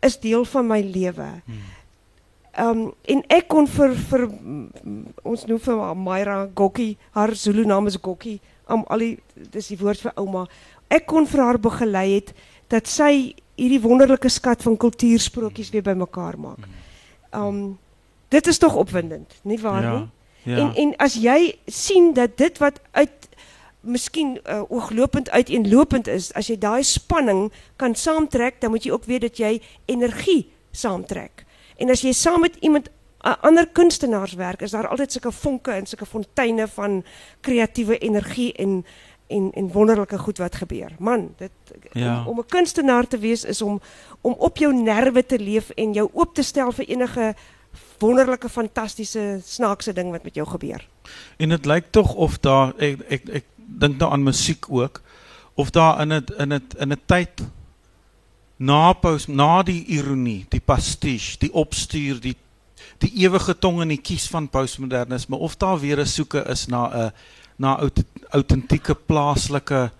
is 0.00 0.20
deel 0.20 0.44
van 0.44 0.66
my 0.66 0.80
lewe. 0.80 1.28
Hmm. 1.44 1.62
Um, 2.58 2.80
en 3.06 3.20
ek 3.30 3.46
kon 3.48 3.66
vir 3.70 3.92
vir 3.94 4.24
ons 5.22 5.44
noem 5.46 5.60
vir 5.62 5.82
Myra 5.96 6.38
Gokkie, 6.54 6.96
haar 7.14 7.30
Zulu 7.38 7.62
naam 7.64 7.86
is 7.86 7.98
Gokkie, 8.02 8.40
om 8.66 8.82
al 8.90 9.04
die 9.04 9.12
dis 9.54 9.70
die 9.70 9.78
woord 9.78 10.02
vir 10.02 10.16
ouma. 10.18 10.46
Ek 10.90 11.06
kon 11.06 11.28
vir 11.30 11.44
haar 11.44 11.60
begelei 11.62 12.08
het 12.16 12.32
dat 12.70 12.90
sy 12.90 13.36
hierdie 13.54 13.82
wonderlike 13.82 14.30
skat 14.32 14.64
van 14.66 14.78
kultuursprokies 14.80 15.70
weer 15.74 15.86
bymekaar 15.86 16.38
maak. 16.40 16.66
Um 17.36 17.78
dit 18.30 18.46
is 18.46 18.58
tog 18.62 18.76
opwindend, 18.78 19.30
nie 19.42 19.58
waar 19.58 19.82
ja, 19.82 19.94
nie? 19.94 20.08
Ja. 20.50 20.58
En 20.62 20.74
en 20.74 20.92
as 21.02 21.16
jy 21.20 21.54
sien 21.66 22.12
dat 22.14 22.36
dit 22.38 22.58
wat 22.62 22.80
uit 22.98 23.19
miskien 23.80 24.38
uh, 24.44 24.62
ooglopend 24.68 25.30
uiteenlopend 25.30 26.06
is, 26.06 26.32
as 26.34 26.50
jy 26.50 26.58
daai 26.58 26.82
spanning 26.82 27.52
kan 27.76 27.94
saamtrek, 27.94 28.60
dan 28.60 28.70
moet 28.70 28.84
jy 28.84 28.92
ook 28.92 29.04
weet 29.04 29.20
dat 29.20 29.38
jy 29.38 29.60
energie 29.86 30.50
saamtrek. 30.70 31.44
En 31.80 31.90
as 31.90 32.02
jy 32.04 32.12
saam 32.12 32.40
met 32.40 32.56
iemand 32.60 32.90
'n 33.20 33.36
ander 33.40 33.66
kunstenaars 33.66 34.34
werk, 34.34 34.62
is 34.62 34.70
daar 34.70 34.88
altyd 34.88 35.12
sulke 35.12 35.32
vonke 35.32 35.70
en 35.70 35.86
sulke 35.86 36.06
fonteine 36.06 36.68
van 36.68 37.04
kreatiewe 37.40 37.98
energie 37.98 38.52
en 38.52 38.84
en 39.30 39.50
en 39.52 39.72
wonderlike 39.72 40.18
goed 40.18 40.38
wat 40.38 40.54
gebeur. 40.54 40.90
Man, 40.98 41.34
dit 41.36 41.50
ja. 41.92 42.24
om 42.26 42.38
'n 42.38 42.46
kunstenaar 42.46 43.06
te 43.06 43.18
wees 43.18 43.44
is 43.44 43.62
om 43.62 43.80
om 44.20 44.34
op 44.38 44.56
jou 44.56 44.74
nerve 44.74 45.26
te 45.26 45.38
leef 45.38 45.70
en 45.70 45.92
jou 45.92 46.10
oop 46.12 46.34
te 46.34 46.42
stel 46.42 46.72
vir 46.72 46.88
enige 46.88 47.34
wonderlike 47.98 48.48
fantastiese 48.48 49.40
snaakse 49.44 49.92
ding 49.92 50.10
wat 50.10 50.22
met 50.22 50.34
jou 50.34 50.46
gebeur. 50.46 50.88
En 51.36 51.48
dit 51.48 51.66
lyk 51.66 51.84
tog 51.90 52.14
of 52.14 52.38
daar 52.38 52.74
ek 52.76 53.00
ek 53.08 53.28
ek 53.28 53.44
dink 53.78 53.98
nou 53.98 54.12
aan 54.12 54.22
musiek 54.22 54.66
ook 54.68 55.00
of 55.54 55.70
daar 55.70 56.00
in 56.00 56.12
'n 56.12 56.24
in 56.38 56.52
'n 56.52 56.62
in 56.78 56.92
'n 56.92 57.00
tyd 57.06 57.42
na 58.56 58.92
pos, 58.92 59.26
na 59.26 59.62
die 59.62 59.84
ironie, 59.84 60.46
die 60.48 60.60
pastiche, 60.60 61.38
die 61.38 61.52
opstuur, 61.52 62.20
die 62.20 62.36
die 63.00 63.12
ewige 63.24 63.54
tong 63.58 63.80
in 63.80 63.88
die 63.88 64.00
kies 64.00 64.26
van 64.28 64.48
postmodernisme 64.48 65.36
of 65.36 65.56
daar 65.56 65.80
weer 65.80 66.00
'n 66.00 66.06
soeke 66.06 66.44
is 66.48 66.66
na 66.66 66.88
'n 66.88 67.12
na 67.56 67.90
autentieke 68.30 68.94
plaaslike 68.94 69.90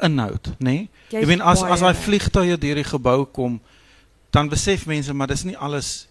inhoud, 0.00 0.46
nê? 0.46 0.56
Nee? 0.58 0.88
Jy 1.08 1.26
weet 1.26 1.40
as 1.40 1.62
as 1.62 1.80
daai 1.80 1.94
vliegtuie 1.94 2.58
deur 2.58 2.74
die 2.74 2.84
gebou 2.84 3.24
kom, 3.24 3.60
dan 4.30 4.48
besef 4.48 4.86
mense 4.86 5.14
maar 5.14 5.26
dis 5.26 5.44
nie 5.44 5.56
alles 5.56 6.08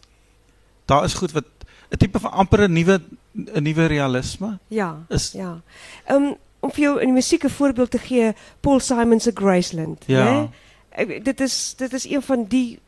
daar 0.85 1.03
is 1.03 1.13
goed 1.13 1.31
wat 1.31 1.45
'n 1.89 1.97
tipe 1.97 2.19
van 2.19 2.31
amper 2.31 2.63
'n 2.67 2.73
nuwe 2.73 3.01
'n 3.33 3.63
nuwe 3.63 3.85
realisme. 3.85 4.59
Ja. 4.67 5.05
Is 5.09 5.31
Ja. 5.31 5.61
Ehm 6.05 6.23
um, 6.23 6.35
om 6.59 6.71
vir 6.71 6.83
jou 6.83 6.99
in 6.99 7.05
die 7.05 7.13
musiek 7.13 7.43
'n 7.43 7.49
voorbeeld 7.49 7.91
te 7.91 7.97
gee, 7.99 8.33
Paul 8.59 8.79
Simon 8.79 9.19
se 9.19 9.31
Graceland, 9.33 10.03
Ja. 10.07 10.25
né? 10.25 11.21
Dit 11.23 11.39
is 11.41 11.73
dit 11.77 11.93
is 11.93 12.05
een 12.09 12.21
van 12.21 12.45
die 12.47 12.79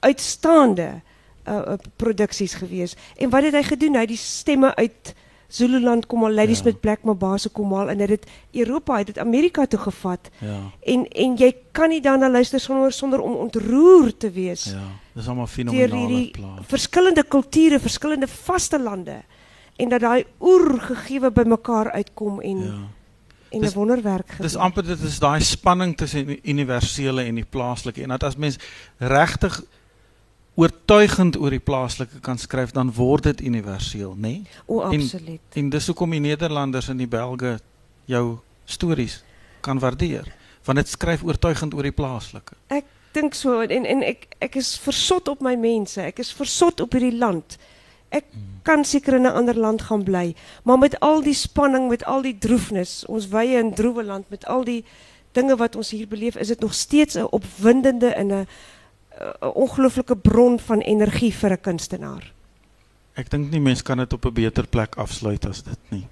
uitstaande 0.00 1.00
uh, 1.48 1.54
uh, 1.54 1.72
produksies 1.96 2.54
gewees. 2.54 2.96
En 3.16 3.30
wat 3.30 3.42
het 3.42 3.54
hy 3.54 3.62
gedoen? 3.62 3.94
Hy 3.94 4.00
het 4.06 4.08
die 4.08 4.16
stemme 4.20 4.74
uit 4.74 5.14
Zululand 5.52 6.06
kom 6.06 6.24
al, 6.24 6.32
Ladies 6.32 6.58
Ja. 6.58 6.64
met 6.64 6.80
Black 6.80 7.02
Mabasa 7.04 7.48
kom 7.52 7.72
al 7.76 7.88
en 7.90 7.96
hy 8.00 8.06
het 8.06 8.08
dit 8.22 8.30
Europa, 8.64 8.96
het 8.98 9.06
dit 9.06 9.18
Amerika 9.18 9.66
toe 9.66 9.78
gevat. 9.78 10.30
Ja. 10.40 10.58
En 10.80 11.06
en 11.08 11.36
jy 11.36 11.54
kan 11.72 11.88
nie 11.88 12.00
daarna 12.00 12.30
luister 12.30 12.60
sonder 12.60 12.92
sonder 12.92 13.20
om 13.20 13.32
ontroer 13.34 14.16
te 14.16 14.30
wees 14.30 14.64
Ja. 14.64 14.80
Dis 15.14 15.26
allemaal 15.26 15.44
deur 15.44 15.54
fenomenale 15.54 16.30
plaat. 16.30 16.66
verskillende 16.66 17.24
kulture, 17.24 17.80
verskillende 17.80 18.28
vaste 18.28 18.80
lande 18.80 19.22
en 19.82 19.88
dat 19.90 20.00
daai 20.00 20.24
oergegewe 20.40 21.30
bymekaar 21.34 21.90
uitkom 21.98 22.40
en 22.40 22.58
Ja. 22.64 22.80
en 23.52 23.60
'n 23.64 23.72
wonderwerk 23.74 24.28
gebeur. 24.30 24.46
Dis 24.46 24.56
amper 24.56 24.86
dit 24.86 25.00
is 25.00 25.18
daai 25.18 25.40
spanning 25.40 25.96
tussen 25.96 26.26
die 26.26 26.40
universele 26.42 27.22
en 27.22 27.34
die 27.34 27.44
plaaslike 27.50 28.02
en 28.02 28.08
dat 28.08 28.22
as 28.24 28.36
mens 28.36 28.56
regtig 28.98 29.62
oortuigend 30.54 31.36
oor 31.40 31.50
die 31.54 31.62
plaaslike 31.64 32.20
kan 32.20 32.38
skryf 32.38 32.70
dan 32.76 32.92
word 32.92 33.22
dit 33.30 33.40
universeel, 33.40 34.14
nê? 34.16 34.20
Nee? 34.20 34.42
o, 34.66 34.82
en- 34.90 35.00
absoluut. 35.00 35.40
En 35.56 35.68
dis 35.70 35.86
hoekom 35.86 36.10
die 36.10 36.20
Nederlanders 36.20 36.88
en 36.88 36.96
die 36.96 37.08
Belge 37.08 37.58
jou 38.04 38.38
stories 38.64 39.22
kan 39.60 39.78
waardeer, 39.78 40.28
want 40.64 40.78
dit 40.78 40.88
skryf 40.88 41.22
oortuigend 41.24 41.74
oor 41.74 41.82
die 41.88 41.92
plaaslike. 41.96 42.54
Ek 42.68 42.84
dink 43.12 43.34
so 43.34 43.60
en 43.60 43.84
en 43.86 44.02
ek 44.02 44.26
ek 44.40 44.56
is 44.56 44.74
versot 44.78 45.28
op 45.28 45.40
my 45.40 45.54
mense. 45.56 46.00
Ek 46.00 46.18
is 46.18 46.32
versot 46.32 46.80
op 46.80 46.92
hierdie 46.92 47.16
land. 47.18 47.58
Ek 48.12 48.28
kan 48.62 48.84
seker 48.84 49.16
in 49.18 49.26
'n 49.26 49.34
ander 49.34 49.58
land 49.58 49.82
gaan 49.82 50.04
bly, 50.04 50.34
maar 50.62 50.78
met 50.78 51.00
al 51.00 51.22
die 51.22 51.34
spanning, 51.34 51.88
met 51.88 52.04
al 52.04 52.22
die 52.22 52.38
droefnis, 52.38 53.04
ons 53.06 53.28
wye 53.28 53.58
en 53.58 53.74
droewe 53.74 54.04
land 54.04 54.30
met 54.30 54.46
al 54.46 54.64
die 54.64 54.84
dinge 55.32 55.56
wat 55.56 55.76
ons 55.76 55.90
hier 55.90 56.08
beleef, 56.08 56.36
is 56.36 56.48
dit 56.48 56.60
nog 56.60 56.74
steeds 56.74 57.16
'n 57.16 57.26
opwindende 57.30 58.14
en 58.14 58.26
'n 58.32 58.46
'n 59.40 59.52
ongelooflike 59.54 60.16
bron 60.16 60.58
van 60.58 60.80
energie 60.80 61.34
vir 61.34 61.52
'n 61.52 61.60
kunstenaar. 61.60 62.32
Ek 63.14 63.30
dink 63.30 63.50
nie 63.50 63.60
mens 63.60 63.82
kan 63.82 63.98
dit 63.98 64.12
op 64.12 64.24
'n 64.24 64.32
beter 64.32 64.66
plek 64.66 64.96
afsluit 64.96 65.46
as 65.46 65.62
dit 65.62 65.78
nie. 65.88 66.06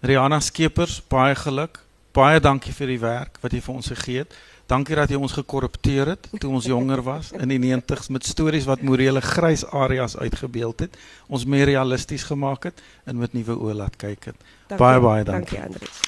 Rihanna 0.00 0.40
Skeepers, 0.40 1.02
baie 1.08 1.34
geluk. 1.34 1.84
Baie 2.12 2.40
dankie 2.40 2.72
vir 2.72 2.86
die 2.86 3.00
werk 3.00 3.38
wat 3.40 3.52
jy 3.52 3.60
vir 3.60 3.74
ons 3.74 3.86
gegee 3.86 4.18
het. 4.18 4.34
Dankie 4.66 4.96
dat 4.98 5.12
jy 5.14 5.18
ons 5.22 5.34
gekorrupteer 5.36 6.08
het 6.10 6.24
toe 6.42 6.48
ons 6.50 6.66
jonger 6.66 6.98
was 7.06 7.28
in 7.38 7.52
die 7.52 7.60
90s 7.62 8.08
met 8.10 8.26
stories 8.26 8.64
wat 8.66 8.82
morele 8.82 9.22
grys 9.22 9.62
areas 9.70 10.16
uitgebeeld 10.18 10.82
het. 10.82 10.96
Ons 11.30 11.46
meer 11.46 11.68
realisties 11.70 12.26
gemaak 12.26 12.66
het 12.66 12.82
en 13.06 13.20
met 13.22 13.36
nuwe 13.38 13.54
oë 13.54 13.76
laat 13.78 13.94
kyk 13.96 14.32
het. 14.32 14.42
Dankie, 14.66 14.82
Baie, 14.82 15.00
baie 15.00 15.24
dankie. 15.24 15.60
Dankie 15.60 15.78
Andries. 15.78 16.02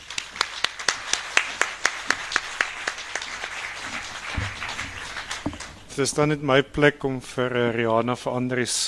Dit 5.95 6.07
is 6.07 6.15
dan 6.19 6.35
net 6.35 6.43
my 6.43 6.59
plek 6.63 7.07
om 7.07 7.23
vir 7.23 7.55
uh, 7.55 7.71
Rihanna 7.75 8.19
vir 8.19 8.43
Andries 8.43 8.79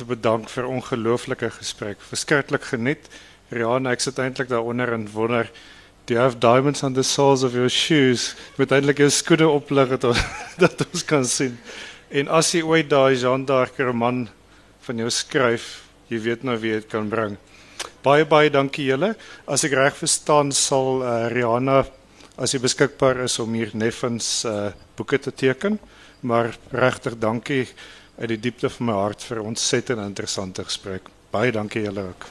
te 0.00 0.08
bedank 0.08 0.48
vir 0.48 0.64
ongelooflike 0.64 1.50
gesprek. 1.60 2.00
Verskriklik 2.00 2.64
geniet. 2.72 3.12
Rihanna, 3.52 3.92
ek 3.92 4.00
sit 4.04 4.16
eintlik 4.20 4.48
daaronder 4.48 4.96
en 4.96 5.10
wonder 5.12 5.52
Do 6.08 6.14
you 6.14 6.20
have 6.20 6.40
diamonds 6.40 6.82
on 6.82 6.94
the 6.94 7.04
soles 7.04 7.42
of 7.42 7.52
your 7.52 7.68
shoes? 7.68 8.34
Met 8.56 8.70
eintlik 8.72 9.02
jou 9.02 9.10
skoene 9.12 9.44
oplig 9.44 9.90
ons, 9.92 10.20
dat 10.62 10.80
ons 10.86 11.02
kan 11.04 11.26
sien. 11.28 11.58
En 12.08 12.30
as 12.32 12.48
jy 12.54 12.62
ooit 12.64 12.88
daai 12.88 13.12
Jean 13.20 13.44
d'Arc 13.44 13.76
roman 13.76 14.22
van 14.86 15.02
jou 15.04 15.10
skryf, 15.12 15.66
jy 16.08 16.22
weet 16.24 16.46
nou 16.48 16.54
wie 16.62 16.72
dit 16.78 16.86
kan 16.88 17.10
bring. 17.12 17.36
Baie 18.00 18.24
baie 18.24 18.48
dankie 18.48 18.86
julle. 18.88 19.12
As 19.44 19.66
ek 19.68 19.76
reg 19.76 20.00
verstaan 20.00 20.48
sal 20.56 21.02
uh, 21.04 21.28
Rihanna 21.28 21.82
as 22.40 22.56
jy 22.56 22.62
beskikbaar 22.64 23.26
is 23.26 23.36
om 23.44 23.52
hier 23.60 23.76
Neffens 23.76 24.30
uh, 24.48 24.70
boeke 24.96 25.20
te 25.20 25.34
teken. 25.44 25.76
Maar 26.24 26.54
regtig 26.72 27.20
dankie 27.20 27.66
uit 28.16 28.30
die 28.32 28.40
diepte 28.48 28.72
van 28.78 28.88
my 28.88 28.96
hart 28.96 29.28
vir 29.28 29.42
ons 29.42 29.58
ontsettend 29.58 30.00
interessante 30.08 30.64
gesprek. 30.64 31.12
Baie 31.36 31.52
dankie 31.52 31.84
julle 31.84 32.08
ook. 32.14 32.30